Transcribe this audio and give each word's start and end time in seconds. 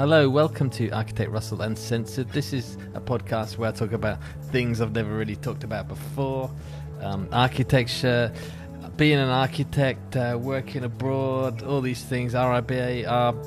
Hello, 0.00 0.30
welcome 0.30 0.70
to 0.70 0.88
Architect 0.92 1.30
Russell 1.30 1.60
Uncensored. 1.60 2.30
This 2.30 2.54
is 2.54 2.78
a 2.94 3.02
podcast 3.02 3.58
where 3.58 3.68
I 3.68 3.72
talk 3.72 3.92
about 3.92 4.18
things 4.44 4.80
I've 4.80 4.92
never 4.92 5.14
really 5.14 5.36
talked 5.36 5.62
about 5.62 5.88
before 5.88 6.50
um, 7.02 7.28
architecture, 7.32 8.32
being 8.96 9.18
an 9.18 9.28
architect, 9.28 10.16
uh, 10.16 10.38
working 10.40 10.84
abroad, 10.84 11.62
all 11.62 11.82
these 11.82 12.02
things, 12.02 12.32
RIBA, 12.32 13.44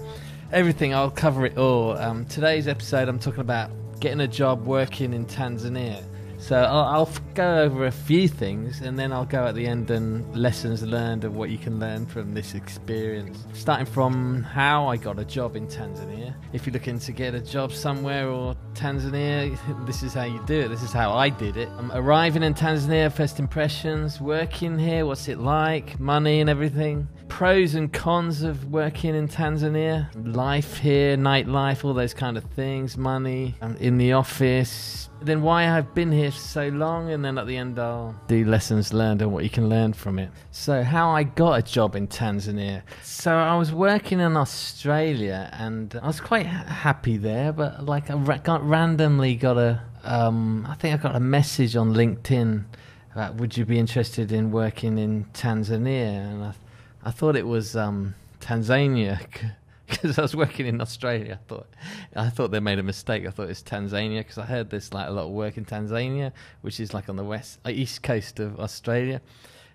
everything. 0.51 0.93
I'll 0.93 1.09
cover 1.09 1.47
it 1.47 1.57
all. 1.57 1.97
Um, 1.97 2.23
today's 2.27 2.67
episode, 2.67 3.09
I'm 3.09 3.17
talking 3.17 3.41
about 3.41 3.71
getting 3.99 4.21
a 4.21 4.27
job 4.27 4.63
working 4.63 5.11
in 5.11 5.25
Tanzania. 5.25 6.03
So 6.37 6.55
I'll, 6.55 6.85
I'll 6.85 7.09
go 7.33 7.59
over 7.59 7.85
a 7.85 7.91
few 7.91 8.27
things, 8.27 8.81
and 8.81 8.97
then 8.97 9.11
I'll 9.11 9.25
go 9.25 9.45
at 9.45 9.55
the 9.55 9.65
end 9.65 9.89
and 9.91 10.35
lessons 10.35 10.83
learned 10.83 11.23
and 11.23 11.35
what 11.35 11.49
you 11.49 11.57
can 11.57 11.79
learn 11.79 12.05
from 12.05 12.33
this 12.33 12.53
experience. 12.53 13.45
Starting 13.53 13.85
from 13.85 14.43
how 14.43 14.87
I 14.87 14.97
got 14.97 15.19
a 15.19 15.25
job 15.25 15.55
in 15.55 15.67
Tanzania. 15.67 16.35
If 16.53 16.65
you're 16.65 16.73
looking 16.73 16.99
to 16.99 17.11
get 17.11 17.33
a 17.33 17.39
job 17.39 17.71
somewhere 17.71 18.29
or 18.29 18.55
Tanzania, 18.75 19.57
this 19.85 20.03
is 20.03 20.13
how 20.13 20.23
you 20.25 20.41
do 20.45 20.61
it. 20.61 20.67
This 20.67 20.83
is 20.83 20.91
how 20.91 21.13
I 21.13 21.29
did 21.29 21.57
it. 21.57 21.69
I'm 21.77 21.91
arriving 21.91 22.43
in 22.43 22.53
Tanzania, 22.53 23.11
first 23.11 23.39
impressions, 23.39 24.21
working 24.21 24.77
here, 24.77 25.05
what's 25.05 25.27
it 25.27 25.39
like, 25.39 25.99
money 25.99 26.41
and 26.41 26.49
everything. 26.49 27.07
Pros 27.29 27.73
and 27.73 27.91
cons 27.91 28.43
of 28.43 28.71
working 28.71 29.15
in 29.15 29.27
Tanzania, 29.27 30.07
life 30.35 30.77
here, 30.77 31.17
nightlife, 31.17 31.83
all 31.83 31.93
those 31.93 32.13
kind 32.13 32.37
of 32.37 32.43
things, 32.51 32.95
money, 32.95 33.55
um, 33.61 33.75
in 33.77 33.97
the 33.97 34.13
office, 34.13 35.09
then 35.21 35.41
why 35.41 35.69
I've 35.69 35.95
been 35.95 36.11
here 36.11 36.31
so 36.31 36.67
long, 36.67 37.11
and 37.11 37.22
then 37.23 37.37
at 37.37 37.47
the 37.47 37.57
end 37.57 37.79
I'll 37.79 38.15
do 38.27 38.45
lessons 38.45 38.93
learned 38.93 39.21
and 39.21 39.31
what 39.31 39.43
you 39.43 39.49
can 39.49 39.69
learn 39.69 39.93
from 39.93 40.19
it. 40.19 40.29
So, 40.51 40.83
how 40.83 41.09
I 41.09 41.23
got 41.23 41.59
a 41.59 41.61
job 41.61 41.95
in 41.95 42.07
Tanzania. 42.07 42.83
So, 43.01 43.33
I 43.33 43.55
was 43.57 43.71
working 43.71 44.19
in 44.19 44.35
Australia, 44.37 45.49
and 45.53 45.99
I 46.01 46.07
was 46.07 46.21
quite 46.21 46.45
happy 46.45 47.17
there, 47.17 47.51
but 47.53 47.85
like 47.85 48.09
I 48.09 48.37
got 48.37 48.67
randomly 48.67 49.35
got 49.35 49.57
a, 49.57 49.81
um, 50.03 50.67
I 50.69 50.75
think 50.75 50.99
I 50.99 51.01
got 51.01 51.15
a 51.15 51.19
message 51.19 51.75
on 51.75 51.93
LinkedIn 51.93 52.65
about 53.13 53.35
would 53.35 53.55
you 53.57 53.65
be 53.65 53.79
interested 53.79 54.31
in 54.31 54.51
working 54.51 54.97
in 54.97 55.25
Tanzania, 55.33 56.31
and 56.31 56.43
I, 56.43 56.53
I 57.03 57.11
thought 57.11 57.35
it 57.35 57.47
was 57.47 57.75
um, 57.75 58.15
Tanzania. 58.41 59.19
Because 59.93 60.19
I 60.21 60.21
was 60.21 60.35
working 60.35 60.65
in 60.65 60.81
Australia. 60.81 61.39
I 61.41 61.47
thought 61.47 61.67
I 62.15 62.29
thought 62.29 62.51
they 62.51 62.59
made 62.59 62.79
a 62.79 62.83
mistake. 62.83 63.25
I 63.25 63.31
thought 63.31 63.43
it 63.43 63.49
was 63.49 63.61
Tasmania 63.61 64.21
because 64.21 64.37
I 64.37 64.45
heard 64.45 64.69
there's 64.69 64.93
like 64.93 65.07
a 65.07 65.11
lot 65.11 65.25
of 65.25 65.31
work 65.31 65.57
in 65.57 65.65
Tasmania, 65.65 66.33
which 66.61 66.79
is 66.79 66.93
like 66.93 67.09
on 67.09 67.15
the 67.15 67.23
west 67.23 67.59
uh, 67.65 67.69
east 67.69 68.03
coast 68.03 68.39
of 68.39 68.59
Australia. 68.59 69.21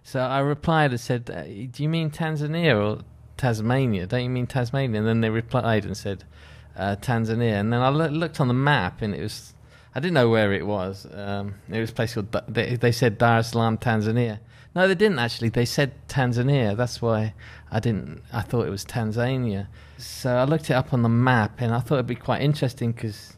So 0.02 0.20
I 0.20 0.40
replied 0.40 0.90
and 0.90 1.00
said, 1.00 1.30
uh, 1.30 1.44
"Do 1.44 1.82
you 1.82 1.88
mean 1.88 2.10
Tanzania 2.10 2.74
or 2.76 3.02
Tasmania? 3.36 4.06
Don't 4.06 4.24
you 4.24 4.30
mean 4.30 4.46
Tasmania?" 4.46 4.98
And 4.98 5.08
then 5.08 5.20
they 5.20 5.30
replied 5.30 5.84
and 5.84 5.96
said, 5.96 6.24
uh, 6.76 6.96
"Tanzania." 6.96 7.60
And 7.60 7.72
then 7.72 7.80
I 7.80 7.88
lo- 7.88 8.08
looked 8.08 8.40
on 8.40 8.48
the 8.48 8.54
map 8.54 9.02
and 9.02 9.14
it 9.14 9.22
was 9.22 9.54
I 9.94 10.00
didn't 10.00 10.14
know 10.14 10.28
where 10.28 10.52
it 10.52 10.66
was. 10.66 11.06
Um, 11.12 11.56
it 11.68 11.80
was 11.80 11.90
a 11.90 11.92
place 11.92 12.14
called 12.14 12.36
they, 12.48 12.76
they 12.76 12.92
said 12.92 13.18
Dar 13.18 13.38
es 13.38 13.50
Salaam, 13.50 13.78
Tanzania. 13.78 14.38
No, 14.74 14.86
they 14.86 14.94
didn't 14.94 15.18
actually. 15.18 15.48
They 15.48 15.64
said 15.64 15.92
Tanzania. 16.08 16.76
That's 16.76 17.02
why 17.02 17.34
I 17.70 17.80
didn't. 17.80 18.22
I 18.32 18.42
thought 18.42 18.66
it 18.66 18.70
was 18.70 18.84
Tasmania. 18.84 19.68
So 19.96 20.36
I 20.36 20.44
looked 20.44 20.70
it 20.70 20.74
up 20.74 20.92
on 20.92 21.02
the 21.02 21.08
map, 21.08 21.60
and 21.60 21.74
I 21.74 21.80
thought 21.80 21.94
it'd 21.94 22.06
be 22.06 22.14
quite 22.14 22.42
interesting 22.42 22.92
because 22.92 23.36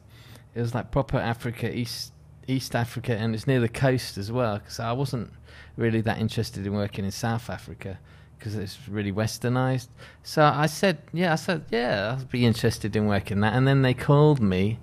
it 0.54 0.60
was 0.60 0.74
like 0.74 0.90
proper 0.90 1.18
Africa, 1.18 1.74
East 1.74 2.12
East 2.46 2.74
Africa, 2.74 3.16
and 3.16 3.34
it's 3.34 3.46
near 3.46 3.60
the 3.60 3.68
coast 3.68 4.18
as 4.18 4.30
well. 4.30 4.58
Because 4.58 4.80
I 4.80 4.92
wasn't 4.92 5.30
really 5.76 6.00
that 6.02 6.18
interested 6.18 6.66
in 6.66 6.72
working 6.72 7.04
in 7.04 7.10
South 7.10 7.48
Africa 7.48 7.98
because 8.38 8.54
it's 8.56 8.88
really 8.88 9.12
westernized. 9.12 9.88
So 10.22 10.42
I 10.42 10.66
said, 10.66 10.98
yeah, 11.12 11.32
I 11.32 11.36
said, 11.36 11.66
yeah, 11.70 12.16
I'd 12.18 12.30
be 12.30 12.46
interested 12.46 12.96
in 12.96 13.06
working 13.06 13.40
that. 13.40 13.54
And 13.54 13.68
then 13.68 13.82
they 13.82 13.92
called 13.92 14.40
me. 14.40 14.78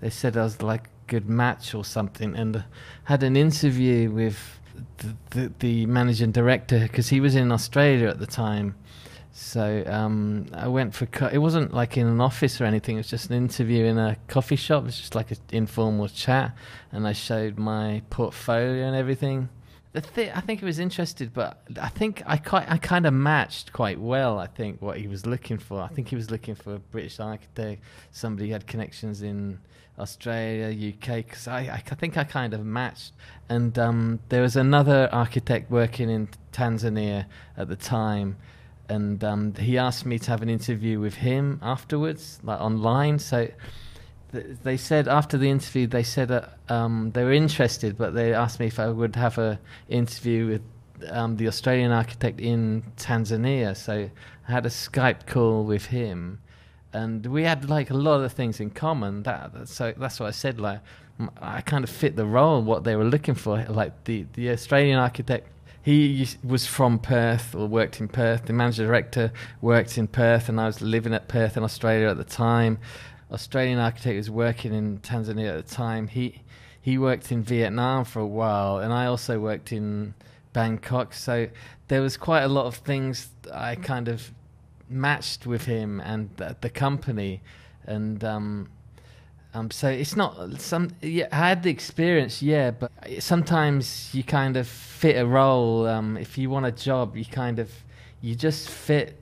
They 0.00 0.10
said 0.10 0.36
I 0.36 0.44
was 0.44 0.60
like 0.60 0.86
a 0.86 0.90
good 1.06 1.28
match 1.28 1.74
or 1.74 1.84
something, 1.84 2.36
and 2.36 2.64
had 3.04 3.22
an 3.22 3.36
interview 3.36 4.10
with 4.10 4.59
the, 5.30 5.52
the, 5.58 5.86
managing 5.86 6.32
director 6.32 6.80
because 6.80 7.08
he 7.08 7.20
was 7.20 7.34
in 7.34 7.50
Australia 7.52 8.08
at 8.08 8.18
the 8.18 8.26
time 8.26 8.74
so 9.32 9.84
um, 9.86 10.46
I 10.52 10.68
went 10.68 10.94
for. 10.94 11.06
Co- 11.06 11.28
it 11.28 11.38
wasn't 11.38 11.72
like 11.72 11.96
in 11.96 12.06
an 12.06 12.20
office 12.20 12.60
or 12.60 12.64
anything. 12.64 12.96
It 12.96 13.00
was 13.00 13.08
just 13.08 13.30
an 13.30 13.36
interview 13.36 13.84
in 13.84 13.96
a 13.96 14.16
coffee 14.26 14.56
shop. 14.56 14.82
It 14.82 14.86
was 14.86 14.98
just 14.98 15.14
like 15.14 15.30
an 15.30 15.38
informal 15.52 16.08
chat, 16.08 16.54
and 16.92 17.06
I 17.06 17.12
showed 17.12 17.58
my 17.58 18.02
portfolio 18.10 18.86
and 18.86 18.96
everything. 18.96 19.48
The 19.92 20.00
thi- 20.00 20.30
I 20.30 20.40
think 20.40 20.60
he 20.60 20.66
was 20.66 20.78
interested, 20.78 21.34
but 21.34 21.62
I 21.80 21.88
think 21.88 22.22
I 22.24 22.36
quite, 22.36 22.70
I 22.70 22.78
kind 22.78 23.06
of 23.06 23.12
matched 23.12 23.72
quite 23.72 23.98
well. 23.98 24.38
I 24.38 24.46
think 24.46 24.80
what 24.80 24.98
he 24.98 25.08
was 25.08 25.26
looking 25.26 25.58
for. 25.58 25.80
I 25.80 25.88
think 25.88 26.08
he 26.08 26.16
was 26.16 26.30
looking 26.30 26.54
for 26.54 26.74
a 26.74 26.78
British 26.78 27.18
architect, 27.18 27.82
somebody 28.12 28.48
who 28.48 28.52
had 28.52 28.66
connections 28.68 29.22
in 29.22 29.58
Australia, 29.98 30.68
UK. 30.68 31.16
Because 31.16 31.48
I, 31.48 31.60
I, 31.62 31.82
I 31.90 31.94
think 31.96 32.16
I 32.16 32.22
kind 32.22 32.54
of 32.54 32.64
matched. 32.64 33.12
And 33.48 33.76
um, 33.80 34.20
there 34.28 34.42
was 34.42 34.54
another 34.54 35.08
architect 35.10 35.72
working 35.72 36.08
in 36.08 36.28
Tanzania 36.52 37.26
at 37.56 37.68
the 37.68 37.76
time 37.76 38.36
and 38.90 39.22
um, 39.22 39.54
he 39.54 39.78
asked 39.78 40.04
me 40.04 40.18
to 40.18 40.30
have 40.30 40.42
an 40.42 40.50
interview 40.50 40.98
with 40.98 41.14
him 41.14 41.60
afterwards, 41.62 42.40
like 42.42 42.60
online. 42.60 43.20
So 43.20 43.48
they 44.32 44.76
said 44.76 45.08
after 45.08 45.36
the 45.36 45.50
interview, 45.50 45.86
they 45.86 46.02
said 46.02 46.30
uh, 46.30 46.46
um, 46.68 47.10
they 47.12 47.24
were 47.24 47.32
interested, 47.32 47.98
but 47.98 48.14
they 48.14 48.32
asked 48.32 48.60
me 48.60 48.66
if 48.66 48.78
I 48.78 48.88
would 48.88 49.16
have 49.16 49.38
a 49.38 49.58
interview 49.88 50.46
with 50.46 50.62
um, 51.10 51.36
the 51.36 51.48
Australian 51.48 51.90
architect 51.90 52.40
in 52.40 52.82
Tanzania. 52.96 53.76
So 53.76 54.10
I 54.48 54.52
had 54.52 54.66
a 54.66 54.70
Skype 54.70 55.26
call 55.26 55.64
with 55.64 55.86
him, 55.86 56.40
and 56.92 57.26
we 57.26 57.44
had 57.44 57.68
like 57.68 57.90
a 57.90 57.94
lot 57.94 58.22
of 58.22 58.32
things 58.32 58.60
in 58.60 58.70
common. 58.70 59.22
That 59.24 59.68
so 59.68 59.92
that's 59.96 60.20
what 60.20 60.26
I 60.26 60.32
said. 60.32 60.60
Like 60.60 60.80
I 61.40 61.60
kind 61.60 61.84
of 61.84 61.90
fit 61.90 62.16
the 62.16 62.26
role, 62.26 62.62
what 62.62 62.84
they 62.84 62.96
were 62.96 63.04
looking 63.04 63.34
for. 63.34 63.64
Like 63.68 64.04
the 64.04 64.26
the 64.34 64.50
Australian 64.50 64.98
architect 64.98 65.48
he 65.82 66.28
was 66.44 66.66
from 66.66 66.98
Perth 66.98 67.54
or 67.54 67.66
worked 67.66 68.00
in 68.00 68.08
Perth. 68.08 68.46
The 68.46 68.52
manager 68.52 68.84
director 68.86 69.32
worked 69.62 69.96
in 69.96 70.08
Perth, 70.08 70.48
and 70.48 70.60
I 70.60 70.66
was 70.66 70.82
living 70.82 71.14
at 71.14 71.28
Perth 71.28 71.56
in 71.56 71.62
Australia 71.62 72.08
at 72.08 72.18
the 72.18 72.24
time. 72.24 72.78
Australian 73.32 73.78
architect 73.78 74.16
was 74.16 74.30
working 74.30 74.74
in 74.74 74.98
Tanzania 74.98 75.58
at 75.58 75.66
the 75.66 75.74
time. 75.74 76.08
He 76.08 76.42
he 76.82 76.96
worked 76.96 77.30
in 77.30 77.42
Vietnam 77.42 78.04
for 78.04 78.20
a 78.20 78.26
while, 78.26 78.78
and 78.78 78.92
I 78.92 79.06
also 79.06 79.38
worked 79.38 79.72
in 79.72 80.14
Bangkok. 80.52 81.12
So 81.12 81.48
there 81.88 82.00
was 82.00 82.16
quite 82.16 82.42
a 82.42 82.48
lot 82.48 82.66
of 82.66 82.76
things 82.76 83.28
I 83.52 83.74
kind 83.74 84.08
of 84.08 84.30
matched 84.88 85.46
with 85.46 85.66
him 85.66 86.00
and 86.00 86.30
the, 86.36 86.56
the 86.60 86.70
company, 86.70 87.42
and 87.86 88.24
um, 88.24 88.68
um, 89.52 89.70
so 89.70 89.88
it's 89.88 90.16
not 90.16 90.60
some. 90.60 90.90
Yeah, 91.00 91.28
I 91.32 91.48
had 91.48 91.62
the 91.62 91.70
experience, 91.70 92.40
yeah, 92.40 92.70
but 92.70 92.92
sometimes 93.18 94.14
you 94.14 94.22
kind 94.22 94.56
of 94.56 94.68
fit 94.68 95.16
a 95.16 95.26
role. 95.26 95.86
Um, 95.86 96.16
if 96.16 96.38
you 96.38 96.50
want 96.50 96.66
a 96.66 96.72
job, 96.72 97.16
you 97.16 97.24
kind 97.24 97.58
of 97.58 97.70
you 98.20 98.34
just 98.34 98.70
fit. 98.70 99.16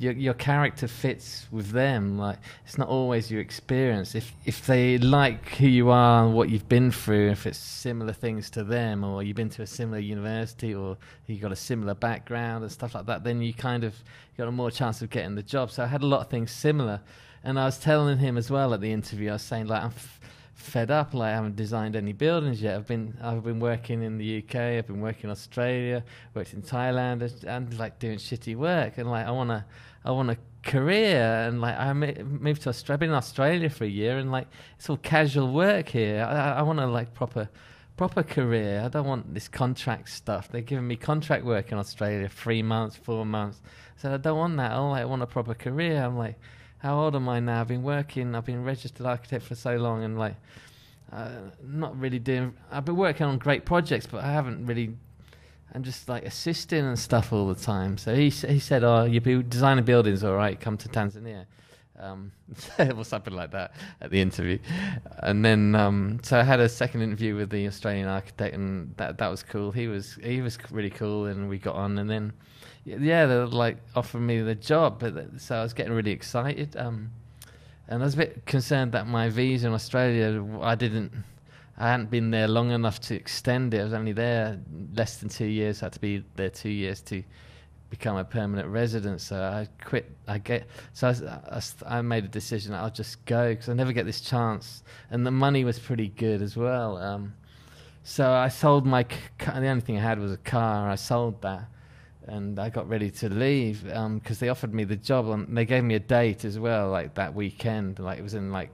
Your 0.00 0.12
your 0.14 0.34
character 0.34 0.88
fits 0.88 1.46
with 1.52 1.70
them. 1.70 2.18
Like 2.18 2.38
it's 2.64 2.78
not 2.78 2.88
always 2.88 3.30
your 3.30 3.40
experience. 3.40 4.14
If 4.14 4.32
if 4.44 4.66
they 4.66 4.98
like 4.98 5.56
who 5.56 5.68
you 5.68 5.90
are 5.90 6.24
and 6.24 6.34
what 6.34 6.48
you've 6.50 6.68
been 6.68 6.90
through, 6.90 7.30
if 7.30 7.46
it's 7.46 7.58
similar 7.58 8.12
things 8.12 8.50
to 8.50 8.64
them, 8.64 9.04
or 9.04 9.22
you've 9.22 9.36
been 9.36 9.50
to 9.50 9.62
a 9.62 9.66
similar 9.66 9.98
university, 10.00 10.74
or 10.74 10.96
you've 11.26 11.42
got 11.42 11.52
a 11.52 11.56
similar 11.70 11.94
background 11.94 12.64
and 12.64 12.72
stuff 12.72 12.94
like 12.94 13.06
that, 13.06 13.24
then 13.24 13.42
you 13.42 13.54
kind 13.54 13.84
of 13.84 13.94
got 14.36 14.48
a 14.48 14.52
more 14.52 14.70
chance 14.70 15.02
of 15.02 15.10
getting 15.10 15.34
the 15.36 15.42
job. 15.42 15.70
So 15.70 15.84
I 15.84 15.86
had 15.86 16.02
a 16.02 16.06
lot 16.06 16.22
of 16.22 16.28
things 16.28 16.50
similar 16.50 17.00
and 17.42 17.58
I 17.58 17.64
was 17.64 17.78
telling 17.78 18.18
him 18.18 18.36
as 18.36 18.50
well 18.50 18.74
at 18.74 18.80
the 18.80 18.92
interview. 18.92 19.30
I 19.30 19.34
was 19.34 19.42
saying 19.42 19.66
like 19.66 19.82
I'm 19.82 19.90
f- 19.90 20.20
fed 20.54 20.90
up. 20.90 21.14
Like 21.14 21.28
I 21.28 21.34
haven't 21.34 21.56
designed 21.56 21.96
any 21.96 22.12
buildings 22.12 22.60
yet. 22.60 22.76
I've 22.76 22.86
been 22.86 23.16
I've 23.22 23.42
been 23.42 23.60
working 23.60 24.02
in 24.02 24.18
the 24.18 24.38
UK. 24.38 24.56
I've 24.56 24.86
been 24.86 25.00
working 25.00 25.24
in 25.24 25.30
Australia. 25.30 26.04
Worked 26.34 26.54
in 26.54 26.62
Thailand 26.62 27.22
and, 27.22 27.44
and 27.44 27.78
like 27.78 27.98
doing 27.98 28.18
shitty 28.18 28.56
work. 28.56 28.98
And 28.98 29.10
like 29.10 29.26
I 29.26 29.30
wanna 29.30 29.64
I 30.04 30.10
want 30.10 30.30
a 30.30 30.38
career. 30.62 31.46
And 31.46 31.60
like 31.60 31.76
I 31.76 31.92
moved 31.92 32.62
to 32.62 32.68
Australia. 32.68 32.98
Been 32.98 33.10
in 33.10 33.14
Australia 33.14 33.70
for 33.70 33.84
a 33.84 33.88
year. 33.88 34.18
And 34.18 34.30
like 34.30 34.48
it's 34.76 34.88
all 34.88 34.96
casual 34.96 35.52
work 35.52 35.88
here. 35.88 36.24
I, 36.28 36.60
I 36.60 36.62
want 36.62 36.78
to 36.78 36.86
like 36.86 37.14
proper 37.14 37.48
proper 37.96 38.22
career. 38.22 38.82
I 38.82 38.88
don't 38.88 39.06
want 39.06 39.34
this 39.34 39.46
contract 39.46 40.08
stuff. 40.08 40.48
They're 40.48 40.62
giving 40.62 40.88
me 40.88 40.96
contract 40.96 41.44
work 41.44 41.70
in 41.70 41.76
Australia, 41.76 42.30
three 42.30 42.62
months, 42.62 42.96
four 42.96 43.26
months. 43.26 43.60
So 43.96 44.14
I 44.14 44.16
don't 44.16 44.38
want 44.38 44.56
that. 44.56 44.72
I 44.72 45.04
want 45.04 45.20
a 45.20 45.26
proper 45.26 45.52
career. 45.52 46.02
I'm 46.02 46.16
like, 46.16 46.36
how 46.78 46.98
old 46.98 47.14
am 47.14 47.28
I 47.28 47.40
now? 47.40 47.60
I've 47.60 47.68
been 47.68 47.82
working, 47.82 48.34
I've 48.34 48.46
been 48.46 48.64
registered 48.64 49.04
architect 49.04 49.44
for 49.44 49.54
so 49.54 49.76
long, 49.76 50.02
and 50.02 50.18
like, 50.18 50.36
uh, 51.12 51.28
not 51.62 51.98
really 52.00 52.18
doing. 52.18 52.54
I've 52.70 52.86
been 52.86 52.96
working 52.96 53.26
on 53.26 53.36
great 53.36 53.66
projects, 53.66 54.06
but 54.06 54.24
I 54.24 54.32
haven't 54.32 54.64
really. 54.66 54.96
I'm 55.74 55.82
just 55.82 56.08
like 56.08 56.24
assisting 56.24 56.84
and 56.84 56.98
stuff 56.98 57.32
all 57.32 57.46
the 57.46 57.60
time. 57.60 57.98
So 57.98 58.14
he 58.14 58.30
he 58.30 58.58
said, 58.58 58.84
"Oh, 58.84 59.04
you 59.04 59.20
be 59.20 59.42
designing 59.42 59.84
buildings, 59.84 60.24
all 60.24 60.34
right? 60.34 60.58
Come 60.58 60.76
to 60.78 60.88
Tanzania." 60.88 61.46
Um, 61.98 62.32
or 62.96 63.04
something 63.04 63.34
like 63.34 63.50
that 63.50 63.74
at 64.00 64.10
the 64.10 64.22
interview, 64.22 64.58
and 65.18 65.44
then 65.44 65.74
um, 65.74 66.18
so 66.22 66.38
I 66.38 66.42
had 66.42 66.58
a 66.58 66.68
second 66.68 67.02
interview 67.02 67.36
with 67.36 67.50
the 67.50 67.66
Australian 67.66 68.08
architect, 68.08 68.54
and 68.54 68.96
that 68.96 69.18
that 69.18 69.28
was 69.28 69.42
cool. 69.42 69.70
He 69.70 69.86
was 69.86 70.18
he 70.22 70.40
was 70.40 70.56
really 70.70 70.88
cool, 70.88 71.26
and 71.26 71.48
we 71.48 71.58
got 71.58 71.74
on, 71.74 71.98
and 71.98 72.08
then 72.08 72.32
yeah, 72.84 73.26
they 73.26 73.36
like 73.36 73.76
offered 73.94 74.20
me 74.20 74.40
the 74.40 74.54
job, 74.54 74.98
but 74.98 75.40
so 75.40 75.56
I 75.56 75.62
was 75.62 75.74
getting 75.74 75.92
really 75.92 76.12
excited. 76.12 76.74
Um, 76.76 77.10
and 77.88 78.02
I 78.02 78.04
was 78.04 78.14
a 78.14 78.18
bit 78.18 78.46
concerned 78.46 78.92
that 78.92 79.06
my 79.06 79.28
visa 79.28 79.66
in 79.66 79.74
Australia, 79.74 80.42
I 80.62 80.76
didn't, 80.76 81.12
I 81.80 81.92
hadn't 81.92 82.10
been 82.10 82.30
there 82.30 82.46
long 82.46 82.72
enough 82.72 83.00
to 83.00 83.14
extend 83.14 83.72
it. 83.72 83.80
I 83.80 83.84
was 83.84 83.94
only 83.94 84.12
there 84.12 84.60
less 84.94 85.16
than 85.16 85.30
two 85.30 85.46
years. 85.46 85.82
I 85.82 85.86
had 85.86 85.94
to 85.94 86.00
be 86.00 86.22
there 86.36 86.50
two 86.50 86.68
years 86.68 87.00
to 87.02 87.22
become 87.88 88.18
a 88.18 88.24
permanent 88.24 88.68
resident. 88.68 89.22
So 89.22 89.36
I 89.36 89.66
quit. 89.82 90.10
I 90.28 90.36
get 90.36 90.66
so 90.92 91.08
I, 91.08 91.56
I, 91.56 91.98
I 91.98 92.02
made 92.02 92.26
a 92.26 92.28
decision. 92.28 92.74
I'll 92.74 92.90
just 92.90 93.24
go 93.24 93.48
because 93.48 93.70
I 93.70 93.72
never 93.72 93.92
get 93.94 94.04
this 94.04 94.20
chance, 94.20 94.82
and 95.10 95.26
the 95.26 95.30
money 95.30 95.64
was 95.64 95.78
pretty 95.78 96.08
good 96.08 96.42
as 96.42 96.54
well. 96.54 96.98
Um, 96.98 97.32
so 98.04 98.30
I 98.30 98.48
sold 98.48 98.84
my 98.84 99.04
car. 99.38 99.58
The 99.58 99.66
only 99.68 99.80
thing 99.80 99.96
I 99.96 100.02
had 100.02 100.18
was 100.18 100.32
a 100.32 100.36
car. 100.36 100.90
I 100.90 100.96
sold 100.96 101.40
that, 101.40 101.64
and 102.26 102.58
I 102.58 102.68
got 102.68 102.90
ready 102.90 103.10
to 103.10 103.30
leave 103.30 103.84
because 103.84 103.96
um, 103.96 104.20
they 104.38 104.50
offered 104.50 104.74
me 104.74 104.84
the 104.84 104.96
job, 104.96 105.28
and 105.30 105.56
they 105.56 105.64
gave 105.64 105.84
me 105.84 105.94
a 105.94 106.00
date 106.00 106.44
as 106.44 106.58
well, 106.58 106.90
like 106.90 107.14
that 107.14 107.34
weekend. 107.34 107.98
Like 108.00 108.18
it 108.18 108.22
was 108.22 108.34
in 108.34 108.52
like 108.52 108.70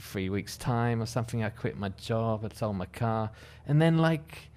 three 0.00 0.28
weeks' 0.28 0.56
time 0.56 1.02
or 1.02 1.06
something. 1.06 1.42
I 1.42 1.50
quit 1.50 1.76
my 1.76 1.90
job. 1.90 2.44
I 2.44 2.54
sold 2.54 2.76
my 2.76 2.86
car, 2.86 3.30
and 3.66 3.80
then 3.80 3.98
like 3.98 4.50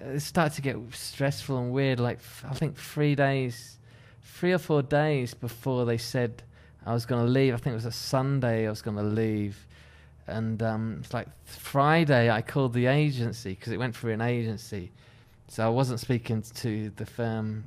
it 0.00 0.20
started 0.20 0.54
to 0.56 0.62
get 0.62 0.76
stressful 0.92 1.58
and 1.58 1.72
weird. 1.72 2.00
Like 2.00 2.20
I 2.44 2.54
think 2.54 2.76
three 2.76 3.14
days, 3.14 3.78
three 4.22 4.52
or 4.52 4.58
four 4.58 4.82
days 4.82 5.34
before 5.34 5.84
they 5.84 5.98
said 5.98 6.42
I 6.84 6.92
was 6.92 7.06
going 7.06 7.24
to 7.24 7.30
leave. 7.30 7.54
I 7.54 7.56
think 7.56 7.72
it 7.72 7.76
was 7.76 7.86
a 7.86 7.92
Sunday. 7.92 8.66
I 8.66 8.70
was 8.70 8.82
going 8.82 8.96
to 8.96 9.02
leave, 9.02 9.66
and 10.26 10.62
um, 10.62 10.98
it's 11.00 11.14
like 11.14 11.28
Friday. 11.44 12.30
I 12.30 12.42
called 12.42 12.72
the 12.72 12.86
agency 12.86 13.50
because 13.50 13.72
it 13.72 13.78
went 13.78 13.96
through 13.96 14.12
an 14.12 14.20
agency, 14.20 14.90
so 15.48 15.66
I 15.66 15.68
wasn't 15.68 16.00
speaking 16.00 16.42
to 16.42 16.90
the 16.96 17.06
firm 17.06 17.64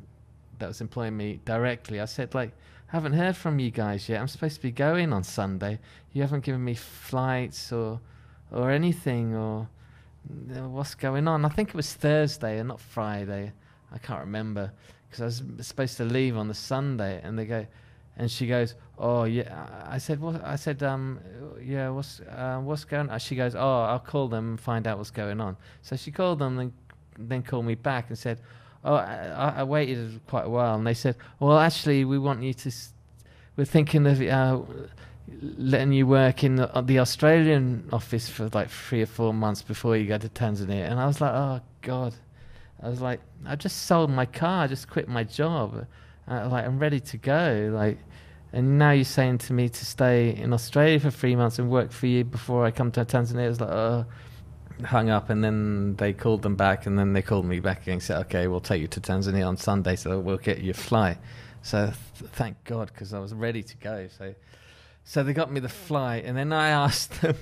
that 0.59 0.67
was 0.67 0.81
employing 0.81 1.15
me 1.15 1.39
directly. 1.45 1.99
I 1.99 2.05
said 2.05 2.33
like. 2.33 2.51
Haven't 2.87 3.13
heard 3.13 3.35
from 3.35 3.59
you 3.59 3.71
guys 3.71 4.07
yet. 4.07 4.21
I'm 4.21 4.27
supposed 4.27 4.55
to 4.57 4.61
be 4.61 4.71
going 4.71 5.11
on 5.11 5.23
Sunday. 5.23 5.79
You 6.13 6.21
haven't 6.21 6.43
given 6.43 6.63
me 6.63 6.75
flights 6.75 7.71
or 7.71 7.99
or 8.51 8.69
anything 8.69 9.35
or 9.35 9.67
what's 10.69 10.95
going 10.95 11.27
on? 11.27 11.45
I 11.45 11.49
think 11.49 11.69
it 11.69 11.75
was 11.75 11.93
Thursday 11.93 12.59
and 12.59 12.69
not 12.69 12.79
Friday. 12.79 13.53
I 13.91 13.97
can't 13.97 14.19
remember 14.19 14.71
because 15.07 15.21
I 15.21 15.25
was 15.25 15.67
supposed 15.67 15.97
to 15.97 16.05
leave 16.05 16.37
on 16.37 16.47
the 16.47 16.53
Sunday, 16.53 17.21
and 17.23 17.37
they 17.37 17.45
go, 17.45 17.65
and 18.17 18.29
she 18.29 18.45
goes, 18.45 18.75
"Oh 18.97 19.23
yeah." 19.23 19.67
I 19.87 19.97
said, 19.97 20.19
"What?" 20.19 20.43
I 20.43 20.55
said, 20.55 20.83
"Um, 20.83 21.19
yeah. 21.61 21.89
What's 21.89 22.19
uh, 22.19 22.59
what's 22.63 22.85
going?" 22.85 23.09
on? 23.09 23.19
She 23.19 23.35
goes, 23.35 23.55
"Oh, 23.55 23.81
I'll 23.81 23.99
call 23.99 24.27
them 24.27 24.49
and 24.49 24.59
find 24.59 24.85
out 24.85 24.99
what's 24.99 25.11
going 25.11 25.41
on." 25.41 25.57
So 25.81 25.95
she 25.95 26.11
called 26.11 26.39
them 26.39 26.59
and 26.59 26.73
then 27.17 27.41
called 27.41 27.65
me 27.65 27.75
back 27.75 28.09
and 28.09 28.17
said, 28.17 28.41
"Oh, 28.85 28.95
I, 28.95 29.55
I 29.57 29.63
waited 29.63 30.21
quite 30.27 30.45
a 30.45 30.49
while," 30.49 30.75
and 30.75 30.87
they 30.87 30.93
said, 30.93 31.15
"Well, 31.39 31.59
actually, 31.59 32.05
we 32.05 32.17
want 32.17 32.43
you 32.43 32.53
to. 32.53 32.71
we're 33.57 33.65
thinking 33.65 34.05
of." 34.07 34.21
Uh, 34.21 34.61
letting 35.57 35.91
you 35.91 36.05
work 36.05 36.43
in 36.43 36.55
the, 36.55 36.67
the, 36.85 36.99
Australian 36.99 37.89
office 37.91 38.29
for 38.29 38.47
like 38.53 38.69
three 38.69 39.01
or 39.01 39.07
four 39.07 39.33
months 39.33 39.61
before 39.61 39.97
you 39.97 40.07
go 40.07 40.17
to 40.17 40.29
Tanzania. 40.29 40.89
And 40.89 40.99
I 40.99 41.07
was 41.07 41.19
like, 41.19 41.33
oh 41.33 41.61
God. 41.81 42.13
I 42.81 42.89
was 42.89 43.01
like, 43.01 43.21
I 43.45 43.55
just 43.55 43.85
sold 43.85 44.09
my 44.11 44.25
car. 44.25 44.63
I 44.63 44.67
just 44.67 44.89
quit 44.89 45.07
my 45.07 45.23
job. 45.23 45.87
Uh, 46.27 46.47
like, 46.49 46.65
I'm 46.65 46.77
ready 46.77 46.99
to 46.99 47.17
go. 47.17 47.71
Like, 47.73 47.97
and 48.53 48.77
now 48.77 48.91
you're 48.91 49.05
saying 49.05 49.39
to 49.39 49.53
me 49.53 49.69
to 49.69 49.85
stay 49.85 50.35
in 50.35 50.53
Australia 50.53 50.99
for 50.99 51.11
three 51.11 51.35
months 51.35 51.59
and 51.59 51.69
work 51.69 51.91
for 51.91 52.07
you 52.07 52.23
before 52.23 52.65
I 52.65 52.71
come 52.71 52.91
to 52.91 53.05
Tanzania. 53.05 53.49
It's 53.49 53.59
like, 53.59 53.69
oh, 53.69 54.05
hung 54.83 55.09
up. 55.09 55.29
And 55.29 55.43
then 55.43 55.95
they 55.95 56.13
called 56.13 56.41
them 56.41 56.55
back, 56.55 56.85
and 56.85 56.97
then 56.97 57.13
they 57.13 57.21
called 57.21 57.45
me 57.45 57.59
back 57.59 57.87
and 57.87 58.01
said, 58.01 58.19
okay, 58.25 58.47
we'll 58.47 58.59
take 58.59 58.81
you 58.81 58.87
to 58.87 59.01
Tanzania 59.01 59.47
on 59.47 59.57
Sunday, 59.57 59.95
so 59.95 60.19
we'll 60.19 60.37
get 60.37 60.59
you 60.59 60.71
a 60.71 60.73
flight. 60.73 61.17
So 61.61 61.85
th- 62.19 62.31
thank 62.31 62.63
God, 62.63 62.91
because 62.93 63.13
I 63.13 63.19
was 63.19 63.33
ready 63.33 63.63
to 63.63 63.77
go. 63.77 64.07
So 64.17 64.35
so 65.07 65.21
they 65.23 65.33
got 65.33 65.51
me 65.51 65.59
the 65.59 65.69
flight, 65.69 66.25
and 66.25 66.35
then 66.35 66.51
I 66.51 66.69
asked 66.85 67.21
them. 67.21 67.37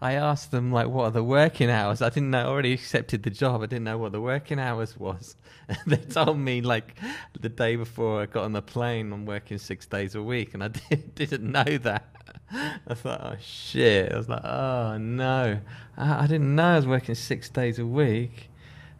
I 0.00 0.14
asked 0.14 0.50
them 0.50 0.72
like, 0.72 0.88
"What 0.88 1.04
are 1.04 1.10
the 1.10 1.24
working 1.24 1.68
hours?" 1.68 2.00
I 2.00 2.08
didn't 2.08 2.30
know. 2.30 2.40
I 2.40 2.46
already 2.46 2.72
accepted 2.72 3.24
the 3.24 3.30
job. 3.30 3.62
I 3.62 3.66
didn't 3.66 3.84
know 3.84 3.98
what 3.98 4.12
the 4.12 4.20
working 4.20 4.58
hours 4.58 4.96
was. 4.96 5.36
They 5.86 5.96
told 5.96 6.38
me 6.38 6.60
like 6.60 6.96
the 7.40 7.48
day 7.48 7.76
before 7.76 8.20
I 8.22 8.26
got 8.26 8.44
on 8.44 8.52
the 8.52 8.62
plane, 8.62 9.12
I'm 9.12 9.26
working 9.26 9.58
six 9.58 9.86
days 9.86 10.14
a 10.14 10.22
week, 10.22 10.54
and 10.54 10.62
I 10.62 10.68
did, 10.90 11.14
didn't 11.14 11.50
know 11.50 11.78
that. 11.78 12.04
I 12.52 12.94
thought, 12.94 13.20
"Oh 13.22 13.36
shit!" 13.40 14.12
I 14.12 14.16
was 14.16 14.28
like, 14.28 14.44
"Oh 14.44 14.98
no!" 14.98 15.60
I, 15.96 16.24
I 16.24 16.26
didn't 16.26 16.54
know 16.54 16.74
I 16.74 16.76
was 16.76 16.86
working 16.86 17.14
six 17.14 17.48
days 17.48 17.78
a 17.78 17.86
week. 17.86 18.50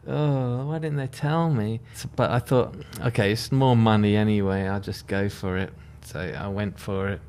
Oh, 0.07 0.67
why 0.67 0.79
didn't 0.79 0.97
they 0.97 1.07
tell 1.07 1.49
me? 1.49 1.79
So, 1.95 2.09
but 2.15 2.29
I 2.29 2.37
thought, 2.39 2.75
okay, 3.01 3.31
it's 3.31 3.51
more 3.51 3.75
money 3.75 4.15
anyway. 4.15 4.67
I'll 4.67 4.79
just 4.79 5.07
go 5.07 5.29
for 5.29 5.57
it. 5.57 5.73
So 6.03 6.19
I 6.19 6.47
went 6.47 6.79
for 6.79 7.09
it. 7.09 7.21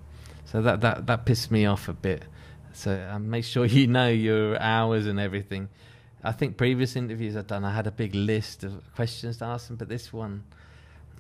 So 0.45 0.61
that 0.63 0.81
that 0.83 1.07
that 1.07 1.25
pissed 1.25 1.51
me 1.51 1.67
off 1.67 1.89
a 1.89 1.93
bit. 1.95 2.25
So 2.73 3.09
um, 3.11 3.31
make 3.31 3.45
sure 3.45 3.65
you 3.65 3.87
know 3.87 4.09
your 4.09 4.61
hours 4.61 5.07
and 5.07 5.19
everything. 5.19 5.69
I 6.27 6.33
think 6.33 6.57
previous 6.57 6.97
interviews 6.97 7.37
I've 7.37 7.47
done, 7.47 7.65
I 7.65 7.75
had 7.75 7.87
a 7.87 7.93
big 7.93 8.15
list 8.15 8.65
of 8.65 8.83
questions 8.95 9.39
to 9.39 9.45
ask 9.45 9.69
them, 9.69 9.77
but 9.77 9.89
this 9.89 10.13
one, 10.13 10.43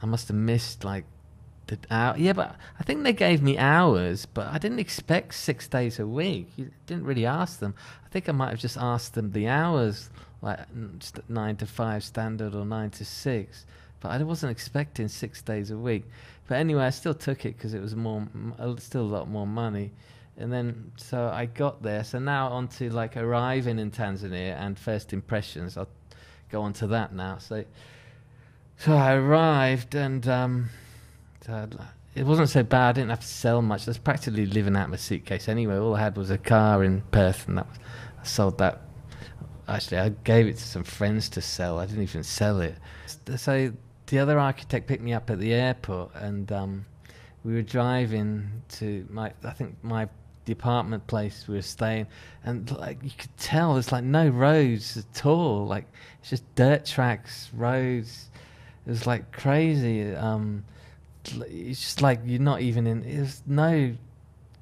I 0.02 0.06
must 0.06 0.28
have 0.28 0.36
missed 0.36 0.84
like 0.84 1.04
the 1.68 1.78
hour. 1.90 2.16
Yeah, 2.16 2.32
but 2.32 2.56
I 2.78 2.82
think 2.82 3.02
they 3.02 3.12
gave 3.12 3.42
me 3.42 3.58
hours, 3.58 4.26
but 4.26 4.46
I 4.48 4.58
didn't 4.58 4.78
expect 4.78 5.34
six 5.34 5.68
days 5.68 5.98
a 5.98 6.06
week. 6.06 6.48
You 6.56 6.70
didn't 6.86 7.04
really 7.04 7.26
ask 7.26 7.60
them. 7.60 7.74
I 8.04 8.08
think 8.08 8.28
I 8.28 8.32
might 8.32 8.50
have 8.50 8.58
just 8.58 8.76
asked 8.76 9.14
them 9.14 9.32
the 9.32 9.48
hours, 9.48 10.10
like 10.42 10.60
nine 11.28 11.56
to 11.56 11.66
five 11.66 12.04
standard 12.04 12.54
or 12.54 12.64
nine 12.64 12.90
to 12.90 13.04
six. 13.04 13.64
But 14.00 14.10
I 14.10 14.22
wasn't 14.22 14.52
expecting 14.52 15.08
six 15.08 15.42
days 15.42 15.70
a 15.70 15.78
week. 15.78 16.04
But 16.48 16.56
anyway, 16.56 16.84
I 16.84 16.90
still 16.90 17.14
took 17.14 17.44
it 17.44 17.56
because 17.56 17.74
it 17.74 17.80
was 17.80 17.96
more, 17.96 18.26
still 18.78 19.02
a 19.02 19.12
lot 19.18 19.28
more 19.28 19.46
money. 19.46 19.92
And 20.38 20.52
then, 20.52 20.92
so 20.96 21.30
I 21.32 21.46
got 21.46 21.82
there. 21.82 22.04
So 22.04 22.18
now 22.18 22.48
on 22.48 22.68
to 22.68 22.90
like 22.90 23.16
arriving 23.16 23.78
in 23.78 23.90
Tanzania 23.90 24.54
and 24.60 24.78
first 24.78 25.12
impressions. 25.12 25.76
I'll 25.76 25.88
go 26.50 26.62
on 26.62 26.72
to 26.74 26.86
that 26.88 27.14
now. 27.14 27.38
So, 27.38 27.64
so 28.76 28.94
I 28.94 29.14
arrived 29.14 29.94
and 29.94 30.28
um, 30.28 30.68
it 32.14 32.24
wasn't 32.24 32.48
so 32.48 32.62
bad. 32.62 32.88
I 32.88 32.92
didn't 32.92 33.10
have 33.10 33.20
to 33.20 33.26
sell 33.26 33.62
much. 33.62 33.86
I 33.86 33.90
was 33.90 33.98
practically 33.98 34.46
living 34.46 34.76
out 34.76 34.84
of 34.84 34.90
my 34.90 34.96
suitcase 34.96 35.48
anyway. 35.48 35.76
All 35.76 35.94
I 35.94 36.00
had 36.00 36.16
was 36.16 36.30
a 36.30 36.38
car 36.38 36.82
in 36.82 37.02
Perth, 37.10 37.46
and 37.46 37.58
that 37.58 37.68
was, 37.68 37.78
I 38.20 38.24
sold 38.24 38.58
that. 38.58 38.82
Actually, 39.68 39.98
I 39.98 40.08
gave 40.24 40.46
it 40.46 40.56
to 40.56 40.62
some 40.62 40.84
friends 40.84 41.28
to 41.30 41.40
sell. 41.40 41.78
I 41.78 41.86
didn't 41.86 42.04
even 42.04 42.22
sell 42.22 42.60
it. 42.60 42.76
So 43.36 43.72
the 44.06 44.18
other 44.18 44.38
architect 44.38 44.86
picked 44.86 45.02
me 45.02 45.12
up 45.12 45.28
at 45.30 45.38
the 45.38 45.52
airport, 45.52 46.14
and 46.14 46.50
um, 46.52 46.86
we 47.44 47.54
were 47.54 47.62
driving 47.62 48.62
to 48.70 49.06
my, 49.10 49.32
I 49.44 49.50
think 49.50 49.76
my 49.82 50.08
the 50.46 50.52
apartment 50.52 51.06
place 51.06 51.46
we 51.46 51.56
were 51.56 51.62
staying, 51.62 52.06
and 52.44 52.70
like 52.78 52.98
you 53.02 53.10
could 53.16 53.36
tell, 53.36 53.74
there's 53.74 53.92
like 53.92 54.04
no 54.04 54.28
roads 54.28 54.96
at 54.96 55.26
all. 55.26 55.66
Like 55.66 55.86
it's 56.20 56.30
just 56.30 56.54
dirt 56.54 56.86
tracks, 56.86 57.50
roads. 57.52 58.30
It 58.86 58.90
was 58.90 59.06
like 59.06 59.32
crazy. 59.32 60.14
Um, 60.14 60.64
it's 61.24 61.80
just 61.80 62.02
like 62.02 62.20
you're 62.24 62.40
not 62.40 62.60
even 62.60 62.86
in. 62.86 63.02
There's 63.02 63.42
no 63.46 63.94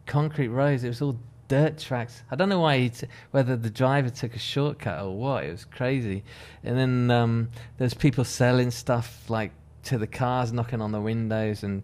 concrete 0.07 0.49
roads. 0.49 0.85
It 0.85 0.88
was 0.88 1.03
all 1.03 1.19
dirt 1.49 1.79
tracks. 1.79 2.23
I 2.31 2.37
don't 2.37 2.49
know 2.49 2.61
why 2.61 2.88
t- 2.88 3.07
whether 3.31 3.57
the 3.57 3.71
driver 3.71 4.11
took 4.11 4.35
a 4.35 4.38
shortcut 4.38 5.05
or 5.05 5.17
what. 5.17 5.45
It 5.45 5.50
was 5.50 5.64
crazy. 5.64 6.25
And 6.62 6.79
then 6.79 7.11
um, 7.11 7.50
there's 7.79 7.95
people 7.95 8.25
selling 8.25 8.71
stuff 8.71 9.29
like 9.29 9.53
to 9.85 9.99
the 9.99 10.07
cars, 10.07 10.53
knocking 10.53 10.81
on 10.81 10.93
the 10.93 11.00
windows. 11.00 11.62
And 11.62 11.83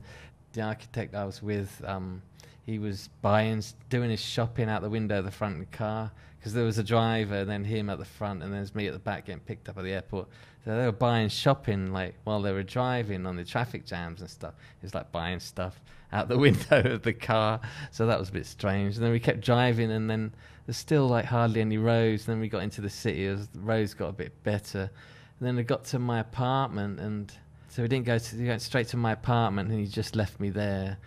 the 0.52 0.62
architect 0.62 1.14
I 1.14 1.24
was 1.24 1.42
with, 1.42 1.82
um, 1.86 2.22
he 2.64 2.78
was 2.78 3.08
buying, 3.22 3.62
doing 3.88 4.10
his 4.10 4.20
shopping 4.20 4.68
out 4.68 4.82
the 4.82 4.90
window 4.90 5.18
of 5.18 5.24
the 5.24 5.30
front 5.30 5.54
of 5.54 5.60
the 5.60 5.76
car 5.76 6.10
because 6.38 6.54
there 6.54 6.64
was 6.64 6.78
a 6.78 6.82
driver, 6.82 7.36
and 7.36 7.50
then 7.50 7.64
him 7.64 7.90
at 7.90 7.98
the 7.98 8.04
front, 8.04 8.42
and 8.42 8.50
then 8.50 8.60
there's 8.60 8.74
me 8.74 8.86
at 8.86 8.94
the 8.94 8.98
back 8.98 9.26
getting 9.26 9.40
picked 9.40 9.68
up 9.68 9.76
at 9.76 9.84
the 9.84 9.92
airport. 9.92 10.26
So 10.64 10.76
they 10.76 10.84
were 10.84 10.92
buying 10.92 11.28
shopping 11.28 11.92
like 11.92 12.14
while 12.24 12.40
they 12.40 12.52
were 12.52 12.62
driving 12.62 13.26
on 13.26 13.36
the 13.36 13.44
traffic 13.44 13.84
jams 13.84 14.20
and 14.20 14.28
stuff. 14.28 14.54
It 14.80 14.84
was 14.84 14.94
like 14.94 15.12
buying 15.12 15.40
stuff 15.40 15.80
out 16.12 16.28
the 16.28 16.38
window 16.46 16.80
of 16.80 17.02
the 17.02 17.12
car. 17.12 17.60
So 17.90 18.06
that 18.06 18.18
was 18.18 18.30
a 18.30 18.32
bit 18.32 18.46
strange. 18.46 18.96
And 18.96 19.04
then 19.04 19.12
we 19.12 19.20
kept 19.20 19.40
driving, 19.40 19.90
and 19.90 20.08
then 20.08 20.34
there's 20.66 20.78
still 20.78 21.06
like 21.06 21.26
hardly 21.26 21.60
any 21.60 21.76
roads. 21.76 22.26
And 22.26 22.34
then 22.34 22.40
we 22.40 22.48
got 22.48 22.62
into 22.62 22.80
the 22.80 22.90
city. 22.90 23.26
As 23.26 23.48
the 23.48 23.60
roads 23.60 23.92
got 23.92 24.08
a 24.08 24.12
bit 24.12 24.42
better. 24.42 24.90
And 25.38 25.46
then 25.46 25.58
I 25.58 25.62
got 25.62 25.84
to 25.86 25.98
my 25.98 26.20
apartment, 26.20 27.00
and 27.00 27.32
so 27.68 27.82
we 27.82 27.88
didn't 27.88 28.06
go 28.06 28.18
to. 28.18 28.36
We 28.36 28.48
went 28.48 28.62
straight 28.62 28.88
to 28.88 28.96
my 28.96 29.12
apartment, 29.12 29.70
and 29.70 29.78
he 29.78 29.86
just 29.86 30.16
left 30.16 30.40
me 30.40 30.48
there 30.48 30.98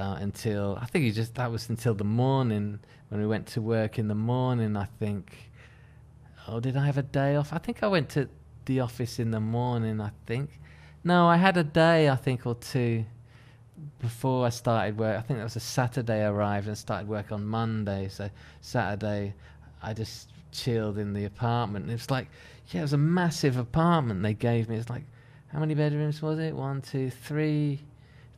uh, 0.00 0.16
until 0.20 0.78
I 0.80 0.86
think 0.86 1.04
he 1.04 1.12
just 1.12 1.34
that 1.34 1.50
was 1.50 1.68
until 1.68 1.94
the 1.94 2.04
morning 2.04 2.80
when 3.08 3.20
we 3.20 3.26
went 3.26 3.46
to 3.48 3.60
work 3.60 3.98
in 3.98 4.08
the 4.08 4.14
morning. 4.14 4.76
I 4.76 4.86
think. 4.98 5.50
Oh, 6.48 6.58
did 6.58 6.76
I 6.76 6.86
have 6.86 6.98
a 6.98 7.02
day 7.02 7.36
off? 7.36 7.52
I 7.52 7.58
think 7.58 7.82
I 7.82 7.86
went 7.86 8.08
to 8.10 8.28
the 8.64 8.80
office 8.80 9.18
in 9.18 9.30
the 9.30 9.40
morning, 9.40 10.00
I 10.00 10.10
think. 10.26 10.58
No, 11.04 11.28
I 11.28 11.36
had 11.36 11.56
a 11.56 11.64
day, 11.64 12.08
I 12.08 12.16
think, 12.16 12.46
or 12.46 12.54
two 12.54 13.04
before 14.00 14.46
I 14.46 14.50
started 14.50 14.98
work. 14.98 15.18
I 15.18 15.22
think 15.22 15.38
that 15.38 15.44
was 15.44 15.56
a 15.56 15.60
Saturday 15.60 16.24
I 16.24 16.28
arrived 16.28 16.66
and 16.66 16.76
started 16.76 17.08
work 17.08 17.32
on 17.32 17.44
Monday. 17.46 18.08
So 18.08 18.30
Saturday, 18.60 19.34
I 19.82 19.94
just 19.94 20.28
chilled 20.52 20.98
in 20.98 21.12
the 21.12 21.24
apartment. 21.24 21.88
It 21.88 21.92
was 21.92 22.10
like, 22.10 22.28
yeah, 22.68 22.80
it 22.80 22.82
was 22.82 22.92
a 22.92 22.98
massive 22.98 23.56
apartment 23.56 24.22
they 24.22 24.34
gave 24.34 24.68
me. 24.68 24.76
It's 24.76 24.90
like, 24.90 25.04
how 25.48 25.60
many 25.60 25.74
bedrooms 25.74 26.20
was 26.22 26.38
it? 26.38 26.54
One, 26.54 26.82
two, 26.82 27.10
three, 27.10 27.80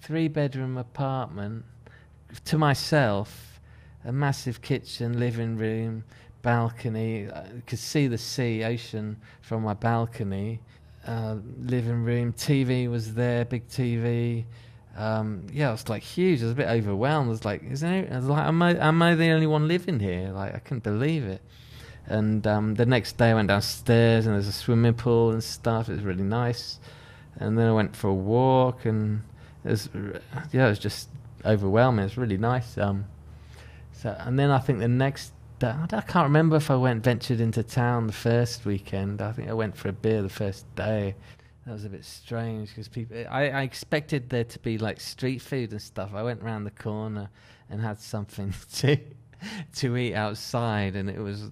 three 0.03 0.27
bedroom 0.29 0.77
apartment. 0.77 1.65
to 2.45 2.59
myself, 2.59 3.61
a 4.05 4.13
massive 4.13 4.63
kitchen, 4.63 5.19
living 5.19 5.57
room, 5.57 6.03
balcony. 6.43 7.29
I 7.31 7.47
could 7.67 7.79
see 7.79 8.09
the 8.09 8.19
sea, 8.19 8.65
ocean 8.65 9.17
from 9.43 9.63
my 9.63 9.75
balcony. 9.75 10.61
Uh, 11.07 11.37
living 11.61 12.05
room, 12.05 12.33
TV 12.33 12.91
was 12.91 13.15
there, 13.15 13.45
big 13.45 13.69
TV. 13.69 14.45
Um, 14.97 15.47
yeah, 15.53 15.69
it 15.69 15.73
was 15.73 15.89
like 15.89 16.03
huge. 16.03 16.41
I 16.41 16.45
was 16.45 16.53
a 16.53 16.57
bit 16.57 16.69
overwhelmed. 16.69 17.29
I 17.29 17.31
was 17.31 17.45
like, 17.45 17.63
"Is 17.65 17.81
there?" 17.81 18.09
I 18.11 18.17
was 18.17 18.27
like, 18.27 18.47
"Am 18.47 18.63
I? 18.63 18.77
Am 18.77 19.03
I 19.03 19.15
the 19.15 19.31
only 19.31 19.47
one 19.47 19.69
living 19.69 20.01
here?" 20.01 20.31
Like, 20.31 20.55
I 20.55 20.59
couldn't 20.59 20.83
believe 20.83 21.25
it. 21.25 21.43
And 22.07 22.47
um, 22.47 22.75
the 22.75 22.87
next 22.87 23.17
day, 23.19 23.31
I 23.31 23.35
went 23.35 23.49
downstairs, 23.49 24.27
and 24.27 24.35
there's 24.35 24.49
a 24.49 24.53
swimming 24.53 24.95
pool 24.95 25.31
and 25.31 25.43
stuff. 25.43 25.89
It 25.89 25.93
was 25.93 26.03
really 26.03 26.25
nice. 26.25 26.79
And 27.37 27.59
then 27.59 27.69
I 27.69 27.73
went 27.73 27.97
for 27.97 28.09
a 28.09 28.15
walk, 28.15 28.85
and 28.85 29.23
it 29.65 29.71
was, 29.71 29.89
yeah, 30.53 30.69
was 30.69 30.79
just 30.79 31.09
overwhelming. 31.45 32.05
It 32.05 32.09
was 32.09 32.19
really 32.19 32.39
nice. 32.39 32.77
Um, 32.79 33.07
so, 33.93 34.17
and 34.19 34.39
then 34.39 34.51
I 34.51 34.59
think 34.59 34.81
the 34.81 34.89
next 34.89 35.33
I 35.65 36.03
can't 36.07 36.25
remember 36.25 36.57
if 36.57 36.71
I 36.71 36.77
went 36.77 37.05
ventured 37.05 37.41
into 37.41 37.63
town 37.63 38.07
the 38.07 38.13
first 38.13 38.65
weekend. 38.65 39.23
I 39.23 39.33
think 39.33 39.49
I 39.49 39.53
went 39.53 39.77
for 39.77 39.89
a 39.89 39.93
beer 39.93 40.23
the 40.23 40.29
first 40.29 40.73
day. 40.75 41.15
That 41.67 41.73
was 41.73 41.85
a 41.85 41.89
bit 41.89 42.05
strange 42.05 42.71
because 42.71 42.89
people. 42.89 43.17
I, 43.31 43.51
I 43.51 43.63
expected 43.63 44.29
there 44.31 44.45
to 44.45 44.59
be 44.59 44.79
like 44.79 45.01
street 45.01 45.41
food 45.41 45.71
and 45.71 45.81
stuff. 45.81 46.11
I 46.15 46.23
went 46.23 46.43
round 46.43 46.67
the 46.67 46.73
corner 46.73 47.31
and 47.71 47.81
had 47.81 48.01
something 48.01 48.53
to 48.77 48.99
to 49.77 49.97
eat 49.97 50.15
outside, 50.15 50.97
and 50.97 51.09
it 51.09 51.21
was 51.21 51.51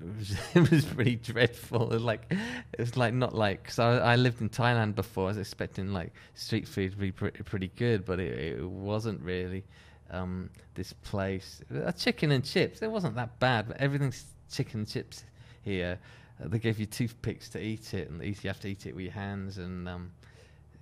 it 0.00 0.18
was, 0.18 0.36
it 0.54 0.70
was 0.70 0.84
pretty 0.84 1.16
dreadful. 1.16 1.90
It 1.90 1.94
was 1.94 2.02
like 2.02 2.30
it 2.30 2.78
was 2.78 2.96
like 2.96 3.14
not 3.14 3.34
like 3.34 3.70
so 3.70 3.84
I, 3.84 4.12
I 4.12 4.16
lived 4.16 4.40
in 4.40 4.48
Thailand 4.48 4.94
before. 4.94 5.24
I 5.24 5.28
was 5.28 5.38
expecting 5.38 5.92
like 5.92 6.12
street 6.34 6.66
food 6.66 6.92
to 6.92 6.96
be 6.96 7.12
pretty 7.12 7.42
pretty 7.42 7.68
good, 7.76 8.04
but 8.04 8.20
it, 8.20 8.56
it 8.60 8.68
wasn't 8.68 9.20
really. 9.20 9.64
Um, 10.10 10.50
this 10.74 10.92
place, 10.92 11.62
uh, 11.74 11.90
chicken 11.90 12.30
and 12.30 12.44
chips. 12.44 12.82
It 12.82 12.90
wasn't 12.90 13.16
that 13.16 13.40
bad, 13.40 13.68
but 13.68 13.78
everything's 13.78 14.24
chicken 14.52 14.80
and 14.80 14.88
chips 14.88 15.24
here. 15.62 15.98
Uh, 16.40 16.48
they 16.48 16.58
gave 16.58 16.78
you 16.78 16.86
toothpicks 16.86 17.48
to 17.50 17.60
eat 17.60 17.94
it, 17.94 18.10
and 18.10 18.22
you 18.22 18.34
have 18.44 18.60
to 18.60 18.68
eat 18.68 18.86
it 18.86 18.94
with 18.94 19.04
your 19.04 19.12
hands. 19.12 19.58
And 19.58 19.88
um, 19.88 20.12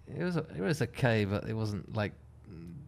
it 0.08 0.22
was 0.22 0.36
it 0.36 0.60
was 0.60 0.82
okay, 0.82 1.24
but 1.24 1.48
it 1.48 1.54
wasn't 1.54 1.94
like 1.94 2.12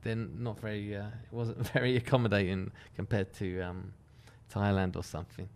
then 0.03 0.31
not 0.39 0.61
very. 0.61 0.97
Uh, 0.97 1.07
it 1.07 1.33
wasn't 1.33 1.67
very 1.73 1.97
accommodating 1.97 2.71
compared 2.97 3.33
to 3.35 3.61
um, 3.61 3.93
Thailand 4.53 4.97
or 4.97 5.03
something. 5.03 5.49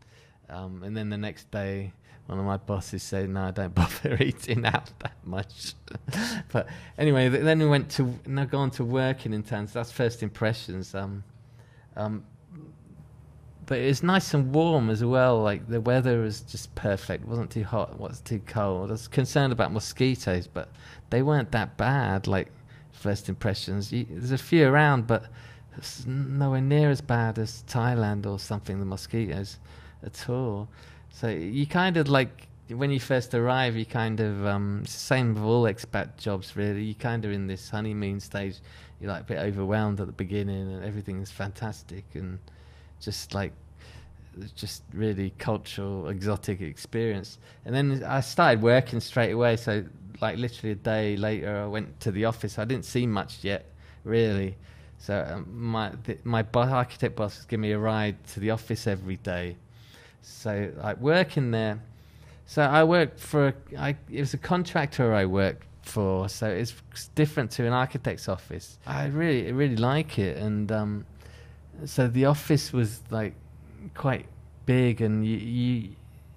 Um, 0.51 0.83
and 0.83 0.97
then 0.97 1.11
the 1.11 1.19
next 1.19 1.51
day, 1.51 1.93
one 2.27 2.39
of 2.39 2.45
my 2.45 2.57
bosses 2.59 3.03
said, 3.03 3.29
"No, 3.31 3.45
I 3.45 3.51
don't 3.51 3.75
bother 3.75 4.17
eating 4.23 4.65
out 4.65 4.91
that 5.01 5.17
much." 5.25 5.75
but 6.53 6.69
anyway, 6.99 7.31
th- 7.31 7.43
then 7.43 7.59
we 7.59 7.67
went 7.67 7.91
to 7.93 8.15
now 8.27 8.45
gone 8.45 8.71
to 8.73 8.85
working 8.85 9.33
in 9.33 9.43
town. 9.43 9.67
So 9.67 9.79
that's 9.79 9.93
first 9.93 10.23
impressions. 10.23 10.95
Um, 10.95 11.25
um, 11.97 12.25
but 13.69 13.79
it's 13.79 14.03
nice 14.03 14.33
and 14.33 14.55
warm 14.55 14.89
as 14.89 15.05
well. 15.05 15.43
Like 15.43 15.69
the 15.69 15.81
weather 15.81 16.21
was 16.21 16.41
just 16.41 16.75
perfect. 16.75 17.25
It 17.25 17.29
wasn't 17.29 17.51
too 17.51 17.65
hot. 17.65 17.93
It 17.93 17.99
wasn't 17.99 18.27
too 18.27 18.41
cold. 18.47 18.89
I 18.89 18.93
was 18.93 19.09
concerned 19.09 19.53
about 19.53 19.73
mosquitoes, 19.73 20.47
but 20.47 20.71
they 21.11 21.23
weren't 21.23 21.53
that 21.53 21.77
bad. 21.77 22.27
Like 22.27 22.51
first 22.93 23.29
impressions, 23.29 23.93
you, 23.93 24.07
there's 24.09 24.33
a 24.33 24.39
few 24.39 24.67
around, 24.67 25.07
but 25.07 25.27
it's 25.77 26.07
nowhere 26.07 26.61
near 26.61 26.91
as 26.91 27.01
bad 27.01 27.39
as 27.39 27.63
Thailand 27.69 28.27
or 28.27 28.39
something. 28.39 28.79
The 28.81 28.87
mosquitoes 28.87 29.59
at 30.05 30.29
all. 30.29 30.69
So 31.11 31.29
you 31.29 31.67
kind 31.67 31.97
of 31.97 32.09
like 32.09 32.49
when 32.69 32.91
you 32.91 33.01
first 33.01 33.35
arrive, 33.35 33.77
you 33.77 33.87
kind 33.87 34.21
of 34.21 34.47
um, 34.47 34.85
same 34.87 35.35
with 35.35 35.43
all 35.43 35.65
expat 35.65 36.17
jobs 36.19 36.57
really. 36.57 36.83
You 36.83 36.95
kind 36.95 37.25
of 37.25 37.33
in 37.33 37.47
this 37.47 37.71
honeymoon 37.71 38.21
stage. 38.21 38.57
You're 39.01 39.11
like 39.11 39.23
a 39.23 39.25
bit 39.25 39.39
overwhelmed 39.39 40.01
at 40.01 40.07
the 40.07 40.13
beginning, 40.13 40.73
and 40.73 40.85
everything's 40.85 41.31
fantastic 41.31 42.05
and 42.15 42.39
just 43.01 43.33
like 43.33 43.53
just 44.55 44.83
really 44.93 45.33
cultural, 45.39 46.09
exotic 46.09 46.61
experience. 46.61 47.39
And 47.65 47.75
then 47.75 48.05
I 48.05 48.21
started 48.21 48.63
working 48.63 49.01
straight 49.01 49.33
away. 49.33 49.57
So 49.57 49.85
like 50.21 50.37
literally 50.37 50.73
a 50.73 50.77
day 50.77 51.17
later, 51.17 51.63
I 51.63 51.67
went 51.67 52.01
to 52.01 52.11
the 52.11 52.25
office. 52.25 52.59
I 52.59 52.65
didn't 52.65 52.85
see 52.85 53.07
much 53.07 53.39
yet, 53.43 53.67
really. 54.05 54.57
So 54.99 55.27
um, 55.31 55.47
my 55.53 55.93
the, 56.05 56.19
my 56.25 56.45
architect 56.55 57.17
boss 57.17 57.45
gave 57.45 57.61
me 57.61 57.73
a 57.73 57.79
ride 57.79 58.17
to 58.29 58.41
the 58.41 58.51
office 58.51 58.87
every 58.87 59.17
day 59.17 59.57
so 60.23 60.71
like 60.77 60.99
working 60.99 61.51
there. 61.51 61.81
So 62.47 62.63
I 62.63 62.85
worked 62.85 63.21
for 63.21 63.55
I 63.79 63.97
it 64.11 64.21
was 64.21 64.35
a 64.35 64.39
contractor 64.39 65.13
I 65.15 65.27
worked 65.27 65.65
for, 65.83 66.29
so 66.29 66.47
it's 66.49 66.75
different 67.15 67.51
to 67.53 67.67
an 67.67 67.73
architect's 67.73 68.29
office. 68.29 68.79
I 68.87 69.07
really 69.07 69.53
really 69.53 69.77
like 69.77 70.19
it, 70.19 70.39
and 70.39 70.71
um, 70.73 71.07
so 71.85 72.09
the 72.09 72.27
office 72.27 72.73
was 72.73 73.03
like 73.11 73.35
quite 73.95 74.27
big, 74.67 75.01
and 75.01 75.27
you 75.27 75.37
you, 75.37 75.89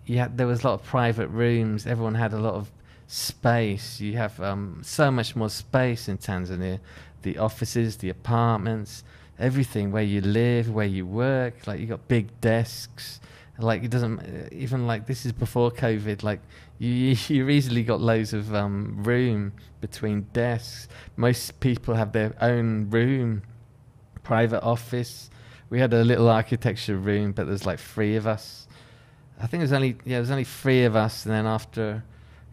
you 0.06 0.18
had 0.18 0.38
there 0.38 0.48
was 0.48 0.64
a 0.64 0.68
lot 0.68 0.74
of 0.76 0.84
private 0.84 1.28
rooms. 1.28 1.86
Everyone 1.88 2.16
had 2.16 2.34
a 2.34 2.40
lot 2.40 2.56
of 2.56 2.72
space. 3.08 4.00
You 4.00 4.18
have 4.18 4.40
um, 4.42 4.82
so 4.84 5.12
much 5.12 5.36
more 5.36 5.50
space 5.50 6.08
in 6.08 6.18
Tanzania. 6.18 6.80
The 7.22 7.38
offices, 7.38 7.98
the 7.98 8.10
apartments, 8.10 9.04
everything 9.40 9.92
where 9.92 10.04
you 10.04 10.22
live, 10.22 10.70
where 10.70 10.88
you 10.88 11.06
work. 11.06 11.68
Like 11.68 11.80
you 11.80 11.86
got 11.86 12.08
big 12.08 12.42
desks 12.42 13.20
like 13.60 13.84
it 13.84 13.91
doesn't 13.91 14.51
even 14.51 14.88
like 14.88 15.08
this 15.08 15.25
is 15.25 15.31
before 15.31 15.72
COVID. 15.72 16.24
Like 16.24 16.41
you, 16.79 17.15
you 17.27 17.50
easily 17.50 17.84
got 17.84 18.01
loads 18.01 18.34
of 18.34 18.53
um, 18.53 19.03
room 19.03 19.53
between 19.79 20.27
desks. 20.34 20.88
Most 21.15 21.60
people 21.60 21.96
have 21.96 22.12
their 22.12 22.34
own 22.41 22.89
room, 22.89 23.43
private 24.24 24.63
office. 24.63 25.29
We 25.70 25.79
had 25.79 25.93
a 25.93 26.03
little 26.03 26.29
architecture 26.29 26.98
room, 26.98 27.31
but 27.31 27.48
there's 27.48 27.65
like 27.65 27.79
three 27.79 28.15
of 28.15 28.27
us. 28.27 28.67
I 29.41 29.48
think 29.48 29.62
there's 29.62 29.72
only 29.72 29.98
yeah, 30.05 30.17
there's 30.17 30.31
only 30.31 30.43
three 30.43 30.84
of 30.86 30.96
us, 30.96 31.25
and 31.25 31.34
then 31.34 31.48
after 31.48 32.03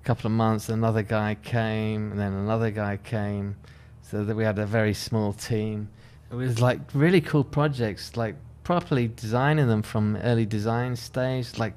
a 0.00 0.04
couple 0.04 0.26
of 0.26 0.32
months, 0.32 0.68
another 0.68 1.02
guy 1.02 1.36
came, 1.42 2.12
and 2.12 2.20
then 2.20 2.32
another 2.32 2.70
guy 2.70 2.96
came, 2.96 3.56
so 4.02 4.24
that 4.24 4.34
we 4.34 4.44
had 4.44 4.58
a 4.58 4.66
very 4.66 4.94
small 4.94 5.32
team. 5.32 5.88
It 6.30 6.34
was 6.34 6.60
like 6.60 6.80
really 6.94 7.20
cool 7.20 7.44
projects, 7.44 8.16
like 8.16 8.36
properly 8.68 9.08
designing 9.16 9.66
them 9.66 9.80
from 9.80 10.14
early 10.16 10.44
design 10.44 10.94
stage. 10.94 11.56
Like 11.56 11.72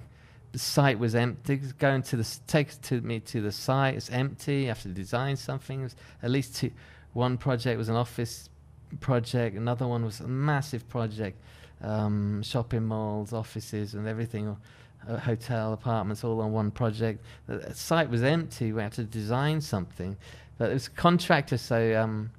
the 0.52 0.60
site 0.60 1.00
was 1.00 1.16
empty. 1.16 1.62
Going 1.80 2.02
to 2.02 2.18
the 2.18 2.38
takes 2.48 2.76
to 2.90 3.00
me 3.00 3.22
to 3.22 3.40
the 3.40 3.54
site. 3.54 3.96
It's 3.96 4.10
empty. 4.10 4.64
You 4.64 4.68
have 4.68 4.82
to 4.82 4.90
design 4.90 5.38
something. 5.38 5.90
At 6.22 6.32
least 6.32 6.58
two, 6.58 6.72
one 7.14 7.38
project 7.38 7.78
was 7.78 7.88
an 7.88 7.96
office 7.96 8.50
project. 9.00 9.56
Another 9.56 9.88
one 9.88 10.04
was 10.04 10.20
a 10.20 10.28
massive 10.28 10.90
project, 10.90 11.38
um, 11.82 12.44
shopping 12.44 12.84
malls, 12.84 13.32
offices, 13.32 13.94
and 13.94 14.06
everything. 14.06 14.58
Uh, 15.08 15.16
hotel 15.16 15.72
apartments 15.72 16.26
all 16.26 16.42
on 16.42 16.52
one 16.52 16.72
project. 16.72 17.24
The 17.48 17.74
site 17.74 18.10
was 18.10 18.22
empty. 18.22 18.74
We 18.74 18.82
had 18.82 18.92
to 18.94 19.06
design 19.06 19.62
something, 19.62 20.18
but 20.58 20.70
it 20.70 20.74
was 20.74 20.90
contractor, 20.90 21.58
so 21.58 21.96
um, 21.96 22.32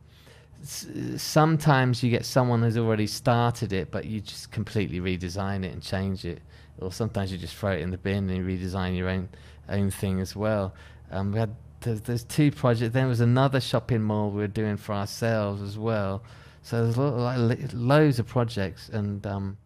sometimes 0.62 2.02
you 2.02 2.10
get 2.10 2.24
someone 2.24 2.62
who's 2.62 2.76
already 2.76 3.06
started 3.06 3.72
it, 3.72 3.90
but 3.90 4.04
you 4.04 4.20
just 4.20 4.50
completely 4.50 5.00
redesign 5.00 5.64
it 5.64 5.72
and 5.72 5.82
change 5.82 6.24
it, 6.24 6.40
or 6.78 6.92
sometimes 6.92 7.32
you 7.32 7.38
just 7.38 7.54
throw 7.56 7.72
it 7.72 7.80
in 7.80 7.90
the 7.90 7.98
bin 7.98 8.30
and 8.30 8.36
you 8.36 8.44
redesign 8.44 8.96
your 8.96 9.08
own 9.08 9.28
own 9.68 9.90
thing 9.90 10.20
as 10.20 10.36
well. 10.36 10.74
Um, 11.10 11.32
we 11.32 11.38
had 11.38 11.54
there's, 11.80 12.00
there's, 12.02 12.24
two 12.24 12.52
projects. 12.52 12.92
Then 12.92 13.02
there 13.02 13.08
was 13.08 13.20
another 13.20 13.60
shopping 13.60 14.02
mall 14.02 14.30
we 14.30 14.40
were 14.40 14.46
doing 14.46 14.76
for 14.76 14.94
ourselves 14.94 15.62
as 15.62 15.76
well. 15.76 16.22
So 16.62 16.84
there's 16.84 16.96
lo- 16.96 17.16
like, 17.16 17.58
loads 17.72 18.18
of 18.20 18.28
projects, 18.28 18.88
and 18.88 19.26
um, 19.26 19.56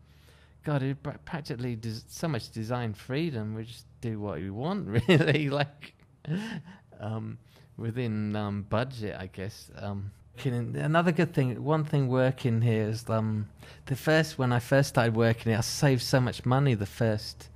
God, 0.65 0.83
it 0.83 0.97
practically 1.25 1.77
des- 1.77 2.05
so 2.09 2.27
much 2.27 2.51
design 2.51 2.95
freedom. 2.95 3.55
We 3.55 3.65
just 3.65 3.85
do 4.01 4.19
what 4.19 4.41
we 4.41 4.51
want, 4.51 4.89
really, 5.09 5.51
like 5.51 5.95
um, 7.01 7.39
within 7.77 8.35
um, 8.35 8.63
budget, 8.63 9.15
I 9.19 9.27
guess. 9.27 9.71
Um, 9.77 10.11
Another 10.45 11.13
good 11.13 11.33
thing, 11.33 11.65
one 11.65 11.85
thing 11.85 12.09
working 12.09 12.61
here 12.61 12.89
is 12.89 13.09
um, 13.09 13.49
the 13.87 13.97
first 13.97 14.39
when 14.39 14.53
I 14.53 14.59
first 14.59 14.91
started 14.91 15.17
working 15.17 15.51
here, 15.51 15.59
I 15.59 15.63
saved 15.63 16.03
so 16.03 16.21
much 16.21 16.45
money. 16.45 16.75
The 16.75 16.87
first, 16.87 17.49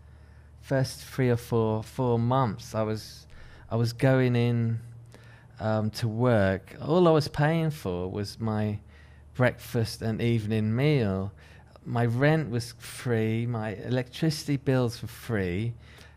first 0.62 1.04
three 1.04 1.28
or 1.28 1.36
four 1.36 1.82
four 1.82 2.18
months, 2.18 2.74
I 2.74 2.82
was 2.82 3.26
I 3.70 3.76
was 3.76 3.92
going 3.92 4.34
in 4.34 4.80
um, 5.60 5.90
to 5.90 6.08
work. 6.08 6.74
All 6.80 7.06
I 7.06 7.10
was 7.10 7.28
paying 7.28 7.70
for 7.70 8.10
was 8.10 8.40
my 8.40 8.78
breakfast 9.34 10.02
and 10.02 10.20
evening 10.22 10.74
meal. 10.74 11.32
My 11.84 12.06
rent 12.06 12.50
was 12.50 12.74
free. 12.78 13.46
My 13.46 13.74
electricity 13.74 14.56
bills 14.56 15.02
were 15.02 15.08
free. 15.08 15.74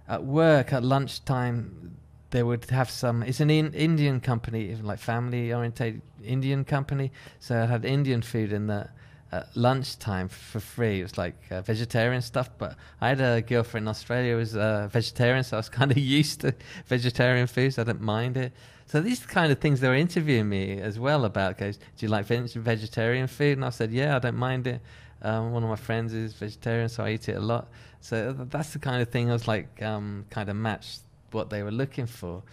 At 0.08 0.24
work, 0.24 0.74
at 0.74 0.84
lunchtime, 0.84 1.98
they 2.34 2.44
would 2.44 2.66
have 2.72 2.90
some. 2.90 3.22
It's 3.22 3.40
an 3.40 3.52
in, 3.52 3.74
Indian 3.74 4.20
company, 4.20 4.72
even 4.72 4.86
like 4.86 5.00
family 5.00 5.54
oriented 5.54 6.02
Indian 6.24 6.66
company. 6.66 7.12
So 7.40 7.62
it 7.62 7.68
had 7.68 7.86
Indian 7.86 8.24
food 8.24 8.52
in 8.52 8.68
the 8.68 8.90
at 9.32 9.56
lunchtime 9.56 10.30
for 10.30 10.60
free. 10.60 11.00
It 11.00 11.04
was 11.04 11.18
like 11.18 11.36
uh, 11.52 11.62
vegetarian 11.62 12.22
stuff, 12.22 12.50
but 12.58 12.76
I 13.00 13.10
had 13.10 13.22
a 13.22 13.42
girlfriend 13.42 13.86
in 13.86 13.88
Australia 13.88 14.34
who 14.34 14.38
was 14.38 14.56
uh, 14.56 14.88
vegetarian, 14.92 15.44
so 15.44 15.58
I 15.58 15.60
was 15.60 15.70
kind 15.80 15.92
of 15.92 15.98
used 15.98 16.42
to 16.42 16.56
vegetarian 16.88 17.48
foods. 17.48 17.78
I 17.78 17.84
didn't 17.84 18.02
mind 18.02 18.36
it. 18.36 18.52
So 18.88 19.00
these 19.00 19.26
kind 19.26 19.52
of 19.52 19.60
things 19.60 19.80
they 19.80 19.88
were 19.88 19.96
interviewing 19.96 20.50
me 20.50 20.80
as 20.82 21.00
well 21.00 21.26
about. 21.26 21.58
Goes, 21.60 21.78
do 21.78 22.06
you 22.06 22.10
like 22.10 22.26
vegetarian 22.26 23.28
food? 23.28 23.58
And 23.58 23.66
I 23.66 23.70
said, 23.70 23.92
yeah, 23.92 24.16
I 24.16 24.20
don't 24.20 24.36
mind 24.36 24.68
it. 24.68 24.82
Um, 25.22 25.52
one 25.52 25.64
of 25.64 25.70
my 25.70 25.78
friends 25.78 26.14
is 26.14 26.34
vegetarian, 26.34 26.90
so 26.90 27.04
I 27.06 27.12
eat 27.12 27.30
it 27.30 27.38
a 27.38 27.40
lot. 27.40 27.70
So 28.02 28.34
that's 28.34 28.74
the 28.74 28.80
kind 28.80 29.02
of 29.02 29.10
thing 29.10 29.30
I 29.30 29.34
was 29.34 29.48
like, 29.48 29.82
um, 29.82 30.26
kind 30.30 30.50
of 30.50 30.58
matched 30.58 31.03
what 31.34 31.50
they 31.50 31.64
were 31.64 31.72
looking 31.72 32.06
for. 32.06 32.44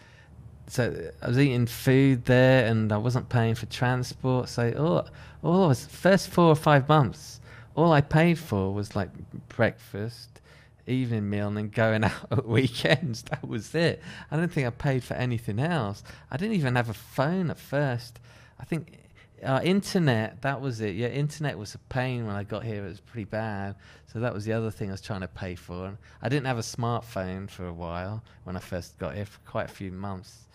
So 0.67 1.11
I 1.21 1.29
was 1.29 1.39
eating 1.39 1.67
food 1.67 2.25
there, 2.27 2.67
and 2.67 2.93
I 2.93 2.97
wasn't 2.97 3.29
paying 3.29 3.55
for 3.55 3.67
transport. 3.67 4.49
So 4.49 4.73
all, 4.79 5.09
all 5.49 5.65
I 5.65 5.69
was 5.69 5.85
first 5.87 6.29
four 6.29 6.47
or 6.47 6.57
five 6.57 6.89
months, 6.89 7.41
all 7.75 7.93
I 7.93 8.01
paid 8.01 8.39
for 8.39 8.73
was 8.73 8.95
like 8.95 9.11
breakfast, 9.49 10.41
evening 10.87 11.29
meal, 11.29 11.49
and 11.49 11.57
then 11.57 11.69
going 11.71 12.05
out 12.11 12.27
at 12.31 12.47
weekends. 12.47 13.23
That 13.23 13.47
was 13.47 13.75
it. 13.75 14.01
I 14.31 14.37
don't 14.37 14.53
think 14.53 14.67
I 14.67 14.71
paid 14.71 15.03
for 15.03 15.15
anything 15.15 15.59
else. 15.59 16.05
I 16.31 16.37
didn't 16.37 16.55
even 16.55 16.77
have 16.77 16.89
a 16.89 16.95
phone 16.95 17.51
at 17.51 17.59
first. 17.59 18.21
I 18.59 18.65
think 18.65 18.99
uh, 19.45 19.61
internet, 19.63 20.43
that 20.43 20.61
was 20.61 20.81
it. 20.81 20.95
Yeah, 20.95 21.09
internet 21.09 21.57
was 21.59 21.75
a 21.75 21.79
pain 21.79 22.27
when 22.27 22.37
I 22.37 22.45
got 22.45 22.65
here. 22.65 22.85
It 22.85 22.89
was 22.89 23.01
pretty 23.01 23.25
bad. 23.25 23.77
So 24.13 24.21
that 24.21 24.35
was 24.35 24.45
the 24.45 24.53
other 24.53 24.71
thing 24.71 24.89
I 24.89 24.93
was 24.93 25.01
trying 25.01 25.21
to 25.23 25.29
pay 25.29 25.55
for. 25.55 25.87
And 25.87 25.99
I 26.23 26.29
didn't 26.29 26.47
have 26.47 26.59
a 26.59 26.63
smartphone 26.63 27.49
for 27.49 27.67
a 27.67 27.73
while 27.73 28.23
when 28.45 28.57
I 28.57 28.61
first 28.61 28.99
got 28.99 29.15
here, 29.15 29.25
for 29.25 29.39
quite 29.41 29.67
a 29.67 29.73
few 29.73 29.93
months 29.93 30.47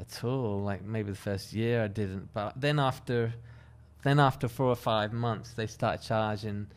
at 0.00 0.24
all. 0.24 0.62
Like 0.62 0.84
maybe 0.84 1.10
the 1.10 1.16
first 1.16 1.52
year 1.52 1.84
I 1.84 1.88
didn't. 1.88 2.32
But 2.32 2.60
then 2.60 2.78
after, 2.78 3.34
then 4.02 4.20
after 4.20 4.48
four 4.48 4.66
or 4.66 4.76
five 4.76 5.12
months, 5.12 5.52
they 5.52 5.66
started 5.66 6.04
charging 6.04 6.68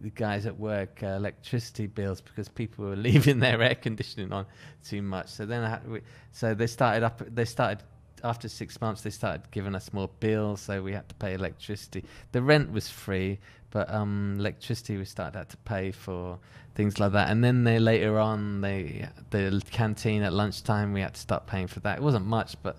the 0.00 0.10
guys 0.10 0.46
at 0.46 0.58
work 0.58 1.02
uh, 1.02 1.08
electricity 1.08 1.86
bills 1.86 2.20
because 2.20 2.48
people 2.48 2.86
were 2.86 2.96
leaving 3.08 3.40
their 3.40 3.60
air 3.60 3.74
conditioning 3.74 4.32
on 4.32 4.46
too 4.84 5.02
much. 5.02 5.28
So 5.28 5.44
then, 5.44 5.64
I 5.64 5.68
had, 5.70 6.02
so 6.32 6.54
they 6.54 6.66
started 6.66 7.02
up. 7.02 7.22
They 7.34 7.44
started 7.44 7.82
after 8.24 8.48
six 8.48 8.80
months, 8.80 9.02
they 9.02 9.10
started 9.10 9.50
giving 9.50 9.74
us 9.74 9.92
more 9.92 10.08
bills, 10.20 10.60
so 10.60 10.82
we 10.82 10.92
had 10.92 11.08
to 11.08 11.14
pay 11.16 11.34
electricity. 11.34 12.04
The 12.32 12.42
rent 12.42 12.72
was 12.72 12.88
free, 12.88 13.38
but 13.70 13.92
um, 13.92 14.36
electricity 14.38 14.96
we 14.96 15.04
started 15.04 15.38
had 15.38 15.48
to 15.50 15.56
pay 15.58 15.90
for 15.90 16.38
things 16.74 16.98
like 16.98 17.12
that. 17.12 17.30
And 17.30 17.42
then 17.42 17.64
they 17.64 17.78
later 17.78 18.18
on, 18.18 18.60
they 18.60 19.08
the 19.30 19.62
canteen 19.70 20.22
at 20.22 20.32
lunchtime, 20.32 20.92
we 20.92 21.00
had 21.00 21.14
to 21.14 21.20
start 21.20 21.46
paying 21.46 21.66
for 21.66 21.80
that. 21.80 21.98
It 21.98 22.02
wasn't 22.02 22.26
much, 22.26 22.56
but 22.62 22.78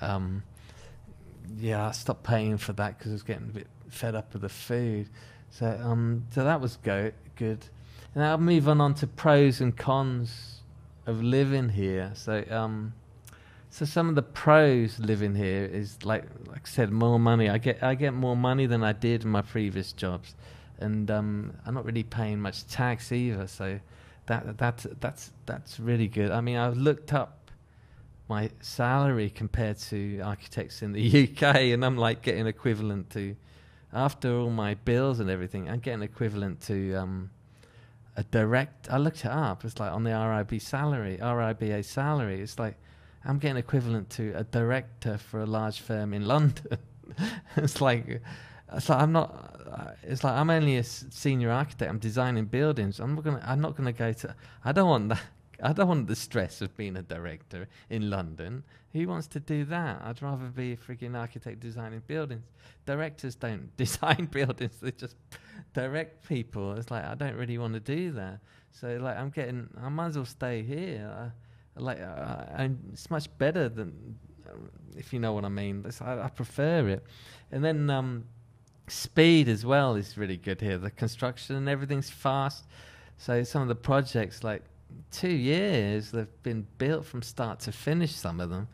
um, 0.00 0.42
yeah, 1.58 1.88
I 1.88 1.92
stopped 1.92 2.24
paying 2.24 2.58
for 2.58 2.72
that 2.74 2.98
because 2.98 3.12
I 3.12 3.14
was 3.14 3.22
getting 3.22 3.48
a 3.50 3.52
bit 3.52 3.66
fed 3.88 4.14
up 4.14 4.32
with 4.32 4.42
the 4.42 4.48
food. 4.48 5.08
So 5.50 5.66
um, 5.82 6.26
so 6.30 6.44
that 6.44 6.60
was 6.60 6.76
go- 6.76 7.12
good. 7.36 7.64
And 8.14 8.24
I'll 8.24 8.38
move 8.38 8.68
on, 8.68 8.80
on 8.80 8.94
to 8.94 9.06
pros 9.06 9.60
and 9.60 9.76
cons 9.76 10.62
of 11.06 11.22
living 11.22 11.68
here. 11.68 12.12
So 12.14 12.44
um, 12.50 12.92
so 13.70 13.84
some 13.84 14.08
of 14.08 14.16
the 14.16 14.22
pros 14.22 14.98
living 14.98 15.36
here 15.36 15.64
is 15.64 16.04
like 16.04 16.24
like 16.48 16.62
I 16.64 16.68
said, 16.68 16.90
more 16.90 17.20
money. 17.20 17.48
I 17.48 17.58
get 17.58 17.82
I 17.82 17.94
get 17.94 18.12
more 18.12 18.36
money 18.36 18.66
than 18.66 18.82
I 18.82 18.92
did 18.92 19.22
in 19.22 19.30
my 19.30 19.42
previous 19.42 19.92
jobs, 19.92 20.34
and 20.78 21.08
um, 21.10 21.54
I'm 21.64 21.74
not 21.74 21.84
really 21.84 22.02
paying 22.02 22.40
much 22.40 22.66
tax 22.66 23.12
either. 23.12 23.46
So 23.46 23.78
that 24.26 24.58
that 24.58 24.86
that's 25.00 25.30
that's 25.46 25.78
really 25.78 26.08
good. 26.08 26.32
I 26.32 26.40
mean, 26.40 26.56
I've 26.56 26.76
looked 26.76 27.12
up 27.12 27.50
my 28.28 28.50
salary 28.60 29.30
compared 29.30 29.78
to 29.78 30.20
architects 30.20 30.82
in 30.82 30.92
the 30.92 31.28
UK, 31.40 31.56
and 31.72 31.84
I'm 31.84 31.96
like 31.96 32.22
getting 32.22 32.48
equivalent 32.48 33.10
to 33.10 33.36
after 33.92 34.36
all 34.36 34.50
my 34.50 34.74
bills 34.74 35.20
and 35.20 35.30
everything. 35.30 35.68
I'm 35.68 35.78
getting 35.78 36.02
equivalent 36.02 36.60
to 36.62 36.94
um, 36.94 37.30
a 38.16 38.24
direct. 38.24 38.90
I 38.90 38.98
looked 38.98 39.24
it 39.24 39.30
up. 39.30 39.64
It's 39.64 39.78
like 39.78 39.92
on 39.92 40.02
the 40.02 40.10
RIB 40.10 40.60
salary, 40.60 41.18
RIBA 41.22 41.84
salary. 41.84 42.40
It's 42.40 42.58
like 42.58 42.76
I'm 43.24 43.38
getting 43.38 43.58
equivalent 43.58 44.10
to 44.10 44.32
a 44.34 44.44
director 44.44 45.18
for 45.18 45.40
a 45.40 45.46
large 45.46 45.80
firm 45.80 46.14
in 46.14 46.26
London. 46.26 46.78
it's 47.56 47.80
like, 47.80 48.22
it's 48.72 48.88
like 48.88 49.00
I'm 49.00 49.12
not. 49.12 49.96
It's 50.02 50.24
like 50.24 50.34
I'm 50.34 50.50
only 50.50 50.76
a 50.76 50.84
senior 50.84 51.50
architect. 51.50 51.90
I'm 51.90 51.98
designing 51.98 52.46
buildings. 52.46 52.98
I'm 52.98 53.14
not 53.14 53.24
gonna. 53.24 53.42
I'm 53.44 53.60
not 53.60 53.76
gonna 53.76 53.92
go 53.92 54.12
to. 54.12 54.34
I 54.64 54.72
don't 54.72 54.88
want 54.88 55.08
that. 55.10 55.20
I 55.62 55.74
don't 55.74 55.88
want 55.88 56.06
the 56.06 56.16
stress 56.16 56.62
of 56.62 56.74
being 56.78 56.96
a 56.96 57.02
director 57.02 57.68
in 57.90 58.08
London. 58.08 58.64
Who 58.94 59.06
wants 59.06 59.26
to 59.28 59.40
do 59.40 59.66
that? 59.66 60.00
I'd 60.02 60.22
rather 60.22 60.46
be 60.46 60.72
a 60.72 60.76
freaking 60.76 61.14
architect 61.14 61.60
designing 61.60 62.02
buildings. 62.06 62.46
Directors 62.86 63.34
don't 63.34 63.76
design 63.76 64.28
buildings; 64.30 64.76
they 64.80 64.92
just 64.92 65.16
direct 65.74 66.26
people. 66.26 66.72
It's 66.72 66.90
like 66.90 67.04
I 67.04 67.14
don't 67.14 67.34
really 67.34 67.58
want 67.58 67.74
to 67.74 67.80
do 67.80 68.12
that. 68.12 68.40
So 68.70 68.96
like 68.96 69.18
I'm 69.18 69.28
getting. 69.28 69.68
I 69.78 69.90
might 69.90 70.06
as 70.06 70.16
well 70.16 70.24
stay 70.24 70.62
here. 70.62 71.12
Uh, 71.14 71.30
like 71.80 72.00
uh, 72.00 72.44
and 72.54 72.78
it's 72.92 73.10
much 73.10 73.26
better 73.38 73.68
than 73.68 74.18
if 74.96 75.12
you 75.12 75.18
know 75.18 75.32
what 75.32 75.44
I 75.44 75.48
mean. 75.48 75.84
I, 76.00 76.22
I, 76.22 76.28
prefer 76.28 76.88
it, 76.88 77.04
and 77.52 77.64
then 77.64 77.90
um, 77.90 78.24
speed 78.88 79.48
as 79.48 79.64
well 79.64 79.94
is 79.94 80.16
really 80.16 80.36
good 80.36 80.60
here. 80.60 80.78
The 80.78 80.90
construction 80.90 81.56
and 81.56 81.68
everything's 81.68 82.10
fast. 82.10 82.66
So 83.18 83.42
some 83.44 83.62
of 83.62 83.68
the 83.68 83.74
projects, 83.74 84.42
like 84.42 84.62
two 85.10 85.30
years, 85.30 86.10
they've 86.10 86.42
been 86.42 86.66
built 86.78 87.04
from 87.04 87.22
start 87.22 87.60
to 87.60 87.72
finish. 87.72 88.14
Some 88.14 88.40
of 88.40 88.50
them, 88.50 88.68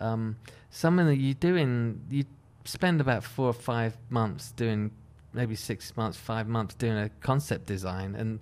um, 0.00 0.36
some 0.70 0.98
of 0.98 1.06
them 1.06 1.18
you 1.18 1.34
doing 1.34 2.00
you 2.10 2.24
spend 2.64 3.00
about 3.00 3.24
four 3.24 3.46
or 3.46 3.54
five 3.54 3.96
months 4.10 4.52
doing, 4.52 4.90
maybe 5.32 5.54
six 5.54 5.96
months, 5.96 6.18
five 6.18 6.46
months 6.46 6.74
doing 6.74 6.98
a 6.98 7.08
concept 7.20 7.66
design 7.66 8.14
and 8.14 8.40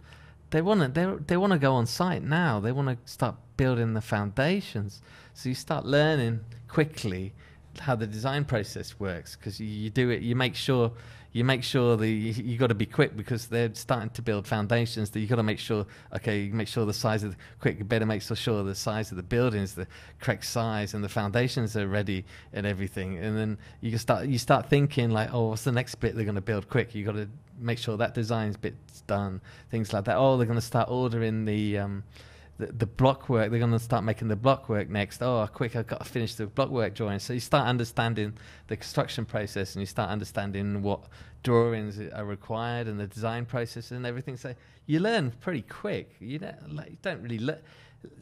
they 0.57 0.63
want 0.63 0.95
to 0.95 1.21
they 1.27 1.37
want 1.37 1.53
to 1.53 1.59
go 1.59 1.75
on 1.75 1.85
site 1.85 2.23
now. 2.23 2.61
They 2.61 2.73
want 2.73 2.89
to 2.89 3.13
start 3.13 3.37
building 3.59 3.93
the 3.93 4.01
foundations. 4.01 5.03
So 5.35 5.51
you 5.51 5.55
start 5.55 5.85
learning 5.85 6.41
quickly 6.67 7.35
how 7.81 7.95
the 7.95 8.07
design 8.07 8.45
process 8.45 8.99
works 8.99 9.37
because 9.37 9.61
you, 9.61 9.91
do 9.91 10.11
it. 10.11 10.23
You 10.23 10.37
make 10.37 10.55
sure 10.55 10.93
you 11.33 11.45
make 11.45 11.63
sure 11.63 11.97
the 11.97 12.09
you, 12.09 12.33
you 12.33 12.57
got 12.57 12.69
to 12.69 12.75
be 12.75 12.87
quick 12.87 13.15
because 13.15 13.47
they're 13.47 13.75
starting 13.75 14.09
to 14.11 14.23
build 14.23 14.47
foundations. 14.47 15.11
That 15.11 15.21
you 15.21 15.27
got 15.27 15.37
to 15.37 15.43
make 15.43 15.59
sure. 15.59 15.87
Okay, 16.15 16.41
you 16.41 16.55
make 16.55 16.69
sure 16.69 16.87
the 16.87 16.95
size 16.95 17.23
of 17.23 17.33
the, 17.33 17.37
quick. 17.61 17.79
You 17.79 17.85
better 17.85 18.07
make 18.07 18.23
sure 18.23 18.63
the 18.63 18.75
size 18.75 19.11
of 19.11 19.19
the 19.19 19.23
building 19.23 19.61
is 19.61 19.75
the 19.75 19.87
correct 20.21 20.47
size 20.47 20.95
and 20.95 21.05
the 21.05 21.09
foundations 21.09 21.77
are 21.77 21.87
ready 21.87 22.25
and 22.53 22.65
everything. 22.67 23.19
And 23.19 23.37
then 23.37 23.59
you 23.83 23.97
start 23.99 24.27
you 24.27 24.39
start 24.39 24.71
thinking 24.71 25.11
like, 25.11 25.33
oh, 25.33 25.49
what's 25.49 25.65
the 25.65 25.73
next 25.73 25.97
bit 25.97 26.15
they're 26.15 26.25
going 26.25 26.37
to 26.37 26.41
build 26.41 26.71
quick? 26.71 26.95
You 26.95 27.05
got 27.05 27.17
to 27.17 27.29
make 27.59 27.79
sure 27.79 27.97
that 27.99 28.15
design's 28.15 28.57
bit's 28.57 29.03
done. 29.03 29.43
Things 29.71 29.93
like 29.93 30.05
that. 30.05 30.17
Oh, 30.17 30.39
they're 30.39 30.47
going 30.47 30.59
to 30.59 30.65
start 30.65 30.89
ordering 30.91 31.45
the. 31.45 31.79
Um, 31.79 32.05
the, 32.59 32.67
the 32.67 32.87
block 32.87 33.29
work, 33.29 33.51
they're 33.51 33.59
going 33.59 33.73
to 33.73 33.79
start 33.79 34.05
making 34.05 34.29
the 34.29 34.37
block 34.37 34.69
work 34.69 34.89
next. 34.89 35.23
Oh, 35.23 35.47
quick, 35.53 35.77
I've 35.77 35.87
got 35.87 36.05
to 36.05 36.11
finish 36.11 36.35
the 36.35 36.47
block 36.47 36.71
work 36.71 36.95
drawing. 36.95 37.19
So 37.19 37.33
you 37.33 37.41
start 37.41 37.67
understanding 37.67 38.35
the 38.69 38.77
construction 38.77 39.25
process 39.25 39.75
and 39.75 39.83
you 39.83 39.87
start 39.87 40.11
understanding 40.11 40.83
what 40.83 41.01
drawings 41.43 42.01
are 42.01 42.25
required 42.25 42.89
and 42.89 42.99
the 42.99 43.07
design 43.07 43.45
process 43.45 43.91
and 43.91 44.07
everything. 44.07 44.37
So 44.37 44.55
you 44.87 45.01
learn 45.01 45.33
pretty 45.41 45.63
quick. 45.63 46.17
You 46.19 46.39
don't, 46.39 46.75
like, 46.75 46.91
you 46.91 46.99
don't 47.03 47.23
really 47.23 47.39
learn. 47.39 47.59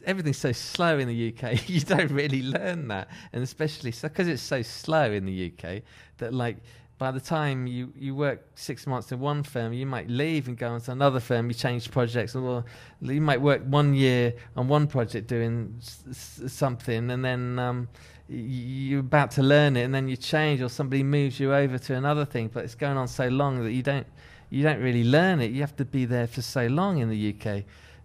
Everything's 0.05 0.37
so 0.37 0.51
slow 0.51 0.99
in 0.99 1.07
the 1.07 1.33
UK, 1.33 1.69
you 1.69 1.79
don't 1.81 2.11
really 2.11 2.41
learn 2.41 2.87
that. 2.89 3.09
And 3.33 3.43
especially 3.43 3.91
because 3.91 4.27
so, 4.27 4.33
it's 4.33 4.41
so 4.41 4.61
slow 4.61 5.11
in 5.11 5.25
the 5.25 5.51
UK, 5.51 5.81
that 6.17 6.33
like 6.33 6.57
by 6.97 7.11
the 7.11 7.19
time 7.19 7.67
you, 7.67 7.91
you 7.97 8.15
work 8.15 8.45
six 8.55 8.87
months 8.87 9.11
in 9.11 9.19
one 9.19 9.43
firm, 9.43 9.73
you 9.73 9.85
might 9.85 10.09
leave 10.09 10.47
and 10.47 10.57
go 10.57 10.75
into 10.75 10.91
another 10.91 11.19
firm. 11.19 11.49
You 11.49 11.53
change 11.53 11.91
projects, 11.91 12.35
or 12.35 12.63
you 13.01 13.21
might 13.21 13.41
work 13.41 13.63
one 13.65 13.93
year 13.93 14.33
on 14.55 14.67
one 14.69 14.87
project 14.87 15.27
doing 15.27 15.75
s- 15.79 16.41
something, 16.47 17.11
and 17.11 17.23
then 17.23 17.59
um, 17.59 17.89
you're 18.29 19.01
about 19.01 19.31
to 19.31 19.43
learn 19.43 19.75
it, 19.75 19.83
and 19.83 19.93
then 19.93 20.07
you 20.07 20.15
change, 20.15 20.61
or 20.61 20.69
somebody 20.69 21.03
moves 21.03 21.37
you 21.39 21.53
over 21.53 21.77
to 21.77 21.95
another 21.95 22.23
thing. 22.23 22.49
But 22.53 22.63
it's 22.63 22.75
going 22.75 22.95
on 22.95 23.09
so 23.09 23.27
long 23.27 23.61
that 23.63 23.73
you 23.73 23.83
don't 23.83 24.07
you 24.49 24.63
don't 24.63 24.79
really 24.81 25.03
learn 25.03 25.41
it. 25.41 25.51
You 25.51 25.61
have 25.61 25.75
to 25.77 25.85
be 25.85 26.05
there 26.05 26.27
for 26.27 26.41
so 26.41 26.67
long 26.67 26.99
in 26.99 27.09
the 27.09 27.35
UK 27.35 27.63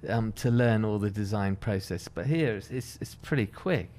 um, 0.09 0.33
to 0.33 0.51
learn 0.51 0.85
all 0.85 0.99
the 0.99 1.11
design 1.11 1.55
process. 1.55 2.09
But 2.09 2.27
here, 2.27 2.57
it's, 2.57 2.71
it's, 2.71 2.99
it's 3.01 3.15
pretty 3.15 3.47
quick. 3.47 3.91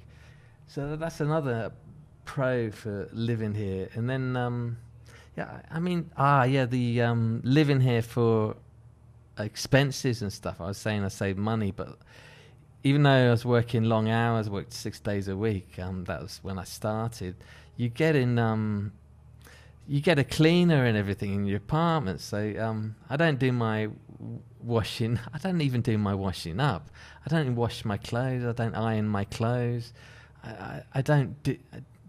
So 0.66 0.96
that's 0.96 1.20
another 1.20 1.72
pro 2.24 2.70
for 2.70 3.08
living 3.12 3.54
here. 3.54 3.88
And 3.94 4.08
then, 4.08 4.36
um, 4.36 4.78
yeah, 5.36 5.60
I 5.70 5.80
mean, 5.80 6.10
ah, 6.16 6.44
yeah, 6.44 6.66
the 6.66 7.02
um, 7.02 7.40
living 7.44 7.80
here 7.80 8.02
for 8.02 8.56
expenses 9.38 10.22
and 10.22 10.32
stuff. 10.32 10.60
I 10.60 10.66
was 10.66 10.78
saying 10.78 11.04
I 11.04 11.08
save 11.08 11.36
money, 11.36 11.70
but 11.70 11.98
even 12.84 13.02
though 13.02 13.28
I 13.28 13.30
was 13.30 13.44
working 13.44 13.84
long 13.84 14.08
hours, 14.08 14.50
worked 14.50 14.72
six 14.72 15.00
days 15.00 15.28
a 15.28 15.36
week, 15.36 15.78
um, 15.78 16.04
that 16.04 16.20
was 16.22 16.40
when 16.42 16.58
I 16.58 16.64
started. 16.64 17.36
You 17.76 17.88
get 17.88 18.16
in, 18.16 18.38
um, 18.38 18.92
you 19.86 20.00
get 20.00 20.18
a 20.18 20.24
cleaner 20.24 20.84
and 20.84 20.96
everything 20.96 21.34
in 21.34 21.46
your 21.46 21.58
apartment. 21.58 22.20
So 22.20 22.54
um, 22.58 22.96
I 23.08 23.16
don't 23.16 23.38
do 23.38 23.52
my 23.52 23.88
washing. 24.60 25.18
I 25.34 25.38
don't 25.38 25.60
even 25.60 25.80
do 25.80 25.96
my 25.98 26.14
washing 26.14 26.60
up. 26.60 26.90
I 27.24 27.30
don't 27.30 27.54
wash 27.54 27.84
my 27.84 27.96
clothes. 27.96 28.44
I 28.44 28.52
don't 28.52 28.74
iron 28.74 29.08
my 29.08 29.24
clothes. 29.24 29.92
I, 30.42 30.50
I, 30.50 30.82
I 30.94 31.02
don't 31.02 31.40
do, 31.42 31.56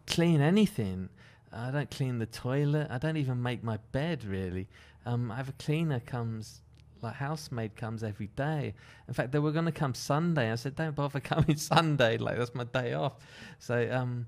clean 0.08 0.42
anything. 0.42 1.10
I 1.52 1.72
don't 1.72 1.90
clean 1.92 2.20
the 2.20 2.26
toilet. 2.26 2.88
I 2.90 2.98
don't 2.98 3.18
even 3.18 3.42
make 3.42 3.64
my 3.64 3.78
bed 3.92 4.24
really. 4.26 4.68
Um, 5.06 5.32
I 5.32 5.36
have 5.36 5.50
a 5.50 5.54
cleaner 5.54 6.00
comes, 6.00 6.62
like 7.02 7.16
housemaid 7.16 7.76
comes 7.76 8.04
every 8.04 8.28
day. 8.36 8.74
In 9.08 9.14
fact, 9.14 9.32
they 9.32 9.40
were 9.40 9.52
going 9.52 9.66
to 9.66 9.72
come 9.72 9.94
Sunday. 9.94 10.52
I 10.52 10.56
said, 10.56 10.76
don't 10.76 10.96
bother 10.96 11.20
coming 11.22 11.58
Sunday. 11.58 12.18
Like 12.18 12.38
that's 12.38 12.56
my 12.56 12.64
day 12.64 12.94
off. 12.94 13.14
So 13.60 13.88
um, 13.92 14.26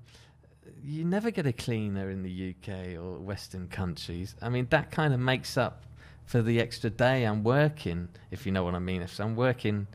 you 0.84 1.04
never 1.04 1.30
get 1.30 1.46
a 1.46 1.52
cleaner 1.52 2.10
in 2.10 2.22
the 2.22 2.54
UK 2.54 2.96
or 3.00 3.18
Western 3.18 3.68
countries. 3.68 4.34
I 4.40 4.48
mean, 4.48 4.66
that 4.70 4.90
kind 4.90 5.12
of 5.12 5.20
makes 5.20 5.56
up 5.56 5.84
for 6.26 6.42
the 6.42 6.60
extra 6.60 6.90
day 6.90 7.24
I'm 7.24 7.44
working, 7.44 8.08
if 8.30 8.46
you 8.46 8.52
know 8.52 8.64
what 8.64 8.74
I 8.74 8.80
mean. 8.80 9.02
If 9.02 9.18
I'm 9.20 9.36
working, 9.36 9.86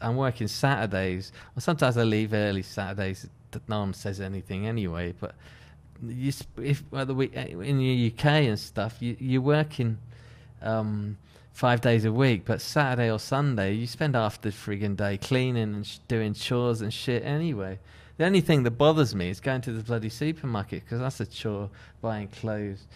I'm 0.00 0.16
working 0.16 0.46
Saturdays, 0.46 1.32
or 1.56 1.60
sometimes 1.60 1.96
I 1.96 2.02
leave 2.04 2.32
early 2.34 2.62
Saturdays. 2.62 3.28
No 3.66 3.80
one 3.80 3.94
says 3.94 4.20
anything 4.20 4.66
anyway. 4.66 5.14
But 5.18 5.34
you, 6.06 6.32
if 6.62 6.82
well, 6.90 7.06
week, 7.06 7.34
in 7.34 7.78
the 7.78 8.12
UK 8.14 8.24
and 8.24 8.58
stuff, 8.58 8.96
you, 9.00 9.16
you're 9.18 9.42
working 9.42 9.98
um, 10.62 11.16
five 11.52 11.80
days 11.80 12.04
a 12.04 12.12
week, 12.12 12.44
but 12.44 12.60
Saturday 12.60 13.10
or 13.10 13.18
Sunday, 13.18 13.74
you 13.74 13.86
spend 13.86 14.14
half 14.14 14.40
the 14.40 14.50
frigging 14.50 14.96
day 14.96 15.18
cleaning 15.18 15.74
and 15.74 15.86
sh- 15.86 15.98
doing 16.06 16.34
chores 16.34 16.80
and 16.80 16.92
shit 16.92 17.24
anyway. 17.24 17.78
The 18.16 18.24
only 18.24 18.40
thing 18.40 18.64
that 18.64 18.72
bothers 18.72 19.14
me 19.14 19.30
is 19.30 19.40
going 19.40 19.60
to 19.62 19.72
the 19.72 19.82
bloody 19.82 20.08
supermarket 20.08 20.84
because 20.84 21.00
that's 21.00 21.20
a 21.20 21.26
chore, 21.26 21.70
buying 22.00 22.28
clothes. 22.28 22.86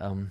Um, 0.00 0.30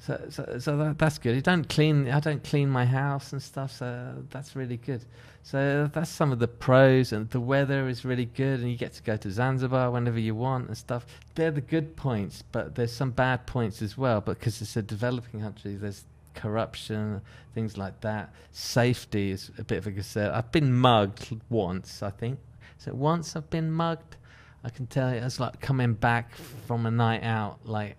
so, 0.00 0.20
so, 0.30 0.58
so 0.58 0.76
that, 0.76 0.98
that's 0.98 1.18
good. 1.18 1.36
I 1.36 1.40
don't 1.40 1.68
clean. 1.68 2.08
I 2.08 2.20
don't 2.20 2.42
clean 2.42 2.70
my 2.70 2.86
house 2.86 3.32
and 3.32 3.42
stuff. 3.42 3.72
So 3.72 4.14
that's 4.30 4.56
really 4.56 4.76
good. 4.76 5.04
So 5.42 5.90
that's 5.92 6.10
some 6.10 6.32
of 6.32 6.38
the 6.38 6.48
pros, 6.48 7.12
and 7.12 7.28
the 7.30 7.40
weather 7.40 7.88
is 7.88 8.04
really 8.04 8.26
good, 8.26 8.60
and 8.60 8.70
you 8.70 8.76
get 8.76 8.92
to 8.94 9.02
go 9.02 9.16
to 9.16 9.30
Zanzibar 9.30 9.90
whenever 9.90 10.18
you 10.18 10.34
want 10.34 10.68
and 10.68 10.76
stuff. 10.76 11.06
They're 11.34 11.50
the 11.50 11.60
good 11.60 11.96
points, 11.96 12.42
but 12.52 12.74
there's 12.74 12.92
some 12.92 13.10
bad 13.10 13.46
points 13.46 13.82
as 13.82 13.96
well. 13.96 14.20
Because 14.20 14.60
it's 14.62 14.76
a 14.76 14.82
developing 14.82 15.40
country, 15.40 15.74
there's 15.76 16.04
corruption, 16.34 17.20
things 17.54 17.76
like 17.76 18.00
that. 18.02 18.32
Safety 18.52 19.30
is 19.30 19.50
a 19.58 19.64
bit 19.64 19.78
of 19.78 19.86
a 19.86 19.92
concern. 19.92 20.30
I've 20.30 20.52
been 20.52 20.72
mugged 20.72 21.36
once, 21.48 22.02
I 22.02 22.10
think. 22.10 22.38
So 22.78 22.94
once 22.94 23.36
I've 23.36 23.50
been 23.50 23.70
mugged. 23.70 24.16
I 24.62 24.68
can 24.68 24.86
tell 24.86 25.10
you, 25.10 25.20
it's 25.20 25.40
like 25.40 25.60
coming 25.60 25.94
back 25.94 26.34
from 26.66 26.84
a 26.84 26.90
night 26.90 27.22
out, 27.22 27.60
like 27.64 27.96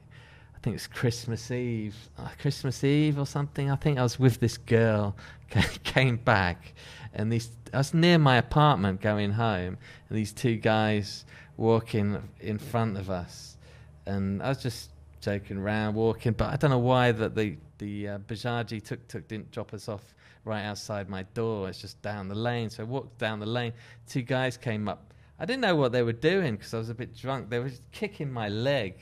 I 0.56 0.60
think 0.62 0.76
it's 0.76 0.86
Christmas 0.86 1.50
Eve, 1.50 1.96
uh, 2.20 2.30
Christmas 2.40 2.84
Eve 2.84 3.18
or 3.18 3.26
something. 3.26 3.72
I 3.72 3.76
think 3.76 3.98
I 3.98 4.04
was 4.04 4.20
with 4.20 4.40
this 4.40 4.58
girl, 4.58 5.16
came 5.84 6.18
back, 6.18 6.74
and 7.14 7.32
these 7.32 7.50
I 7.74 7.78
was 7.78 7.94
near 7.94 8.18
my 8.18 8.38
apartment 8.38 9.02
going 9.02 9.32
home, 9.32 9.78
and 10.10 10.18
these 10.18 10.34
two 10.34 10.56
guys 10.56 11.26
walking 11.58 12.22
in 12.40 12.58
front 12.58 12.98
of 12.98 13.10
us, 13.10 13.58
and 14.06 14.42
I 14.42 14.50
was 14.50 14.62
just 14.62 14.92
joking 15.22 15.58
around, 15.58 15.96
walking, 15.96 16.34
but 16.34 16.52
I 16.52 16.56
don't 16.58 16.72
know 16.72 16.80
why 16.80 17.12
that 17.12 17.36
the 17.36 17.58
the 17.78 18.08
uh, 18.10 18.20
Bajaji 18.20 18.84
tuk 18.84 19.08
tuk 19.08 19.28
didn't 19.28 19.52
drop 19.52 19.74
us 19.74 19.88
off 19.88 20.14
right 20.46 20.64
outside 20.64 21.10
my 21.10 21.24
door. 21.34 21.70
It's 21.70 21.82
just 21.82 22.02
down 22.02 22.28
the 22.28 22.36
lane, 22.36 22.70
so 22.70 22.84
I 22.84 22.86
walked 22.86 23.18
down 23.18 23.40
the 23.40 23.46
lane. 23.46 23.74
Two 24.08 24.22
guys 24.22 24.58
came 24.58 24.88
up. 24.88 25.14
I 25.40 25.46
didn't 25.46 25.62
know 25.62 25.76
what 25.76 25.92
they 25.92 26.04
were 26.04 26.14
doing 26.14 26.56
because 26.56 26.74
I 26.74 26.78
was 26.78 26.90
a 26.90 26.94
bit 26.94 27.16
drunk. 27.16 27.50
They 27.50 27.60
were 27.60 27.72
kicking 27.92 28.32
my 28.32 28.50
leg 28.50 28.96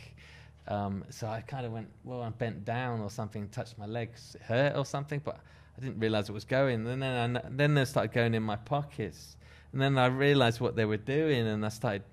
um, 0.70 1.04
so 1.10 1.28
I 1.28 1.42
kind 1.42 1.66
of 1.66 1.72
went, 1.72 1.88
well, 2.04 2.22
I 2.22 2.30
bent 2.30 2.64
down 2.64 3.02
or 3.02 3.10
something, 3.10 3.50
touched 3.50 3.78
my 3.78 3.88
legs, 3.88 4.36
it 4.36 4.44
hurt 4.44 4.76
or 4.78 4.86
something, 4.86 5.20
but 5.24 5.40
I 5.76 5.82
didn't 5.82 6.00
realize 6.00 6.30
it 6.30 6.34
was 6.34 6.46
going. 6.46 6.86
And 6.88 7.02
then, 7.02 7.38
I, 7.38 7.42
then 7.50 7.74
they 7.74 7.86
started 7.86 8.14
going 8.14 8.36
in 8.36 8.44
my 8.44 8.56
pockets. 8.56 9.36
And 9.74 9.82
then 9.82 9.98
I 9.98 10.06
realized 10.06 10.62
what 10.62 10.76
they 10.76 10.86
were 10.86 10.98
doing, 10.98 11.48
and 11.48 11.66
I 11.66 11.70
started, 11.70 12.04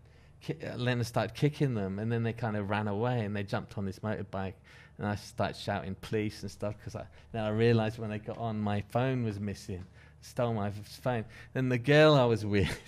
then 0.49 1.01
I 1.01 1.03
started 1.03 1.35
kicking 1.35 1.75
them, 1.75 1.99
and 1.99 2.11
then 2.11 2.23
they 2.23 2.33
kind 2.33 2.57
of 2.57 2.71
ran 2.71 2.89
away, 2.89 3.21
and 3.21 3.37
they 3.37 3.43
jumped 3.43 3.77
on 3.77 3.85
this 3.85 3.99
motorbike, 3.99 4.55
and 4.99 5.07
I 5.07 5.17
started 5.17 5.57
shouting 5.57 5.95
police 6.01 6.41
and 6.43 6.51
stuff 6.51 6.75
because 6.79 6.97
I, 6.97 7.05
then 7.33 7.45
I 7.45 7.51
realized 7.51 7.99
when 7.99 8.09
they 8.09 8.19
got 8.19 8.39
on, 8.39 8.59
my 8.59 8.83
phone 8.89 9.23
was 9.23 9.39
missing, 9.39 9.85
stole 10.23 10.55
my 10.55 10.71
phone. 10.71 11.27
Then 11.53 11.69
the 11.69 11.79
girl 11.79 12.15
I 12.15 12.25
was 12.25 12.45
with, 12.47 12.79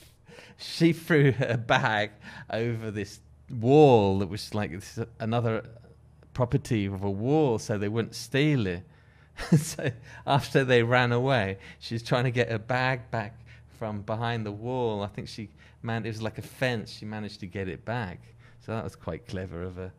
she 0.57 0.95
threw 0.95 1.33
her 1.33 1.59
bag 1.59 2.13
over 2.51 2.91
this 2.91 3.21
wall 3.51 4.19
that 4.19 4.29
was 4.29 4.55
like 4.55 4.73
another 5.21 5.65
property 6.35 6.87
of 6.87 7.03
a 7.03 7.11
wall 7.11 7.59
so 7.59 7.79
they 7.79 7.89
wouldn't 7.89 8.15
steal 8.15 8.67
it. 8.67 8.85
so 9.57 9.91
after 10.27 10.65
they 10.65 10.83
ran 10.83 11.13
away, 11.13 11.59
she's 11.79 12.03
trying 12.03 12.25
to 12.25 12.31
get 12.31 12.51
her 12.51 12.59
bag 12.59 13.11
back 13.11 13.39
from 13.79 14.03
behind 14.03 14.45
the 14.45 14.53
wall. 14.53 15.03
I 15.03 15.07
think 15.07 15.29
she 15.29 15.51
man 15.83 16.05
it 16.05 16.09
was 16.09 16.23
like 16.23 16.39
a 16.39 16.43
fence. 16.43 16.91
She 16.91 17.05
managed 17.05 17.41
to 17.41 17.47
get 17.47 17.69
it 17.69 17.85
back. 17.85 18.21
So 18.61 18.73
that 18.73 18.85
was 18.85 18.97
quite 18.97 19.27
clever 19.27 19.63
of 19.63 19.77
her. 19.77 19.93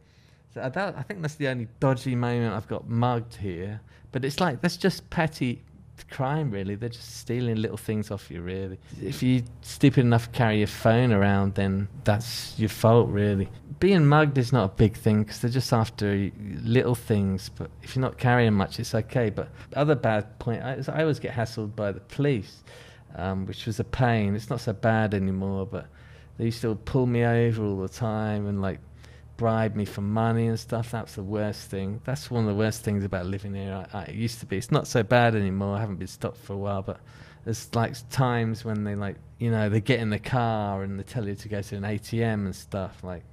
So 0.53 0.67
that, 0.67 0.95
I 0.97 1.01
think 1.03 1.21
that's 1.21 1.35
the 1.35 1.47
only 1.47 1.67
dodgy 1.79 2.15
moment 2.15 2.53
I've 2.53 2.67
got 2.67 2.89
mugged 2.89 3.35
here. 3.35 3.81
But 4.11 4.25
it's 4.25 4.39
like 4.39 4.61
that's 4.61 4.77
just 4.77 5.09
petty 5.09 5.63
crime, 6.05 6.51
really. 6.51 6.75
They're 6.75 6.89
just 6.89 7.17
stealing 7.17 7.55
little 7.55 7.77
things 7.77 8.11
off 8.11 8.29
you, 8.29 8.41
really. 8.41 8.79
If 9.01 9.21
you're 9.23 9.43
stupid 9.61 10.01
enough 10.01 10.31
to 10.31 10.37
carry 10.37 10.59
your 10.59 10.67
phone 10.67 11.11
around, 11.11 11.55
then 11.55 11.87
that's 12.03 12.57
your 12.57 12.69
fault, 12.69 13.09
really. 13.09 13.49
Being 13.79 14.05
mugged 14.05 14.37
is 14.37 14.51
not 14.51 14.65
a 14.65 14.73
big 14.75 14.95
thing 14.95 15.23
because 15.23 15.39
they're 15.39 15.49
just 15.49 15.71
after 15.71 16.29
little 16.63 16.95
things. 16.95 17.49
But 17.49 17.71
if 17.81 17.95
you're 17.95 18.01
not 18.01 18.17
carrying 18.17 18.53
much, 18.53 18.79
it's 18.79 18.93
okay. 18.93 19.29
But 19.29 19.49
other 19.75 19.95
bad 19.95 20.37
point, 20.39 20.63
I, 20.63 20.81
I 20.87 21.01
always 21.01 21.19
get 21.19 21.33
hassled 21.33 21.75
by 21.75 21.91
the 21.91 22.01
police, 22.01 22.63
um, 23.15 23.45
which 23.45 23.65
was 23.65 23.79
a 23.79 23.85
pain. 23.85 24.35
It's 24.35 24.49
not 24.49 24.61
so 24.61 24.73
bad 24.73 25.13
anymore, 25.13 25.65
but 25.65 25.87
they 26.37 26.45
used 26.45 26.61
to 26.61 26.75
pull 26.75 27.05
me 27.05 27.25
over 27.25 27.63
all 27.63 27.77
the 27.77 27.89
time 27.89 28.47
and 28.47 28.61
like 28.61 28.79
bribe 29.39 29.73
me 29.73 29.85
for 29.85 30.01
money 30.01 30.47
and 30.47 30.59
stuff. 30.59 30.91
That's 30.91 31.15
the 31.15 31.23
worst 31.23 31.69
thing. 31.69 32.01
That's 32.03 32.29
one 32.29 32.43
of 32.43 32.49
the 32.49 32.55
worst 32.55 32.83
things 32.83 33.05
about 33.05 33.25
living 33.25 33.53
here. 33.53 33.87
I, 33.93 33.99
I, 33.99 34.03
it 34.03 34.15
used 34.15 34.41
to 34.41 34.45
be. 34.45 34.57
It's 34.57 34.69
not 34.69 34.85
so 34.85 35.01
bad 35.01 35.33
anymore. 35.33 35.77
I 35.77 35.79
haven't 35.79 35.95
been 35.95 36.09
stopped 36.09 36.37
for 36.37 36.53
a 36.53 36.57
while, 36.57 36.81
but 36.81 36.99
there's 37.45 37.73
like 37.73 37.95
times 38.09 38.65
when 38.65 38.83
they 38.83 38.95
like, 38.95 39.15
you 39.39 39.49
know, 39.49 39.69
they 39.69 39.79
get 39.79 40.01
in 40.01 40.09
the 40.09 40.19
car 40.19 40.83
and 40.83 40.99
they 40.99 41.03
tell 41.03 41.25
you 41.25 41.35
to 41.35 41.47
go 41.47 41.61
to 41.61 41.75
an 41.77 41.83
ATM 41.83 42.45
and 42.45 42.53
stuff 42.53 43.01
like, 43.01 43.23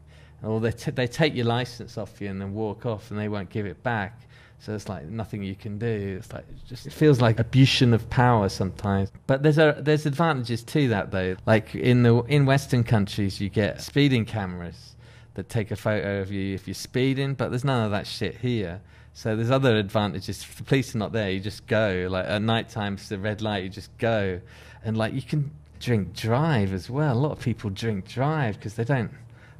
or 0.44 0.60
they 0.60 0.70
t- 0.70 0.92
they 0.92 1.08
take 1.08 1.34
your 1.34 1.46
license 1.46 1.98
off 1.98 2.20
you 2.20 2.28
and 2.28 2.40
then 2.40 2.54
walk 2.54 2.86
off 2.86 3.10
and 3.10 3.18
they 3.18 3.28
won't 3.28 3.50
give 3.50 3.66
it 3.66 3.82
back. 3.82 4.20
So 4.60 4.74
it's 4.74 4.88
like 4.88 5.06
nothing 5.06 5.42
you 5.42 5.56
can 5.56 5.76
do. 5.76 6.16
It's 6.20 6.32
like 6.32 6.44
it 6.48 6.56
just 6.68 6.86
it 6.86 6.92
feels 6.92 7.20
like 7.20 7.40
abuse 7.40 7.82
of 7.82 8.08
power 8.10 8.48
sometimes. 8.48 9.10
But 9.26 9.42
there's 9.42 9.58
a 9.58 9.76
there's 9.80 10.06
advantages 10.06 10.62
to 10.62 10.86
that 10.88 11.10
though. 11.10 11.34
Like 11.46 11.74
in 11.74 12.04
the 12.04 12.22
in 12.28 12.46
Western 12.46 12.84
countries, 12.84 13.40
you 13.40 13.48
get 13.48 13.82
speeding 13.82 14.24
cameras 14.24 14.95
that 15.36 15.48
take 15.48 15.70
a 15.70 15.76
photo 15.76 16.20
of 16.20 16.32
you 16.32 16.54
if 16.54 16.66
you're 16.66 16.74
speeding, 16.74 17.34
but 17.34 17.50
there's 17.50 17.64
none 17.64 17.84
of 17.84 17.90
that 17.92 18.06
shit 18.06 18.38
here. 18.38 18.80
So 19.12 19.36
there's 19.36 19.50
other 19.50 19.76
advantages. 19.76 20.42
If 20.42 20.56
the 20.56 20.64
police 20.64 20.94
are 20.94 20.98
not 20.98 21.12
there, 21.12 21.30
you 21.30 21.40
just 21.40 21.66
go. 21.66 22.08
Like 22.10 22.26
at 22.26 22.42
night 22.42 22.68
time, 22.68 22.94
it's 22.94 23.08
the 23.08 23.18
red 23.18 23.40
light, 23.40 23.62
you 23.62 23.70
just 23.70 23.96
go. 23.98 24.40
And 24.84 24.96
like 24.96 25.14
you 25.14 25.22
can 25.22 25.50
drink 25.78 26.14
drive 26.14 26.72
as 26.72 26.90
well. 26.90 27.16
A 27.16 27.18
lot 27.18 27.32
of 27.32 27.40
people 27.40 27.70
drink 27.70 28.08
drive 28.08 28.56
because 28.56 28.74
they 28.74 28.84
don't. 28.84 29.10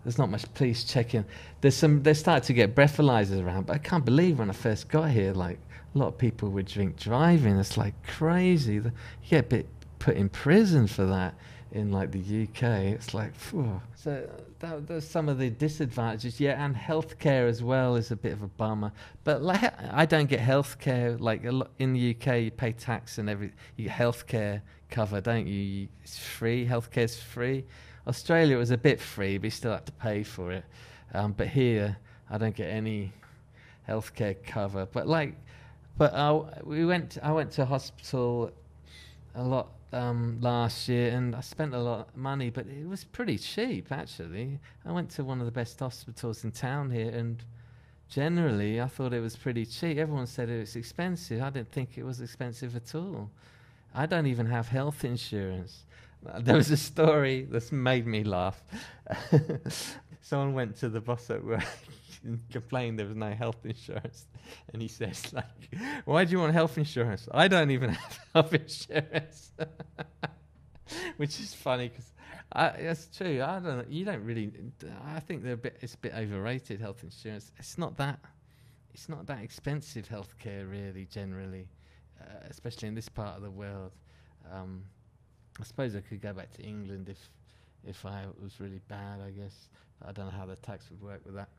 There's 0.05 0.19
not 0.19 0.31
much 0.31 0.53
police 0.55 0.85
checking. 0.85 1.25
There's 1.61 1.77
some. 1.77 2.03
They 2.03 2.15
start 2.15 2.45
to 2.45 2.53
get 2.53 2.75
breathalyzers 2.75 3.43
around, 3.45 3.67
but 3.67 3.75
I 3.75 3.79
can't 3.79 4.05
believe 4.05 4.39
when 4.39 4.51
I 4.51 4.53
first 4.53 4.89
got 4.89 5.11
here, 5.11 5.33
like 5.33 5.59
a 5.95 5.99
lot 5.99 6.09
of 6.09 6.19
people 6.19 6.51
would 6.51 6.67
drink 6.67 6.97
driving. 6.97 7.59
It's 7.59 7.77
like 7.77 7.95
crazy. 8.07 8.75
You 8.75 8.93
get 9.29 9.47
a 9.47 9.49
bit 9.49 9.67
put 9.99 10.17
in 10.17 10.29
prison 10.29 10.87
for 10.87 11.07
that 11.07 11.35
in 11.73 11.91
like 11.91 12.13
the 12.13 12.45
UK. 12.45 12.63
It's 12.95 13.15
like, 13.15 13.35
phew. 13.35 13.81
so 13.95 14.29
that, 14.61 14.87
there's 14.87 15.09
some 15.09 15.29
of 15.29 15.39
the 15.39 15.51
disadvantages. 15.51 16.41
Yeah, 16.41 16.63
and 16.65 16.75
healthcare 16.75 17.49
as 17.49 17.63
well 17.63 17.97
is 17.97 18.11
a 18.11 18.17
bit 18.17 18.33
of 18.33 18.43
a 18.43 18.49
bummer. 18.49 18.93
But 19.25 19.43
like, 19.43 19.73
I 19.93 20.07
don't 20.07 20.29
get 20.29 20.41
healthcare. 20.41 21.19
Like 21.21 21.45
in 21.79 21.93
the 21.93 22.17
UK, 22.17 22.43
you 22.43 22.51
pay 22.51 22.73
tax 22.73 23.19
and 23.19 23.29
every 23.29 23.53
you 23.77 23.87
get 23.87 23.97
healthcare 23.97 24.63
cover, 24.91 25.21
don't 25.21 25.47
you? 25.47 25.89
It's 26.03 26.19
free. 26.19 26.67
Healthcare's 26.67 27.19
free. 27.19 27.65
Australia 28.07 28.57
was 28.57 28.71
a 28.71 28.79
bit 28.79 29.01
free, 29.01 29.39
but 29.39 29.45
you 29.45 29.51
still 29.51 29.73
have 29.73 29.85
to 29.85 29.93
pay 29.93 30.23
for 30.23 30.53
it. 30.53 30.65
Um, 31.13 31.33
but 31.33 31.49
here, 31.49 31.97
I 32.31 32.39
don't 32.39 32.55
get 32.55 32.71
any 32.71 33.13
healthcare 33.89 34.37
cover. 34.45 34.87
But 34.87 35.07
like, 35.07 35.35
but 35.99 36.15
I, 36.15 36.33
we 36.63 36.85
went. 36.85 37.19
I 37.23 37.33
went 37.33 37.51
to 37.53 37.65
hospital 37.65 38.53
a 39.35 39.43
lot 39.43 39.69
um, 39.93 40.39
last 40.41 40.89
year, 40.89 41.11
and 41.11 41.35
I 41.35 41.41
spent 41.41 41.75
a 41.75 41.79
lot 41.79 42.09
of 42.09 42.17
money, 42.17 42.51
but 42.51 42.67
it 42.67 42.89
was 42.89 43.05
pretty 43.05 43.39
cheap 43.39 43.93
actually. 43.93 44.59
I 44.85 44.93
went 44.93 45.11
to 45.11 45.25
one 45.25 45.41
of 45.41 45.47
the 45.47 45.53
best 45.53 45.79
hospitals 45.79 46.45
in 46.45 46.53
town 46.53 46.91
here, 46.91 47.11
and 47.11 47.43
generally 48.09 48.81
I 48.81 48.89
thought 48.89 49.13
it 49.13 49.21
was 49.21 49.37
pretty 49.37 49.67
cheap. 49.67 49.99
Everyone 49.99 50.27
said 50.27 50.49
it 50.49 50.61
was 50.61 50.77
expensive. 50.77 51.43
I 51.43 51.51
didn't 51.51 51.73
think 51.73 51.97
it 51.97 52.05
was 52.05 52.21
expensive 52.21 52.75
at 52.77 52.95
all. 52.95 53.31
I 53.95 54.07
don't 54.07 54.27
even 54.27 54.47
have 54.47 54.69
health 54.69 55.05
insurance. 55.05 55.85
There 56.41 56.57
was 56.57 56.73
a 56.73 56.77
story 56.77 57.47
that's 57.49 57.71
made 57.71 58.05
me 58.05 58.25
laugh. 58.25 58.61
Someone 60.23 60.55
went 60.55 60.77
to 60.79 60.89
the 60.89 61.01
boss 61.01 61.31
at 61.31 61.45
work 61.45 61.63
complained 62.51 62.99
there 62.99 63.07
was 63.07 63.17
no 63.17 63.33
health 63.33 63.65
insurance. 63.65 64.27
And 64.73 64.81
he 64.81 64.89
says, 64.89 65.33
like, 65.33 65.45
why 66.05 66.25
do 66.25 66.31
you 66.31 66.39
want 66.39 66.53
health 66.53 66.79
insurance? 66.79 67.29
I 67.33 67.49
don't 67.49 67.71
even 67.73 67.91
have 67.95 68.19
health 68.33 68.55
insurance. 68.55 69.53
Which 71.17 71.41
is 71.41 71.53
funny 71.53 71.89
because 71.89 72.13
that's 72.55 73.09
true. 73.17 73.43
I 73.43 73.59
don't. 73.59 73.79
Know, 73.79 73.85
you 73.89 74.05
don't 74.05 74.25
really. 74.25 74.53
I 75.05 75.19
think 75.21 75.43
they're 75.43 75.55
a 75.55 75.57
bit. 75.57 75.79
It's 75.81 75.95
a 75.95 75.99
bit 75.99 76.15
overrated. 76.15 76.81
Health 76.81 77.03
insurance. 77.03 77.51
It's 77.59 77.77
not 77.77 77.97
that 77.97 78.21
it's 78.97 79.11
not 79.11 79.27
that 79.27 79.43
expensive 79.43 80.09
healthcare 80.09 80.71
really 80.71 81.05
generally, 81.05 81.69
uh, 82.19 82.47
especially 82.49 82.89
in 82.89 82.95
this 82.95 83.11
part 83.11 83.37
of 83.37 83.43
the 83.43 83.51
world. 83.51 83.93
Um, 84.51 84.85
I 85.61 85.65
suppose 85.65 85.95
I 85.95 86.01
could 86.01 86.23
go 86.23 86.33
back 86.33 86.51
to 86.55 86.63
England 86.63 87.11
if 87.11 87.19
if 87.87 88.07
I 88.07 88.25
was 88.43 88.59
really 88.59 88.81
bad. 88.89 89.21
I 89.21 89.33
guess 89.33 89.69
I 90.03 90.13
don't 90.13 90.25
know 90.25 90.31
how 90.31 90.47
the 90.47 90.57
tax 90.57 90.89
would 90.91 91.03
work 91.03 91.21
with 91.27 91.35
that. 91.35 91.51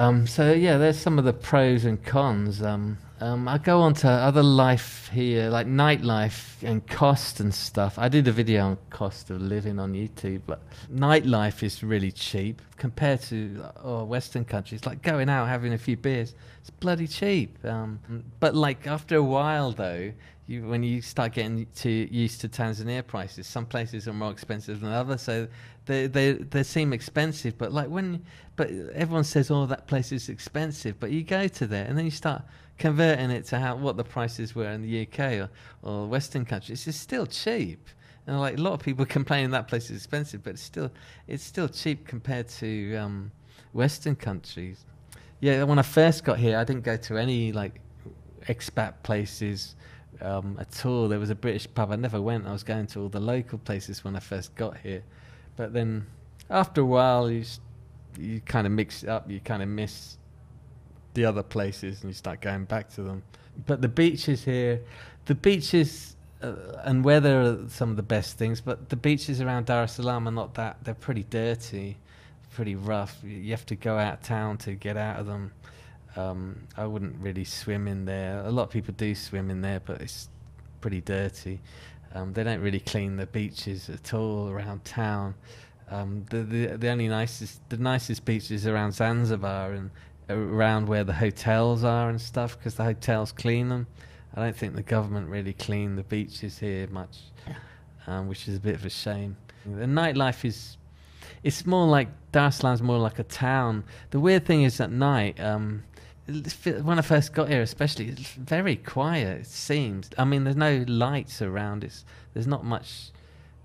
Um, 0.00 0.26
so 0.26 0.54
yeah, 0.54 0.78
there's 0.78 0.98
some 0.98 1.18
of 1.18 1.26
the 1.26 1.34
pros 1.34 1.84
and 1.84 2.02
cons. 2.02 2.62
Um, 2.62 2.96
um, 3.20 3.46
I 3.46 3.58
go 3.58 3.82
on 3.82 3.92
to 3.96 4.08
other 4.08 4.42
life 4.42 5.10
here, 5.12 5.50
like 5.50 5.66
nightlife 5.66 6.62
and 6.62 6.86
cost 6.86 7.38
and 7.38 7.52
stuff. 7.52 7.98
I 7.98 8.08
did 8.08 8.26
a 8.26 8.32
video 8.32 8.64
on 8.64 8.78
cost 8.88 9.28
of 9.28 9.42
living 9.42 9.78
on 9.78 9.92
YouTube, 9.92 10.40
but 10.46 10.62
nightlife 10.90 11.62
is 11.62 11.82
really 11.84 12.10
cheap 12.12 12.62
compared 12.78 13.20
to 13.24 13.62
oh, 13.84 14.04
Western 14.04 14.46
countries. 14.46 14.86
Like 14.86 15.02
going 15.02 15.28
out 15.28 15.48
having 15.48 15.74
a 15.74 15.78
few 15.78 15.98
beers, 15.98 16.34
it's 16.62 16.70
bloody 16.70 17.06
cheap. 17.06 17.62
Um, 17.62 18.00
but 18.40 18.54
like 18.54 18.86
after 18.86 19.16
a 19.16 19.22
while, 19.22 19.72
though, 19.72 20.12
you, 20.50 20.66
when 20.66 20.82
you 20.82 21.00
start 21.00 21.32
getting 21.32 21.64
to 21.76 21.88
used 21.90 22.40
to 22.40 22.48
Tanzania 22.48 23.06
prices, 23.06 23.46
some 23.46 23.64
places 23.64 24.08
are 24.08 24.12
more 24.12 24.32
expensive 24.32 24.80
than 24.80 24.90
others. 24.90 25.22
So 25.22 25.46
they 25.86 26.08
they 26.08 26.32
they 26.32 26.64
seem 26.64 26.92
expensive, 26.92 27.56
but 27.56 27.72
like 27.72 27.88
when 27.88 28.24
but 28.56 28.68
everyone 28.92 29.24
says 29.24 29.50
oh 29.50 29.66
that 29.66 29.86
place 29.86 30.10
is 30.10 30.28
expensive, 30.28 30.98
but 30.98 31.12
you 31.12 31.22
go 31.22 31.46
to 31.46 31.66
there 31.68 31.84
and 31.84 31.96
then 31.96 32.04
you 32.04 32.10
start 32.10 32.42
converting 32.78 33.30
it 33.30 33.44
to 33.46 33.60
how 33.60 33.76
what 33.76 33.96
the 33.96 34.02
prices 34.02 34.54
were 34.54 34.68
in 34.68 34.82
the 34.82 35.02
UK 35.06 35.20
or, 35.34 35.50
or 35.82 36.06
Western 36.08 36.44
countries. 36.44 36.86
It's 36.86 36.98
still 36.98 37.26
cheap. 37.26 37.88
And 38.26 38.40
like 38.40 38.58
a 38.58 38.60
lot 38.60 38.72
of 38.72 38.80
people 38.80 39.06
complaining 39.18 39.50
that 39.50 39.68
place 39.68 39.88
is 39.88 39.98
expensive, 39.98 40.42
but 40.42 40.54
it's 40.54 40.62
still 40.62 40.90
it's 41.28 41.44
still 41.44 41.68
cheap 41.68 42.08
compared 42.08 42.48
to 42.48 42.96
um, 42.96 43.30
Western 43.72 44.16
countries. 44.16 44.84
Yeah, 45.38 45.62
when 45.62 45.78
I 45.78 45.82
first 45.82 46.24
got 46.24 46.38
here, 46.38 46.58
I 46.58 46.64
didn't 46.64 46.82
go 46.82 46.96
to 46.96 47.16
any 47.16 47.52
like 47.52 47.80
expat 48.48 48.94
places 49.04 49.76
um, 50.22 50.56
at 50.60 50.84
all. 50.86 51.08
There 51.08 51.18
was 51.18 51.30
a 51.30 51.34
British 51.34 51.66
pub. 51.74 51.90
I 51.90 51.96
never 51.96 52.20
went. 52.20 52.46
I 52.46 52.52
was 52.52 52.62
going 52.62 52.86
to 52.88 53.02
all 53.02 53.08
the 53.08 53.20
local 53.20 53.58
places 53.58 54.04
when 54.04 54.16
I 54.16 54.20
first 54.20 54.54
got 54.54 54.78
here. 54.78 55.02
But 55.56 55.72
then 55.72 56.06
after 56.48 56.80
a 56.80 56.86
while, 56.86 57.30
you 57.30 57.44
you 58.18 58.40
kind 58.40 58.66
of 58.66 58.72
mix 58.72 59.02
it 59.02 59.08
up. 59.08 59.30
You 59.30 59.40
kind 59.40 59.62
of 59.62 59.68
miss 59.68 60.18
the 61.14 61.24
other 61.24 61.42
places, 61.42 62.02
and 62.02 62.10
you 62.10 62.14
start 62.14 62.40
going 62.40 62.64
back 62.64 62.88
to 62.94 63.02
them. 63.02 63.22
But 63.66 63.82
the 63.82 63.88
beaches 63.88 64.44
here, 64.44 64.80
the 65.26 65.34
beaches 65.34 66.16
uh, 66.42 66.54
and 66.84 67.04
weather 67.04 67.40
are 67.42 67.68
some 67.68 67.90
of 67.90 67.96
the 67.96 68.02
best 68.02 68.38
things. 68.38 68.60
But 68.60 68.88
the 68.88 68.96
beaches 68.96 69.40
around 69.40 69.66
Dar 69.66 69.84
es 69.84 69.94
Salaam 69.94 70.26
are 70.28 70.32
not 70.32 70.54
that. 70.54 70.78
They're 70.82 70.94
pretty 70.94 71.24
dirty, 71.24 71.98
pretty 72.52 72.74
rough. 72.74 73.18
You 73.22 73.50
have 73.50 73.66
to 73.66 73.76
go 73.76 73.98
out 73.98 74.22
town 74.22 74.58
to 74.58 74.72
get 74.72 74.96
out 74.96 75.18
of 75.18 75.26
them. 75.26 75.52
Um, 76.20 76.66
I 76.76 76.86
wouldn't 76.86 77.16
really 77.20 77.44
swim 77.44 77.88
in 77.88 78.04
there. 78.04 78.42
A 78.44 78.50
lot 78.50 78.64
of 78.64 78.70
people 78.70 78.94
do 78.96 79.14
swim 79.14 79.50
in 79.50 79.60
there, 79.62 79.80
but 79.80 80.00
it's 80.00 80.28
pretty 80.80 81.00
dirty. 81.00 81.60
Um, 82.14 82.32
they 82.32 82.44
don't 82.44 82.60
really 82.60 82.80
clean 82.80 83.16
the 83.16 83.26
beaches 83.26 83.88
at 83.88 84.12
all 84.14 84.48
around 84.48 84.84
town. 84.84 85.34
Um, 85.90 86.24
the, 86.30 86.42
the 86.42 86.66
the 86.76 86.88
only 86.88 87.08
nicest 87.08 87.68
the 87.68 87.76
nicest 87.76 88.24
beaches 88.24 88.66
around 88.66 88.92
Zanzibar 88.92 89.72
and 89.72 89.90
around 90.28 90.88
where 90.88 91.04
the 91.04 91.12
hotels 91.12 91.82
are 91.84 92.08
and 92.08 92.20
stuff 92.20 92.56
because 92.56 92.76
the 92.76 92.84
hotels 92.84 93.32
clean 93.32 93.68
them. 93.68 93.86
I 94.34 94.40
don't 94.40 94.56
think 94.56 94.76
the 94.76 94.82
government 94.82 95.28
really 95.28 95.52
clean 95.52 95.96
the 95.96 96.04
beaches 96.04 96.58
here 96.58 96.86
much, 96.88 97.18
um, 98.06 98.28
which 98.28 98.46
is 98.46 98.56
a 98.56 98.60
bit 98.60 98.76
of 98.76 98.84
a 98.84 98.90
shame. 98.90 99.36
The 99.66 99.86
nightlife 99.86 100.44
is 100.44 100.76
it's 101.42 101.66
more 101.66 101.86
like 101.86 102.08
Dar 102.32 102.48
es 102.48 102.58
Salaam's 102.58 102.82
more 102.82 102.98
like 102.98 103.18
a 103.18 103.24
town. 103.24 103.84
The 104.10 104.20
weird 104.20 104.46
thing 104.46 104.62
is 104.62 104.80
at 104.80 104.90
night, 104.90 105.40
um, 105.40 105.82
when 106.82 106.98
I 106.98 107.02
first 107.02 107.32
got 107.32 107.48
here, 107.48 107.62
especially, 107.62 108.08
it's 108.08 108.32
very 108.32 108.76
quiet. 108.76 109.40
It 109.40 109.46
seems. 109.46 110.10
I 110.18 110.24
mean, 110.24 110.44
there's 110.44 110.56
no 110.56 110.84
lights 110.88 111.42
around. 111.42 111.84
It's 111.84 112.04
there's 112.34 112.46
not 112.46 112.64
much 112.64 113.10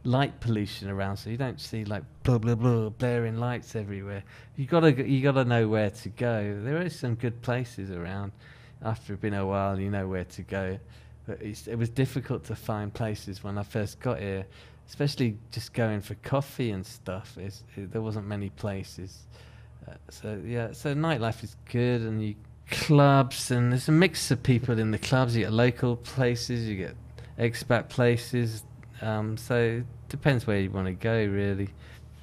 light 0.03 0.39
pollution 0.39 0.89
around, 0.89 1.17
so 1.17 1.29
you 1.29 1.37
don't 1.37 1.59
see 1.59 1.83
like 1.83 2.03
blah 2.23 2.37
blah 2.37 2.55
blah 2.55 2.89
blaring 2.89 3.37
lights 3.37 3.75
everywhere. 3.75 4.23
You 4.55 4.65
gotta 4.65 4.91
you 5.07 5.21
gotta 5.21 5.45
know 5.45 5.67
where 5.67 5.89
to 5.89 6.09
go. 6.09 6.59
There 6.63 6.81
is 6.81 6.97
some 6.97 7.15
good 7.15 7.41
places 7.41 7.91
around. 7.91 8.31
After 8.81 9.13
it's 9.13 9.21
been 9.21 9.33
a 9.33 9.45
while, 9.45 9.79
you 9.79 9.89
know 9.89 10.07
where 10.07 10.25
to 10.25 10.41
go. 10.43 10.79
But 11.25 11.41
it 11.41 11.77
was 11.77 11.89
difficult 11.89 12.43
to 12.45 12.55
find 12.55 12.93
places 12.93 13.43
when 13.43 13.57
I 13.57 13.63
first 13.63 13.99
got 13.99 14.19
here, 14.19 14.45
especially 14.87 15.37
just 15.51 15.73
going 15.73 16.01
for 16.01 16.13
coffee 16.15 16.69
and 16.69 16.85
stuff. 16.85 17.35
It, 17.37 17.63
there 17.91 18.01
wasn't 18.01 18.27
many 18.27 18.49
places. 18.49 19.25
Uh, 19.87 19.93
so 20.09 20.39
yeah, 20.45 20.71
so 20.71 20.93
nightlife 20.93 21.43
is 21.43 21.55
good, 21.71 22.01
and 22.01 22.23
you 22.23 22.35
clubs, 22.69 23.51
and 23.51 23.71
there's 23.71 23.87
a 23.87 23.91
mix 23.91 24.31
of 24.31 24.43
people 24.43 24.79
in 24.79 24.91
the 24.91 24.97
clubs. 24.97 25.35
You 25.35 25.43
get 25.43 25.53
local 25.53 25.97
places, 25.97 26.67
you 26.67 26.75
get 26.75 26.95
expat 27.37 27.89
places. 27.89 28.63
Um, 29.01 29.37
so 29.37 29.55
it 29.55 29.85
depends 30.09 30.47
where 30.47 30.59
you 30.59 30.71
want 30.71 30.87
to 30.87 30.93
go, 30.93 31.25
really. 31.25 31.69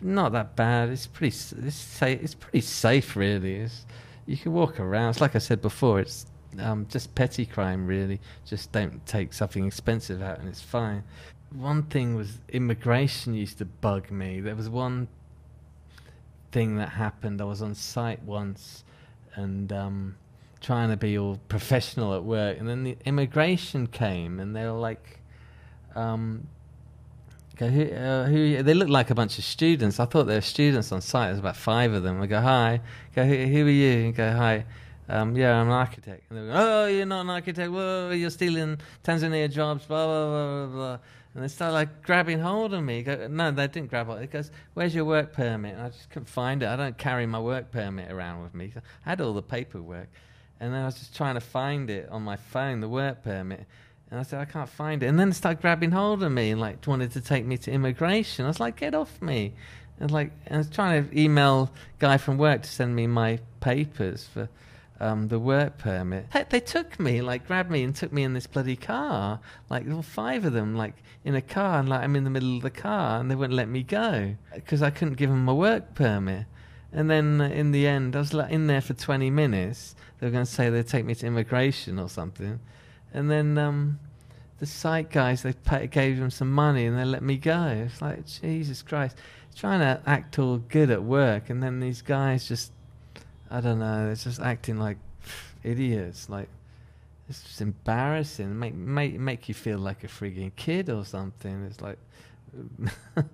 Not 0.00 0.33
that 0.33 0.57
bad. 0.57 0.88
It's 0.88 1.07
pretty. 1.07 1.37
It's 1.37 1.76
safe. 1.76 2.22
It's 2.22 2.35
pretty 2.35 2.61
safe, 2.61 3.14
really. 3.16 3.57
It's, 3.57 3.87
you 4.26 4.37
can 4.37 4.52
walk 4.52 4.81
around. 4.81 5.11
It's 5.11 5.20
like 5.20 5.37
I 5.37 5.38
said 5.38 5.62
before. 5.62 6.00
It's 6.00 6.26
um, 6.59 6.87
just 6.88 7.14
petty 7.14 7.46
crime, 7.46 7.87
really. 7.87 8.20
Just 8.44 8.72
don't 8.72 9.05
take 9.07 9.33
something 9.33 9.64
expensive 9.64 10.20
out, 10.22 10.38
and 10.40 10.48
it's 10.48 10.61
fine. 10.61 11.05
One 11.50 11.85
thing 11.85 12.14
was 12.14 12.38
immigration 12.48 13.35
used 13.35 13.59
to 13.59 13.64
bug 13.64 14.11
me. 14.11 14.40
There 14.40 14.57
was 14.57 14.68
one 14.68 15.09
thing 16.50 16.76
that 16.76 16.88
happened. 16.88 17.40
I 17.40 17.44
was 17.44 17.62
on 17.62 17.74
site 17.74 18.22
once, 18.22 18.85
and 19.35 19.72
um, 19.72 20.16
trying 20.62 20.90
to 20.90 20.96
be 20.96 21.18
all 21.18 21.38
professional 21.48 22.14
at 22.14 22.25
work, 22.25 22.59
and 22.59 22.68
then 22.68 22.85
the 22.85 22.96
immigration 23.05 23.87
came, 23.87 24.40
and 24.40 24.55
they 24.57 24.64
were 24.64 24.72
like, 24.72 25.20
um, 25.94 26.46
go, 27.57 27.68
who, 27.68 27.90
uh, 27.90 28.27
who, 28.27 28.62
they 28.62 28.75
looked 28.75 28.90
like 28.90 29.11
a 29.11 29.14
bunch 29.14 29.38
of 29.38 29.44
students. 29.44 30.01
I 30.01 30.07
thought 30.07 30.25
they 30.25 30.35
were 30.35 30.40
students 30.40 30.92
on 30.92 31.01
site. 31.01 31.29
There's 31.29 31.38
about 31.38 31.57
five 31.57 31.92
of 31.92 32.03
them. 32.03 32.22
I 32.22 32.27
go, 32.27 32.40
hi. 32.40 32.81
Go, 33.14 33.25
who, 33.25 33.35
who 33.35 33.66
are 33.66 33.70
you? 33.70 34.05
And 34.07 34.14
go, 34.14 34.33
hi. 34.33 34.64
Um, 35.09 35.37
yeah, 35.37 35.61
I'm 35.61 35.66
an 35.66 35.72
architect. 35.72 36.31
And 36.31 36.38
they 36.38 36.55
oh, 36.55 36.87
you're 36.87 37.05
not 37.05 37.22
an 37.22 37.31
architect. 37.31 37.70
Whoa, 37.70 38.11
you're 38.12 38.31
stealing 38.31 38.79
Tanzania 39.05 39.51
jobs. 39.51 39.85
Blah 39.85 40.07
blah 40.07 40.27
blah 40.29 40.66
blah. 40.66 40.75
blah. 40.77 40.98
And 41.35 41.42
they 41.42 41.48
start 41.48 41.72
like 41.72 42.03
grabbing 42.03 42.40
hold 42.40 42.75
of 42.75 42.83
me. 42.83 43.03
Go, 43.03 43.27
no, 43.29 43.51
they 43.51 43.66
didn't 43.66 43.88
grab 43.88 44.07
hold. 44.07 44.20
It 44.20 44.31
goes, 44.31 44.51
where's 44.75 44.94
your 44.94 45.07
work 45.07 45.33
permit? 45.33 45.75
And 45.75 45.83
I 45.83 45.88
just 45.88 46.11
couldn't 46.11 46.29
find 46.29 46.62
it. 46.62 46.66
I 46.66 46.77
don't 46.77 46.96
carry 46.98 47.27
my 47.27 47.40
work 47.40 47.70
permit 47.70 48.12
around 48.12 48.42
with 48.42 48.55
me. 48.55 48.72
I 48.77 49.09
had 49.09 49.20
all 49.20 49.33
the 49.33 49.42
paperwork. 49.42 50.09
And 50.62 50.72
then 50.72 50.83
I 50.83 50.87
was 50.87 50.94
just 50.94 51.16
trying 51.16 51.35
to 51.35 51.40
find 51.40 51.90
it 51.90 52.09
on 52.09 52.22
my 52.22 52.37
phone, 52.37 52.81
the 52.81 52.88
work 52.88 53.25
permit. 53.25 53.66
And 54.12 54.20
I 54.20 54.22
said, 54.22 54.40
I 54.40 54.44
can't 54.44 54.68
find 54.68 55.03
it. 55.03 55.07
And 55.07 55.18
then 55.18 55.31
they 55.31 55.35
started 55.35 55.61
grabbing 55.61 55.90
hold 55.90 56.22
of 56.22 56.31
me 56.31 56.53
and 56.53 56.61
like 56.61 56.87
wanted 56.87 57.11
to 57.12 57.20
take 57.20 57.44
me 57.44 57.59
to 57.59 57.72
immigration. 57.72 58.44
I 58.44 58.48
was 58.48 58.61
like, 58.61 58.77
get 58.77 58.94
off 58.94 59.20
me. 59.20 59.55
And 59.98 60.12
like, 60.12 60.31
I 60.48 60.59
was 60.59 60.70
trying 60.70 61.09
to 61.09 61.20
email 61.20 61.72
guy 61.98 62.16
from 62.16 62.38
work 62.38 62.62
to 62.62 62.68
send 62.68 62.94
me 62.94 63.09
my 63.09 63.40
papers 63.59 64.29
for 64.33 64.48
um, 65.01 65.27
the 65.27 65.40
work 65.40 65.79
permit. 65.79 66.27
Heck, 66.31 66.51
they 66.51 66.61
took 66.61 67.01
me, 67.01 67.22
like, 67.22 67.48
grabbed 67.48 67.72
me 67.72 67.83
and 67.83 67.92
took 67.92 68.12
me 68.12 68.22
in 68.22 68.33
this 68.33 68.46
bloody 68.46 68.77
car. 68.77 69.40
Like, 69.68 69.90
all 69.90 70.03
five 70.03 70.44
of 70.44 70.53
them, 70.53 70.77
like, 70.77 70.94
in 71.25 71.35
a 71.35 71.42
car, 71.42 71.81
and 71.81 71.88
like, 71.88 72.03
I'm 72.03 72.14
in 72.14 72.22
the 72.22 72.31
middle 72.31 72.57
of 72.57 72.62
the 72.62 72.70
car, 72.70 73.18
and 73.18 73.29
they 73.29 73.35
wouldn't 73.35 73.57
let 73.57 73.68
me 73.68 73.83
go 73.83 74.37
because 74.55 74.81
I 74.81 74.90
couldn't 74.90 75.14
give 75.14 75.29
them 75.29 75.44
my 75.44 75.53
work 75.53 75.96
permit. 75.96 76.46
And 76.92 77.11
then 77.11 77.40
in 77.40 77.72
the 77.72 77.87
end, 77.87 78.14
I 78.14 78.18
was 78.18 78.35
like 78.35 78.50
in 78.50 78.66
there 78.66 78.81
for 78.81 78.94
20 78.94 79.31
minutes. 79.31 79.94
They 80.18 80.26
were 80.26 80.31
going 80.31 80.44
to 80.44 80.50
say 80.50 80.68
they'd 80.68 80.87
take 80.87 81.05
me 81.05 81.14
to 81.14 81.26
immigration 81.26 81.98
or 81.98 82.09
something. 82.09 82.61
And 83.14 83.31
then 83.31 83.57
um, 83.57 83.98
the 84.59 84.66
site 84.66 85.11
guys, 85.11 85.42
they 85.42 85.55
pay, 85.55 85.87
gave 85.87 86.18
them 86.18 86.31
some 86.31 86.52
money 86.52 86.87
and 86.87 86.98
they 86.98 87.05
let 87.05 87.22
me 87.22 87.37
go. 87.37 87.66
It's 87.87 88.02
like, 88.02 88.26
Jesus 88.26 88.83
Christ. 88.83 89.16
Trying 89.57 89.81
to 89.81 90.00
act 90.07 90.38
all 90.38 90.59
good 90.59 90.90
at 90.90 91.02
work. 91.02 91.50
And 91.50 91.62
then 91.62 91.81
these 91.81 92.02
guys 92.02 92.46
just, 92.46 92.72
I 93.50 93.61
don't 93.61 93.78
know, 93.78 94.07
they're 94.07 94.14
just 94.14 94.40
acting 94.40 94.78
like 94.78 94.98
idiots. 95.62 96.28
Like, 96.28 96.48
it's 97.28 97.42
just 97.42 97.61
embarrassing. 97.62 98.59
Make, 98.59 98.74
make, 98.74 99.18
make 99.18 99.48
you 99.48 99.55
feel 99.55 99.78
like 99.78 100.05
a 100.05 100.09
frigging 100.09 100.55
kid 100.57 100.90
or 100.90 101.05
something. 101.07 101.64
It's 101.64 101.81
like. 101.81 101.98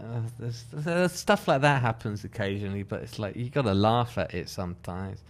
Uh, 0.00 1.08
stuff 1.08 1.46
like 1.46 1.60
that 1.60 1.80
happens 1.80 2.24
occasionally, 2.24 2.82
but 2.82 3.02
it's 3.02 3.18
like 3.18 3.36
you 3.36 3.48
got 3.48 3.62
to 3.62 3.74
laugh 3.74 4.18
at 4.18 4.34
it 4.34 4.48
sometimes. 4.48 5.22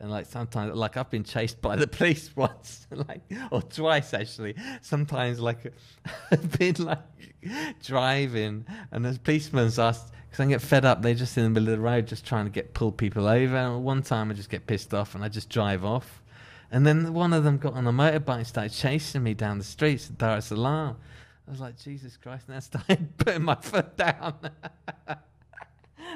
And 0.00 0.10
like 0.10 0.26
sometimes, 0.26 0.74
like 0.74 0.96
I've 0.96 1.10
been 1.10 1.24
chased 1.24 1.60
by 1.60 1.76
the 1.76 1.86
police 1.98 2.30
once, 2.36 2.86
like 2.90 3.22
or 3.50 3.62
twice 3.62 4.14
actually. 4.14 4.54
Sometimes, 4.82 5.40
like 5.40 5.72
I've 6.30 6.58
been 6.58 6.76
like 6.78 7.00
driving, 7.82 8.66
and 8.92 9.04
the 9.04 9.18
policeman's 9.18 9.78
asked 9.78 10.12
because 10.30 10.44
I 10.44 10.48
get 10.48 10.62
fed 10.62 10.84
up. 10.84 11.02
They're 11.02 11.14
just 11.14 11.36
in 11.36 11.44
the 11.44 11.50
middle 11.50 11.72
of 11.72 11.78
the 11.78 11.84
road, 11.84 12.06
just 12.06 12.26
trying 12.26 12.44
to 12.44 12.50
get 12.50 12.74
pull 12.74 12.92
people 12.92 13.26
over. 13.26 13.56
And 13.56 13.84
one 13.84 14.02
time, 14.02 14.30
I 14.30 14.34
just 14.34 14.50
get 14.50 14.66
pissed 14.66 14.94
off, 14.94 15.14
and 15.14 15.24
I 15.24 15.28
just 15.28 15.48
drive 15.48 15.84
off. 15.84 16.22
And 16.70 16.86
then 16.86 17.14
one 17.14 17.32
of 17.32 17.44
them 17.44 17.58
got 17.58 17.74
on 17.74 17.86
a 17.86 17.92
motorbike 17.92 18.38
and 18.38 18.46
started 18.46 18.72
chasing 18.72 19.22
me 19.22 19.34
down 19.34 19.58
the 19.58 19.64
streets 19.64 20.08
of 20.08 20.18
Dar 20.18 20.38
es 20.38 20.46
Salaam. 20.46 20.96
I 21.46 21.50
was 21.50 21.60
like, 21.60 21.78
Jesus 21.78 22.16
Christ, 22.16 22.44
and 22.48 22.56
I 22.56 22.60
started 22.60 23.16
putting 23.18 23.42
my 23.42 23.54
foot 23.56 23.96
down. 23.96 24.34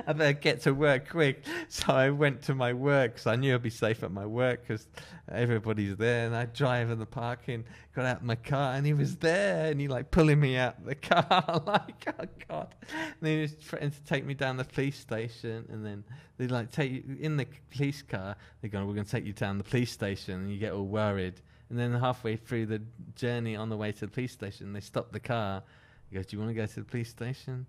I 0.07 0.13
better 0.13 0.33
get 0.33 0.63
to 0.63 0.73
work 0.73 1.09
quick. 1.11 1.43
So 1.69 1.93
I 1.93 2.11
went 2.11 2.43
to 2.43 2.55
my 2.55 2.73
work 2.73 3.15
because 3.15 3.27
I 3.27 3.37
knew 3.37 3.55
I'd 3.55 3.63
be 3.63 3.71
safe 3.71 4.03
at 4.03 4.11
my 4.11 4.27
work 4.27 4.63
because 4.67 4.87
everybody's 5.31 5.97
there. 5.97 6.27
And 6.27 6.37
I 6.37 6.47
drive 6.47 6.91
in 6.91 6.99
the 6.99 7.07
parking, 7.07 7.65
got 7.95 8.05
out 8.05 8.25
my 8.25 8.37
car, 8.37 8.75
and 8.75 8.87
he 8.87 8.93
was 8.93 9.17
there, 9.17 9.71
and 9.71 9.81
he 9.81 9.89
like 9.89 10.11
pulling 10.11 10.41
me 10.41 10.57
out 10.57 10.85
the 10.85 10.95
car, 10.95 11.63
like 11.67 12.15
oh 12.21 12.27
god. 12.49 12.75
And 13.21 13.29
he 13.29 13.41
was 13.41 13.53
threatening 13.53 13.93
to 13.93 14.05
take 14.05 14.25
me 14.25 14.35
down 14.35 14.57
the 14.57 14.65
police 14.65 14.99
station, 14.99 15.67
and 15.71 15.85
then 15.85 16.05
they 16.39 16.47
like 16.47 16.71
take 16.71 16.93
you 16.93 17.17
in 17.21 17.37
the 17.37 17.47
police 17.71 18.03
car. 18.03 18.37
They're 18.61 18.71
going, 18.71 18.87
"We're 18.87 18.95
going 18.95 19.07
to 19.07 19.11
take 19.11 19.27
you 19.27 19.33
down 19.33 19.59
the 19.59 19.65
police 19.65 19.93
station," 19.93 20.35
and 20.35 20.51
you 20.51 20.59
get 20.59 20.73
all 20.73 20.87
worried. 20.87 21.41
And 21.71 21.79
then 21.79 21.93
halfway 21.93 22.37
through 22.37 22.67
the 22.67 22.81
journey 23.15 23.55
on 23.55 23.69
the 23.69 23.77
way 23.77 23.93
to 23.93 24.01
the 24.01 24.09
police 24.09 24.33
station, 24.33 24.73
they 24.73 24.81
stop 24.81 25.13
the 25.13 25.21
car. 25.21 25.63
He 26.09 26.17
goes, 26.17 26.27
"Do 26.27 26.37
you 26.37 26.41
want 26.41 26.51
to 26.51 26.55
go 26.55 26.67
to 26.67 26.75
the 26.75 26.87
police 26.87 27.11
station?" 27.11 27.67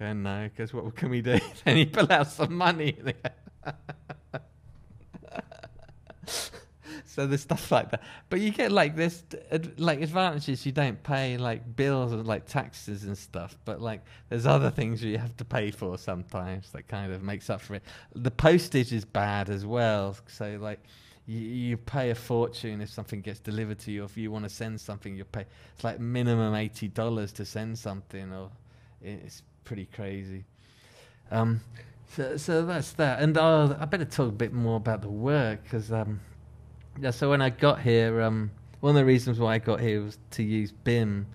I 0.00 0.04
go, 0.04 0.12
"No." 0.12 0.48
Because 0.48 0.74
what 0.74 0.94
can 0.96 1.10
we 1.10 1.22
do? 1.22 1.38
then 1.64 1.76
he 1.76 1.86
pull 1.86 2.10
out 2.10 2.28
some 2.28 2.54
money. 2.54 2.96
so 7.04 7.26
there's 7.26 7.42
stuff 7.42 7.70
like 7.70 7.90
that, 7.90 8.02
but 8.28 8.40
you 8.40 8.50
get 8.50 8.72
like 8.72 8.96
this, 8.96 9.22
like 9.76 10.00
advantages. 10.00 10.66
You 10.66 10.72
don't 10.72 11.00
pay 11.02 11.36
like 11.36 11.76
bills 11.76 12.12
and 12.12 12.26
like 12.26 12.46
taxes 12.46 13.04
and 13.04 13.16
stuff, 13.16 13.56
but 13.64 13.80
like 13.80 14.02
there's 14.30 14.46
other 14.46 14.70
things 14.70 15.04
you 15.04 15.18
have 15.18 15.36
to 15.36 15.44
pay 15.44 15.70
for 15.70 15.96
sometimes 15.98 16.70
that 16.72 16.88
kind 16.88 17.12
of 17.12 17.22
makes 17.22 17.50
up 17.50 17.60
for 17.60 17.74
it. 17.76 17.84
The 18.14 18.30
postage 18.30 18.92
is 18.92 19.04
bad 19.04 19.48
as 19.50 19.64
well, 19.64 20.16
so 20.26 20.58
like 20.60 20.80
you, 21.26 21.76
pay 21.76 22.10
a 22.10 22.14
fortune 22.14 22.80
if 22.80 22.90
something 22.90 23.20
gets 23.20 23.38
delivered 23.38 23.78
to 23.80 23.92
you. 23.92 24.04
If 24.04 24.16
you 24.16 24.30
want 24.30 24.44
to 24.44 24.50
send 24.50 24.80
something, 24.80 25.14
you 25.14 25.24
pay. 25.24 25.46
It's 25.74 25.84
like 25.84 26.00
minimum 26.00 26.54
eighty 26.54 26.88
dollars 26.88 27.32
to 27.32 27.44
send 27.44 27.78
something, 27.78 28.32
or 28.32 28.50
it's 29.00 29.42
pretty 29.64 29.86
crazy. 29.86 30.44
Um, 31.30 31.60
so, 32.08 32.36
so 32.36 32.66
that's 32.66 32.92
that. 32.92 33.20
And 33.20 33.38
I 33.38 33.84
better 33.84 34.04
talk 34.04 34.28
a 34.28 34.32
bit 34.32 34.52
more 34.52 34.76
about 34.76 35.02
the 35.02 35.08
work 35.08 35.62
because 35.62 35.92
um, 35.92 36.20
yeah. 37.00 37.10
So 37.10 37.30
when 37.30 37.40
I 37.40 37.50
got 37.50 37.80
here, 37.80 38.20
um, 38.20 38.50
one 38.80 38.90
of 38.90 38.96
the 38.96 39.04
reasons 39.04 39.38
why 39.38 39.54
I 39.54 39.58
got 39.58 39.80
here 39.80 40.02
was 40.02 40.18
to 40.32 40.42
use 40.42 40.72
BIM. 40.72 41.26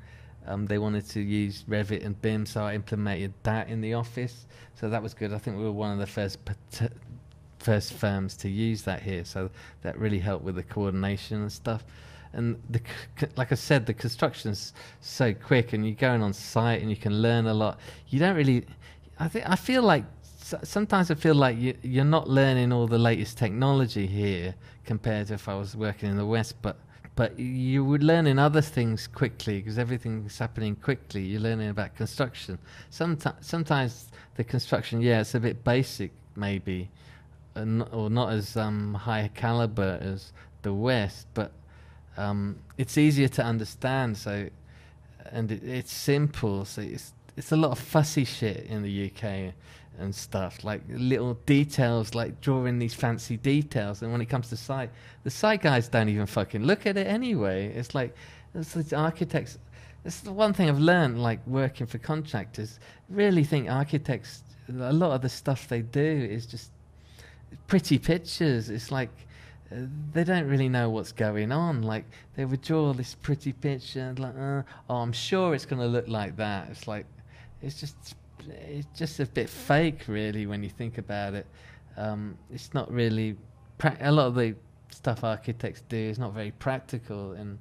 Um, 0.45 0.65
they 0.65 0.77
wanted 0.77 1.07
to 1.09 1.19
use 1.19 1.65
Revit 1.67 2.05
and 2.05 2.21
BIM, 2.21 2.45
so 2.45 2.63
I 2.63 2.73
implemented 2.73 3.33
that 3.43 3.67
in 3.67 3.81
the 3.81 3.95
office. 3.95 4.47
So 4.75 4.89
that 4.89 5.03
was 5.03 5.13
good. 5.13 5.33
I 5.33 5.39
think 5.39 5.57
we 5.57 5.63
were 5.63 5.71
one 5.73 5.91
of 5.91 5.99
the 5.99 6.07
first 6.07 6.39
first 7.67 7.91
firms 7.91 8.37
to 8.37 8.47
use 8.47 8.83
that 8.83 9.01
here. 9.01 9.25
So 9.25 9.49
that 9.81 9.99
really 9.99 10.19
helped 10.19 10.45
with 10.45 10.55
the 10.55 10.63
coordination 10.63 11.41
and 11.41 11.51
stuff. 11.51 11.83
And 12.31 12.61
the, 12.69 12.81
like 13.35 13.51
I 13.51 13.55
said, 13.55 13.85
the 13.85 13.93
construction's 13.93 14.73
so 15.01 15.33
quick, 15.33 15.73
and 15.73 15.85
you're 15.85 15.95
going 16.09 16.21
on 16.23 16.31
site 16.33 16.81
and 16.81 16.89
you 16.89 16.95
can 16.95 17.21
learn 17.21 17.45
a 17.47 17.53
lot. 17.53 17.79
You 18.07 18.19
don't 18.19 18.37
really. 18.37 18.65
I 19.19 19.27
think 19.27 19.49
I 19.49 19.57
feel 19.57 19.81
like 19.81 20.05
sometimes 20.63 21.11
I 21.11 21.15
feel 21.15 21.35
like 21.35 21.57
you, 21.57 21.73
you're 21.81 22.11
not 22.17 22.29
learning 22.29 22.71
all 22.71 22.87
the 22.87 23.03
latest 23.09 23.37
technology 23.37 24.07
here 24.07 24.55
compared 24.85 25.27
to 25.27 25.33
if 25.33 25.49
I 25.49 25.55
was 25.55 25.75
working 25.75 26.09
in 26.09 26.17
the 26.17 26.25
West, 26.25 26.55
but 26.61 26.77
but 27.17 27.37
you 27.37 27.83
would 27.83 28.03
learn 28.03 28.27
in 28.27 28.37
other 28.39 28.61
things 28.61 29.07
quickly 29.07 29.59
because 29.59 29.77
everything's 29.77 30.37
happening 30.37 30.75
quickly. 30.75 31.23
You're 31.23 31.41
learning 31.41 31.69
about 31.69 31.95
construction. 31.95 32.59
Sometimes, 32.91 33.35
sometimes 33.41 34.11
the 34.35 34.43
construction, 34.43 35.01
yeah, 35.01 35.21
it's 35.21 35.33
a 35.33 35.39
bit 35.39 35.63
basic, 35.63 36.11
maybe, 36.35 36.89
not, 37.65 37.93
or 37.93 38.09
not 38.09 38.31
as 38.31 38.57
um, 38.57 38.93
high 38.93 39.29
caliber 39.33 39.99
as 40.01 40.31
the 40.61 40.73
West, 40.73 41.27
but 41.33 41.51
um, 42.17 42.57
it's 42.77 42.97
easier 42.97 43.27
to 43.29 43.43
understand. 43.43 44.17
So, 44.17 44.49
and 45.31 45.51
it, 45.51 45.63
it's 45.63 45.91
simple. 45.91 46.65
So 46.65 46.81
it's 46.81 47.13
it's 47.37 47.51
a 47.51 47.55
lot 47.55 47.71
of 47.71 47.79
fussy 47.79 48.25
shit 48.25 48.65
in 48.65 48.81
the 48.81 49.11
UK 49.11 49.53
and 49.99 50.13
stuff, 50.13 50.63
like 50.63 50.81
little 50.89 51.35
details, 51.45 52.15
like 52.15 52.41
drawing 52.41 52.79
these 52.79 52.93
fancy 52.93 53.37
details. 53.37 54.01
And 54.01 54.11
when 54.11 54.21
it 54.21 54.25
comes 54.25 54.49
to 54.49 54.57
site, 54.57 54.89
the 55.23 55.29
site 55.29 55.61
guys 55.61 55.87
don't 55.87 56.09
even 56.09 56.25
fucking 56.25 56.63
look 56.63 56.85
at 56.85 56.97
it 56.97 57.07
anyway. 57.07 57.67
It's 57.67 57.95
like 57.95 58.15
it's 58.53 58.93
architects. 58.93 59.57
It's 60.03 60.21
the 60.21 60.31
one 60.31 60.53
thing 60.53 60.69
I've 60.69 60.79
learned, 60.79 61.21
like 61.21 61.45
working 61.45 61.85
for 61.85 61.97
contractors. 61.97 62.79
Really 63.09 63.43
think 63.43 63.69
architects. 63.69 64.43
A 64.69 64.93
lot 64.93 65.11
of 65.11 65.21
the 65.21 65.29
stuff 65.29 65.67
they 65.67 65.81
do 65.81 66.01
is 66.01 66.45
just 66.45 66.71
pretty 67.67 67.97
pictures. 67.97 68.69
It's 68.69 68.91
like 68.91 69.09
uh, 69.71 69.75
they 70.13 70.23
don't 70.23 70.47
really 70.47 70.69
know 70.69 70.89
what's 70.89 71.11
going 71.11 71.51
on. 71.51 71.81
Like 71.81 72.05
they 72.35 72.45
would 72.45 72.61
draw 72.61 72.93
this 72.93 73.15
pretty 73.15 73.53
picture, 73.53 74.01
and 74.01 74.19
like, 74.19 74.35
uh, 74.37 74.63
oh, 74.89 74.97
I'm 74.97 75.13
sure 75.13 75.53
it's 75.53 75.65
going 75.65 75.81
to 75.81 75.87
look 75.87 76.07
like 76.07 76.35
that. 76.37 76.69
It's 76.69 76.87
like 76.87 77.05
it's 77.61 77.79
just 77.79 78.15
it's 78.47 78.87
just 78.97 79.19
a 79.19 79.25
bit 79.25 79.49
fake, 79.49 80.05
really, 80.07 80.45
when 80.45 80.63
you 80.63 80.69
think 80.69 80.97
about 80.97 81.33
it. 81.33 81.45
Um, 81.97 82.37
it's 82.51 82.73
not 82.73 82.91
really 82.91 83.35
pra- 83.77 83.97
a 83.99 84.11
lot 84.11 84.27
of 84.27 84.35
the 84.35 84.55
stuff 84.89 85.23
architects 85.23 85.81
do 85.89 85.97
is 85.97 86.19
not 86.19 86.33
very 86.33 86.51
practical, 86.51 87.33
and 87.33 87.57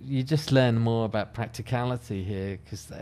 you 0.00 0.22
just 0.22 0.52
learn 0.52 0.78
more 0.78 1.04
about 1.04 1.34
practicality 1.34 2.22
here 2.22 2.58
because 2.62 2.92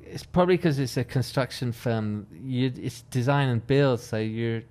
it's 0.00 0.24
probably 0.24 0.56
because 0.56 0.78
it's 0.78 0.96
a 0.96 1.04
construction 1.04 1.72
firm. 1.72 2.26
You, 2.32 2.72
it's 2.76 3.02
design 3.02 3.48
and 3.48 3.66
build, 3.66 4.00
so 4.00 4.18
you're 4.18 4.62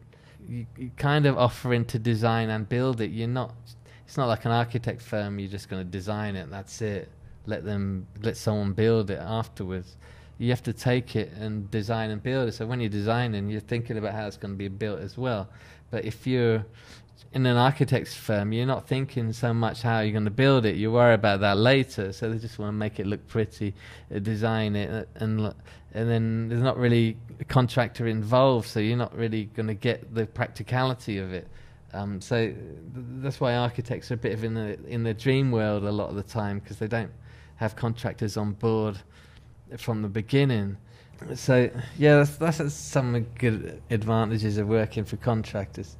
you, 0.47 0.65
kind 0.97 1.25
of 1.25 1.37
offering 1.37 1.85
to 1.85 1.99
design 1.99 2.49
and 2.49 2.67
build 2.67 3.01
it. 3.01 3.11
You're 3.11 3.27
not. 3.27 3.53
It's 4.05 4.17
not 4.17 4.27
like 4.27 4.45
an 4.45 4.51
architect 4.51 5.01
firm. 5.01 5.39
You're 5.39 5.49
just 5.49 5.69
going 5.69 5.83
to 5.83 5.89
design 5.89 6.35
it. 6.35 6.49
That's 6.49 6.81
it. 6.81 7.09
Let 7.45 7.65
them 7.65 8.07
let 8.21 8.37
someone 8.37 8.73
build 8.73 9.09
it 9.09 9.19
afterwards. 9.19 9.97
You 10.37 10.49
have 10.49 10.63
to 10.63 10.73
take 10.73 11.15
it 11.15 11.31
and 11.33 11.69
design 11.71 12.09
and 12.11 12.21
build 12.21 12.49
it. 12.49 12.53
So 12.53 12.65
when 12.65 12.79
you're 12.79 12.89
designing, 12.89 13.49
you're 13.49 13.61
thinking 13.61 13.97
about 13.97 14.13
how 14.13 14.27
it's 14.27 14.37
going 14.37 14.53
to 14.53 14.57
be 14.57 14.67
built 14.67 14.99
as 14.99 15.17
well. 15.17 15.49
But 15.91 16.05
if 16.05 16.25
you're 16.25 16.65
in 17.33 17.45
an 17.47 17.57
architect's 17.57 18.13
firm, 18.13 18.53
you're 18.53 18.67
not 18.67 18.87
thinking 18.87 19.33
so 19.33 19.53
much 19.53 19.81
how 19.81 20.01
you're 20.01 20.11
going 20.11 20.25
to 20.25 20.31
build 20.31 20.65
it. 20.65 20.75
You 20.75 20.91
worry 20.91 21.15
about 21.15 21.39
that 21.39 21.57
later. 21.57 22.13
So 22.13 22.29
they 22.29 22.37
just 22.37 22.59
want 22.59 22.69
to 22.69 22.73
make 22.73 22.99
it 22.99 23.07
look 23.07 23.27
pretty, 23.27 23.73
uh, 24.13 24.19
design 24.19 24.75
it, 24.75 24.89
uh, 24.89 25.05
and 25.15 25.53
and 25.95 26.09
then 26.09 26.49
there's 26.49 26.61
not 26.61 26.77
really 26.77 27.17
a 27.39 27.43
contractor 27.43 28.07
involved. 28.07 28.67
So 28.67 28.79
you're 28.79 28.97
not 28.97 29.15
really 29.15 29.45
going 29.45 29.67
to 29.67 29.73
get 29.73 30.13
the 30.13 30.27
practicality 30.27 31.17
of 31.17 31.33
it. 31.33 31.47
Um, 31.93 32.21
so 32.21 32.47
th- 32.47 32.55
that's 32.93 33.39
why 33.39 33.55
architects 33.55 34.11
are 34.11 34.15
a 34.15 34.17
bit 34.17 34.33
of 34.33 34.43
in 34.43 34.53
the 34.53 34.77
in 34.87 35.03
the 35.03 35.13
dream 35.13 35.51
world 35.51 35.83
a 35.83 35.91
lot 35.91 36.09
of 36.09 36.15
the 36.15 36.23
time 36.23 36.59
because 36.59 36.77
they 36.77 36.87
don't 36.87 37.11
have 37.55 37.75
contractors 37.75 38.37
on 38.37 38.53
board 38.53 38.99
from 39.77 40.01
the 40.01 40.07
beginning. 40.07 40.77
So 41.35 41.69
yeah, 41.97 42.17
that's, 42.17 42.37
that's 42.37 42.73
some 42.73 43.07
of 43.07 43.13
the 43.13 43.39
good 43.39 43.81
advantages 43.89 44.57
of 44.57 44.67
working 44.67 45.05
for 45.05 45.17
contractors. 45.17 45.95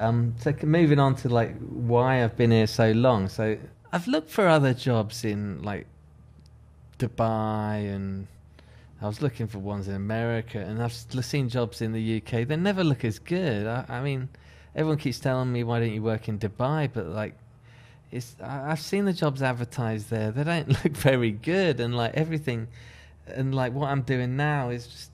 Um, 0.00 0.34
so 0.38 0.54
moving 0.62 0.98
on 0.98 1.16
to 1.16 1.28
like 1.28 1.56
why 1.58 2.22
I've 2.22 2.36
been 2.36 2.50
here 2.50 2.66
so 2.66 2.92
long. 2.92 3.28
So 3.28 3.58
I've 3.92 4.06
looked 4.06 4.30
for 4.30 4.46
other 4.46 4.74
jobs 4.74 5.24
in 5.24 5.62
like 5.62 5.86
Dubai 6.98 7.94
and 7.94 8.26
I 9.00 9.06
was 9.06 9.22
looking 9.22 9.46
for 9.46 9.58
ones 9.58 9.88
in 9.88 9.94
America 9.94 10.58
and 10.58 10.82
I've 10.82 10.92
seen 10.92 11.48
jobs 11.48 11.80
in 11.80 11.92
the 11.92 12.16
UK. 12.18 12.46
They 12.46 12.56
never 12.56 12.84
look 12.84 13.04
as 13.04 13.18
good. 13.18 13.66
I, 13.66 13.84
I 13.88 14.00
mean, 14.00 14.28
everyone 14.74 14.98
keeps 14.98 15.18
telling 15.18 15.52
me 15.52 15.64
why 15.64 15.80
don't 15.80 15.92
you 15.92 16.02
work 16.02 16.28
in 16.28 16.38
Dubai, 16.38 16.88
but 16.92 17.06
like 17.06 17.34
it's 18.10 18.36
I, 18.42 18.72
I've 18.72 18.80
seen 18.80 19.04
the 19.04 19.12
jobs 19.12 19.42
advertised 19.42 20.10
there. 20.10 20.30
They 20.30 20.44
don't 20.44 20.68
look 20.84 20.96
very 20.96 21.32
good 21.32 21.80
and 21.80 21.96
like 21.96 22.14
everything 22.14 22.68
and 23.26 23.54
like 23.54 23.72
what 23.72 23.88
I'm 23.88 24.02
doing 24.02 24.36
now 24.36 24.70
is 24.70 24.86
just 24.86 25.10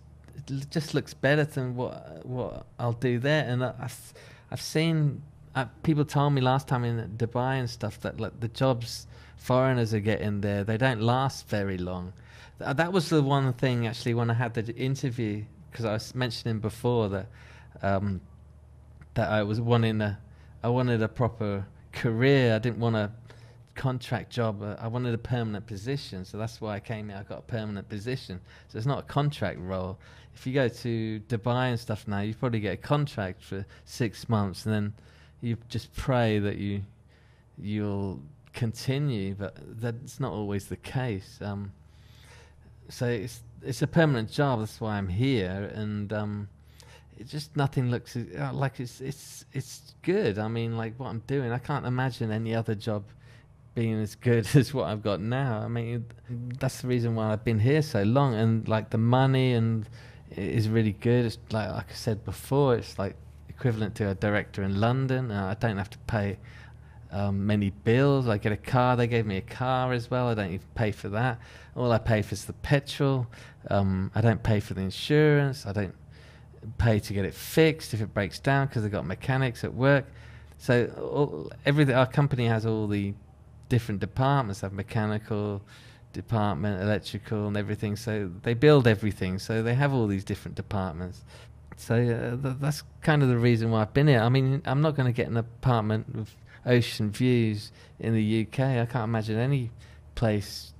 just 0.70 0.94
looks 0.94 1.14
better 1.14 1.44
than 1.44 1.74
what 1.74 2.24
what 2.26 2.66
I'll 2.78 2.92
do 2.92 3.18
there 3.18 3.44
and 3.48 3.64
I, 3.64 3.72
I've, 3.80 4.14
I've 4.54 4.62
seen 4.62 5.20
uh, 5.56 5.64
people 5.82 6.04
told 6.04 6.32
me 6.32 6.40
last 6.40 6.68
time 6.68 6.84
in 6.84 7.16
Dubai 7.16 7.58
and 7.58 7.68
stuff 7.68 7.98
that 8.02 8.20
like 8.20 8.38
the 8.38 8.46
jobs 8.46 9.08
foreigners 9.36 9.92
are 9.92 9.98
getting 9.98 10.42
there 10.42 10.62
they 10.62 10.76
don't 10.76 11.00
last 11.00 11.48
very 11.48 11.76
long. 11.76 12.12
Th- 12.60 12.76
that 12.76 12.92
was 12.92 13.08
the 13.08 13.20
one 13.20 13.52
thing 13.54 13.88
actually 13.88 14.14
when 14.14 14.30
I 14.30 14.34
had 14.34 14.54
the 14.54 14.72
interview 14.76 15.42
because 15.68 15.84
I 15.84 15.92
was 15.94 16.14
mentioning 16.14 16.60
before 16.60 17.08
that 17.08 17.26
um, 17.82 18.20
that 19.14 19.28
I 19.28 19.42
was 19.42 19.60
wanting 19.60 20.00
a 20.00 20.20
I 20.62 20.68
wanted 20.68 21.02
a 21.02 21.08
proper 21.08 21.66
career. 21.90 22.54
I 22.54 22.60
didn't 22.60 22.78
want 22.78 22.94
a 22.94 23.10
contract 23.74 24.30
job 24.30 24.62
uh, 24.62 24.76
I 24.78 24.86
wanted 24.86 25.14
a 25.14 25.18
permanent 25.18 25.66
position. 25.66 26.24
So 26.24 26.38
that's 26.38 26.60
why 26.60 26.76
I 26.76 26.80
came 26.80 27.08
here. 27.08 27.18
I 27.18 27.24
got 27.24 27.40
a 27.40 27.48
permanent 27.58 27.88
position. 27.88 28.40
So 28.68 28.78
it's 28.78 28.86
not 28.86 29.00
a 29.00 29.08
contract 29.18 29.58
role 29.58 29.98
if 30.34 30.46
you 30.46 30.52
go 30.52 30.68
to 30.68 31.20
Dubai 31.28 31.70
and 31.70 31.80
stuff 31.80 32.06
now 32.08 32.20
you 32.20 32.34
probably 32.34 32.60
get 32.60 32.74
a 32.74 32.76
contract 32.76 33.42
for 33.42 33.64
six 33.84 34.28
months 34.28 34.66
and 34.66 34.74
then 34.74 34.94
you 35.40 35.56
just 35.68 35.94
pray 35.94 36.38
that 36.38 36.56
you 36.56 36.82
you'll 37.58 38.20
continue 38.52 39.34
but 39.34 39.56
that's 39.80 40.18
not 40.20 40.32
always 40.32 40.66
the 40.66 40.76
case 40.76 41.38
um, 41.42 41.72
so 42.88 43.06
it's 43.06 43.42
it's 43.62 43.82
a 43.82 43.86
permanent 43.86 44.30
job. 44.30 44.60
That's 44.60 44.80
why 44.80 44.96
I'm 44.96 45.08
here, 45.08 45.70
and 45.74 46.12
um, 46.12 46.48
it 47.18 47.26
just 47.26 47.56
nothing 47.56 47.90
looks 47.90 48.16
uh, 48.16 48.50
like 48.52 48.80
it's 48.80 49.00
it's 49.00 49.44
it's 49.52 49.94
good. 50.02 50.38
I 50.38 50.48
mean, 50.48 50.76
like 50.76 50.94
what 50.98 51.08
I'm 51.08 51.22
doing, 51.26 51.52
I 51.52 51.58
can't 51.58 51.86
imagine 51.86 52.30
any 52.30 52.54
other 52.54 52.74
job 52.74 53.04
being 53.74 54.00
as 54.00 54.14
good 54.14 54.46
as 54.54 54.72
what 54.74 54.86
I've 54.86 55.02
got 55.02 55.20
now. 55.20 55.60
I 55.60 55.68
mean, 55.68 56.06
that's 56.58 56.82
the 56.82 56.88
reason 56.88 57.14
why 57.14 57.32
I've 57.32 57.44
been 57.44 57.60
here 57.60 57.82
so 57.82 58.02
long, 58.02 58.34
and 58.34 58.68
like 58.68 58.90
the 58.90 58.98
money 58.98 59.54
and 59.54 59.88
is 60.36 60.68
really 60.68 60.92
good. 60.92 61.24
It's 61.24 61.38
like 61.50 61.70
like 61.70 61.90
I 61.90 61.94
said 61.94 62.24
before, 62.24 62.74
it's 62.76 62.98
like 62.98 63.16
equivalent 63.48 63.94
to 63.96 64.10
a 64.10 64.14
director 64.14 64.62
in 64.62 64.80
London. 64.80 65.30
Uh, 65.30 65.46
I 65.46 65.54
don't 65.54 65.78
have 65.78 65.90
to 65.90 65.98
pay 65.98 66.38
um, 67.10 67.46
many 67.46 67.70
bills. 67.70 68.28
I 68.28 68.38
get 68.38 68.52
a 68.52 68.56
car. 68.56 68.96
They 68.96 69.06
gave 69.06 69.24
me 69.26 69.36
a 69.36 69.42
car 69.42 69.92
as 69.92 70.10
well. 70.10 70.28
I 70.28 70.34
don't 70.34 70.52
even 70.52 70.66
pay 70.74 70.90
for 70.90 71.08
that. 71.10 71.38
All 71.76 71.92
I 71.92 71.98
pay 71.98 72.22
for 72.22 72.34
is 72.34 72.44
the 72.44 72.52
petrol. 72.54 73.26
Um, 73.70 74.10
I 74.14 74.20
don't 74.20 74.42
pay 74.42 74.60
for 74.60 74.74
the 74.74 74.82
insurance. 74.82 75.66
I 75.66 75.72
don't 75.72 75.94
pay 76.78 76.98
to 76.98 77.12
get 77.12 77.24
it 77.24 77.34
fixed 77.34 77.94
if 77.94 78.00
it 78.00 78.12
breaks 78.12 78.38
down 78.38 78.66
because 78.66 78.82
they've 78.82 78.92
got 78.92 79.06
mechanics 79.06 79.64
at 79.64 79.74
work. 79.74 80.06
So 80.58 80.86
all, 80.98 81.52
everything 81.64 81.94
our 81.94 82.06
company 82.06 82.46
has 82.46 82.66
all 82.66 82.86
the 82.86 83.14
different 83.68 84.00
departments. 84.00 84.60
They 84.60 84.66
Have 84.66 84.72
mechanical 84.72 85.62
department, 86.14 86.80
electrical, 86.80 87.46
and 87.46 87.56
everything. 87.56 87.96
So 87.96 88.30
they 88.42 88.54
build 88.54 88.86
everything. 88.86 89.38
So 89.38 89.62
they 89.62 89.74
have 89.74 89.92
all 89.92 90.06
these 90.06 90.24
different 90.24 90.54
departments. 90.54 91.22
So 91.76 91.94
uh, 91.96 92.42
th- 92.42 92.56
that's 92.60 92.82
kind 93.02 93.22
of 93.22 93.28
the 93.28 93.36
reason 93.36 93.70
why 93.70 93.82
I've 93.82 93.92
been 93.92 94.08
here. 94.08 94.20
I 94.20 94.30
mean, 94.30 94.62
I'm 94.64 94.80
not 94.80 94.96
going 94.96 95.06
to 95.06 95.12
get 95.12 95.28
an 95.28 95.36
apartment 95.36 96.14
with 96.14 96.34
ocean 96.64 97.10
views 97.10 97.70
in 97.98 98.14
the 98.14 98.46
UK. 98.46 98.60
I 98.60 98.86
can't 98.86 99.04
imagine 99.04 99.38
any 99.38 99.70
place 100.14 100.72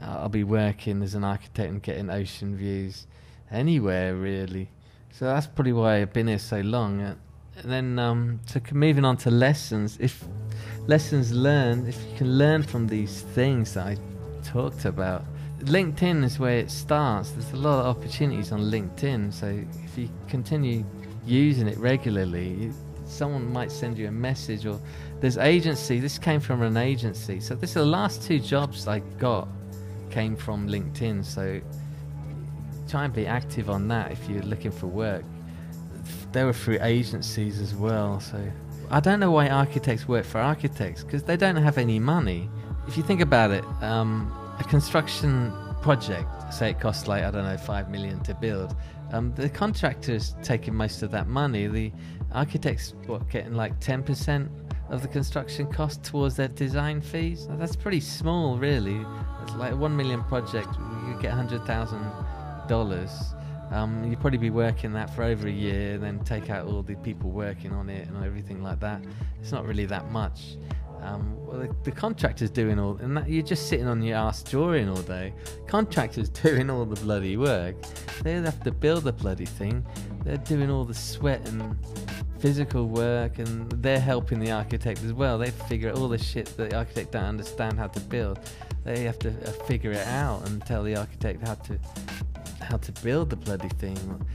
I'll 0.00 0.28
be 0.28 0.44
working 0.44 1.02
as 1.02 1.14
an 1.14 1.24
architect 1.24 1.70
and 1.70 1.82
getting 1.82 2.10
ocean 2.10 2.56
views 2.56 3.06
anywhere 3.50 4.14
really. 4.14 4.68
So 5.10 5.24
that's 5.26 5.46
probably 5.46 5.72
why 5.72 6.02
I've 6.02 6.12
been 6.12 6.28
here 6.28 6.38
so 6.38 6.60
long. 6.60 7.00
Uh, 7.00 7.14
and 7.58 7.72
then 7.72 7.98
um, 7.98 8.40
moving 8.72 9.04
on 9.04 9.16
to 9.18 9.30
lessons. 9.30 9.96
If 9.98 10.24
lessons 10.86 11.32
learned, 11.32 11.88
if 11.88 11.96
you 12.10 12.16
can 12.18 12.36
learn 12.36 12.62
from 12.62 12.86
these 12.86 13.22
things 13.22 13.74
that 13.74 13.86
I 13.86 13.96
talked 14.56 14.86
about, 14.86 15.22
LinkedIn 15.60 16.24
is 16.24 16.38
where 16.38 16.56
it 16.56 16.70
starts. 16.70 17.30
There's 17.32 17.52
a 17.52 17.56
lot 17.56 17.80
of 17.80 17.94
opportunities 17.94 18.52
on 18.52 18.60
LinkedIn. 18.60 19.32
So 19.34 19.46
if 19.84 19.98
you 19.98 20.08
continue 20.28 20.82
using 21.26 21.68
it 21.68 21.76
regularly, 21.76 22.72
someone 23.04 23.52
might 23.52 23.70
send 23.70 23.98
you 23.98 24.08
a 24.08 24.10
message 24.10 24.64
or 24.64 24.80
there's 25.20 25.36
agency. 25.36 26.00
This 26.00 26.18
came 26.18 26.40
from 26.40 26.62
an 26.62 26.78
agency. 26.78 27.38
So 27.40 27.54
this 27.54 27.70
is 27.70 27.74
the 27.74 27.84
last 27.84 28.22
two 28.22 28.38
jobs 28.38 28.88
I 28.88 29.00
got 29.18 29.46
came 30.10 30.36
from 30.36 30.68
LinkedIn. 30.68 31.22
So 31.22 31.60
try 32.88 33.04
and 33.04 33.12
be 33.12 33.26
active 33.26 33.68
on 33.68 33.88
that 33.88 34.10
if 34.10 34.26
you're 34.26 34.42
looking 34.42 34.70
for 34.70 34.86
work. 34.86 35.24
They 36.32 36.44
were 36.44 36.54
through 36.54 36.78
agencies 36.80 37.60
as 37.60 37.74
well. 37.74 38.20
So 38.20 38.38
I 38.90 39.00
don't 39.00 39.20
know 39.20 39.32
why 39.32 39.50
architects 39.50 40.08
work 40.08 40.24
for 40.24 40.38
architects 40.38 41.04
because 41.04 41.24
they 41.24 41.36
don't 41.36 41.56
have 41.56 41.76
any 41.76 41.98
money. 41.98 42.48
If 42.88 42.96
you 42.96 43.02
think 43.02 43.20
about 43.20 43.50
it, 43.50 43.64
um, 43.82 44.32
a 44.58 44.64
construction 44.64 45.52
project, 45.82 46.28
say 46.52 46.70
it 46.70 46.80
costs 46.80 47.06
like 47.06 47.22
I 47.24 47.30
don't 47.30 47.44
know 47.44 47.56
five 47.56 47.90
million 47.90 48.20
to 48.24 48.34
build, 48.34 48.74
um, 49.12 49.32
the 49.34 49.48
contractor's 49.48 50.34
taking 50.42 50.74
most 50.74 51.02
of 51.02 51.10
that 51.12 51.28
money. 51.28 51.66
The 51.66 51.92
architects 52.32 52.94
what 53.06 53.28
getting 53.30 53.54
like 53.54 53.78
ten 53.80 54.02
percent 54.02 54.50
of 54.90 55.02
the 55.02 55.08
construction 55.08 55.66
cost 55.66 56.02
towards 56.04 56.36
their 56.36 56.48
design 56.48 57.00
fees. 57.00 57.46
Now, 57.48 57.56
that's 57.56 57.76
pretty 57.76 58.00
small, 58.00 58.56
really. 58.56 59.04
It's 59.42 59.54
like 59.56 59.72
a 59.72 59.76
one 59.76 59.96
million 59.96 60.22
project. 60.24 60.68
You 61.06 61.16
get 61.20 61.32
hundred 61.32 61.64
thousand 61.66 61.98
um, 61.98 62.62
dollars. 62.68 63.10
you'd 64.04 64.20
probably 64.20 64.38
be 64.38 64.50
working 64.50 64.92
that 64.92 65.14
for 65.14 65.22
over 65.22 65.46
a 65.46 65.52
year, 65.52 65.98
then 65.98 66.18
take 66.24 66.50
out 66.50 66.66
all 66.66 66.82
the 66.82 66.96
people 66.96 67.30
working 67.30 67.72
on 67.72 67.88
it 67.88 68.08
and 68.08 68.24
everything 68.24 68.62
like 68.62 68.80
that. 68.80 69.02
It's 69.40 69.52
not 69.52 69.66
really 69.66 69.86
that 69.86 70.10
much. 70.10 70.56
Um, 71.06 71.36
well, 71.46 71.60
the, 71.60 71.76
the, 71.84 71.92
contractor's 71.92 72.50
doing 72.50 72.80
all, 72.80 72.96
and 72.96 73.16
that, 73.16 73.28
you're 73.28 73.44
just 73.44 73.68
sitting 73.68 73.86
on 73.86 74.02
your 74.02 74.16
ass 74.16 74.42
drawing 74.42 74.88
all 74.88 75.02
day. 75.02 75.32
Contractors 75.68 76.28
doing 76.44 76.68
all 76.68 76.84
the 76.84 77.00
bloody 77.00 77.36
work. 77.36 77.76
They 78.22 78.32
have 78.32 78.62
to 78.64 78.72
build 78.72 79.04
the 79.04 79.12
bloody 79.12 79.46
thing. 79.46 79.86
They're 80.24 80.36
doing 80.36 80.68
all 80.68 80.84
the 80.84 80.94
sweat 80.94 81.48
and 81.48 81.76
physical 82.40 82.88
work, 82.88 83.38
and 83.38 83.70
they're 83.82 84.00
helping 84.00 84.40
the 84.40 84.50
architect 84.50 85.04
as 85.04 85.12
well. 85.12 85.38
They 85.38 85.50
figure 85.50 85.90
out 85.90 85.98
all 85.98 86.08
the 86.08 86.18
shit 86.18 86.46
that 86.56 86.70
the 86.70 86.76
architect 86.76 87.12
don't 87.12 87.24
understand 87.24 87.78
how 87.78 87.86
to 87.86 88.00
build. 88.00 88.40
They 88.84 89.04
have 89.04 89.18
to 89.20 89.28
uh, 89.28 89.52
figure 89.64 89.92
it 89.92 90.06
out 90.08 90.48
and 90.48 90.64
tell 90.66 90.82
the 90.82 90.96
architect 90.96 91.46
how 91.46 91.54
to 91.54 91.78
how 92.60 92.78
to 92.78 92.92
build 93.02 93.30
the 93.30 93.36
bloody 93.36 93.68
thing 93.68 94.26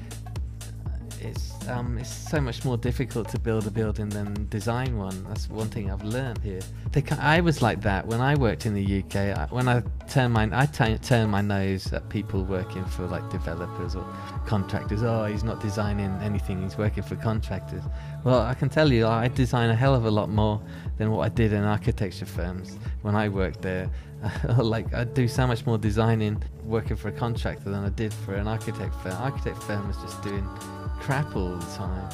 it's 1.21 1.67
um, 1.67 1.97
it's 1.97 2.09
so 2.09 2.41
much 2.41 2.65
more 2.65 2.77
difficult 2.77 3.29
to 3.29 3.39
build 3.39 3.67
a 3.67 3.71
building 3.71 4.09
than 4.09 4.47
design 4.49 4.97
one. 4.97 5.23
That's 5.27 5.49
one 5.49 5.69
thing 5.69 5.91
I've 5.91 6.03
learned 6.03 6.39
here. 6.39 6.61
They, 6.91 7.03
I 7.17 7.41
was 7.41 7.61
like 7.61 7.81
that 7.81 8.05
when 8.07 8.21
I 8.21 8.35
worked 8.35 8.65
in 8.65 8.73
the 8.73 8.99
UK. 8.99 9.15
I, 9.37 9.47
when 9.49 9.67
I 9.67 9.83
turn 10.09 10.31
my 10.31 10.49
I 10.51 10.65
t- 10.65 10.97
turn 10.97 11.29
my 11.29 11.41
nose 11.41 11.91
at 11.93 12.09
people 12.09 12.43
working 12.43 12.85
for 12.85 13.07
like 13.07 13.29
developers 13.29 13.95
or 13.95 14.05
contractors. 14.45 15.03
Oh, 15.03 15.25
he's 15.25 15.43
not 15.43 15.61
designing 15.61 16.11
anything. 16.21 16.61
He's 16.63 16.77
working 16.77 17.03
for 17.03 17.15
contractors. 17.15 17.83
Well, 18.23 18.41
I 18.41 18.53
can 18.53 18.69
tell 18.69 18.91
you, 18.91 19.07
I 19.07 19.27
design 19.27 19.69
a 19.69 19.75
hell 19.75 19.95
of 19.95 20.05
a 20.05 20.11
lot 20.11 20.29
more 20.29 20.61
than 20.97 21.11
what 21.11 21.25
I 21.25 21.29
did 21.29 21.53
in 21.53 21.63
architecture 21.63 22.25
firms 22.25 22.77
when 23.01 23.15
I 23.15 23.29
worked 23.29 23.61
there. 23.61 23.89
like 24.57 24.93
I 24.93 25.03
do 25.03 25.27
so 25.27 25.47
much 25.47 25.65
more 25.65 25.77
designing 25.77 26.43
working 26.63 26.95
for 26.95 27.07
a 27.07 27.11
contractor 27.11 27.71
than 27.71 27.83
I 27.83 27.89
did 27.89 28.13
for 28.13 28.35
an 28.35 28.47
architect 28.47 28.93
firm. 29.01 29.13
Architect 29.13 29.61
firm 29.63 29.87
was 29.87 29.97
just 29.97 30.21
doing 30.21 30.47
crap 31.01 31.35
all 31.35 31.55
the 31.55 31.75
time. 31.75 32.09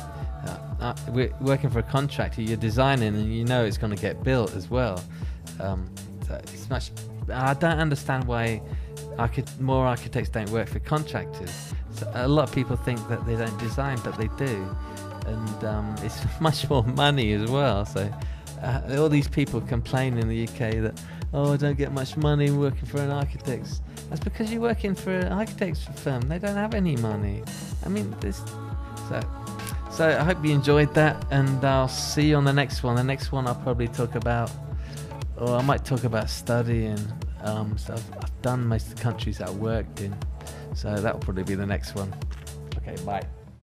Uh, 0.47 0.57
uh, 0.79 0.95
we're 1.09 1.33
working 1.41 1.69
for 1.69 1.79
a 1.79 1.83
contractor, 1.83 2.41
you're 2.41 2.57
designing 2.57 3.15
and 3.15 3.33
you 3.33 3.43
know 3.43 3.65
it's 3.65 3.77
going 3.77 3.93
to 3.93 4.01
get 4.01 4.23
built 4.23 4.55
as 4.55 4.69
well. 4.69 5.03
Um, 5.59 5.89
it's 6.29 6.69
much. 6.69 6.91
I 7.31 7.53
don't 7.53 7.79
understand 7.79 8.25
why 8.25 8.61
more 9.59 9.85
architects 9.85 10.29
don't 10.29 10.49
work 10.49 10.69
for 10.69 10.79
contractors. 10.79 11.73
So 11.91 12.09
a 12.13 12.27
lot 12.27 12.47
of 12.47 12.55
people 12.55 12.75
think 12.75 13.05
that 13.09 13.25
they 13.25 13.35
don't 13.35 13.57
design, 13.57 13.99
but 14.03 14.17
they 14.17 14.29
do, 14.37 14.75
and 15.25 15.63
um, 15.65 15.95
it's 16.03 16.23
much 16.39 16.69
more 16.69 16.83
money 16.83 17.33
as 17.33 17.49
well. 17.49 17.85
So 17.85 18.09
uh, 18.61 18.81
all 18.97 19.09
these 19.09 19.27
people 19.27 19.61
complain 19.61 20.17
in 20.17 20.27
the 20.29 20.43
UK 20.43 20.81
that 20.83 21.01
oh, 21.33 21.53
I 21.53 21.57
don't 21.57 21.77
get 21.77 21.91
much 21.91 22.15
money 22.17 22.51
working 22.51 22.85
for 22.85 23.01
an 23.01 23.11
architect. 23.11 23.81
That's 24.09 24.23
because 24.23 24.51
you're 24.51 24.61
working 24.61 24.95
for 24.95 25.11
an 25.11 25.33
architect's 25.33 25.83
firm. 26.01 26.21
They 26.21 26.39
don't 26.39 26.55
have 26.55 26.73
any 26.73 26.95
money. 26.95 27.43
I 27.85 27.89
mean, 27.89 28.15
this 28.21 28.41
so, 29.09 29.19
so 29.91 30.09
I 30.09 30.23
hope 30.23 30.43
you 30.43 30.51
enjoyed 30.51 30.93
that, 30.93 31.25
and 31.31 31.63
I'll 31.63 31.87
see 31.87 32.29
you 32.29 32.35
on 32.35 32.45
the 32.45 32.53
next 32.53 32.83
one. 32.83 32.95
The 32.95 33.03
next 33.03 33.31
one 33.31 33.47
I'll 33.47 33.55
probably 33.55 33.87
talk 33.87 34.15
about, 34.15 34.51
or 35.37 35.55
I 35.55 35.61
might 35.61 35.85
talk 35.85 36.03
about 36.03 36.29
studying. 36.29 36.99
Um, 37.41 37.77
so 37.77 37.93
I've, 37.93 38.13
I've 38.17 38.41
done 38.41 38.65
most 38.65 38.87
of 38.87 38.95
the 38.95 39.01
countries 39.01 39.37
that 39.37 39.49
I 39.49 39.51
worked 39.51 40.01
in, 40.01 40.15
so 40.73 40.95
that'll 40.95 41.19
probably 41.19 41.43
be 41.43 41.55
the 41.55 41.65
next 41.65 41.95
one. 41.95 42.13
Okay, 42.77 42.95
bye. 43.05 43.25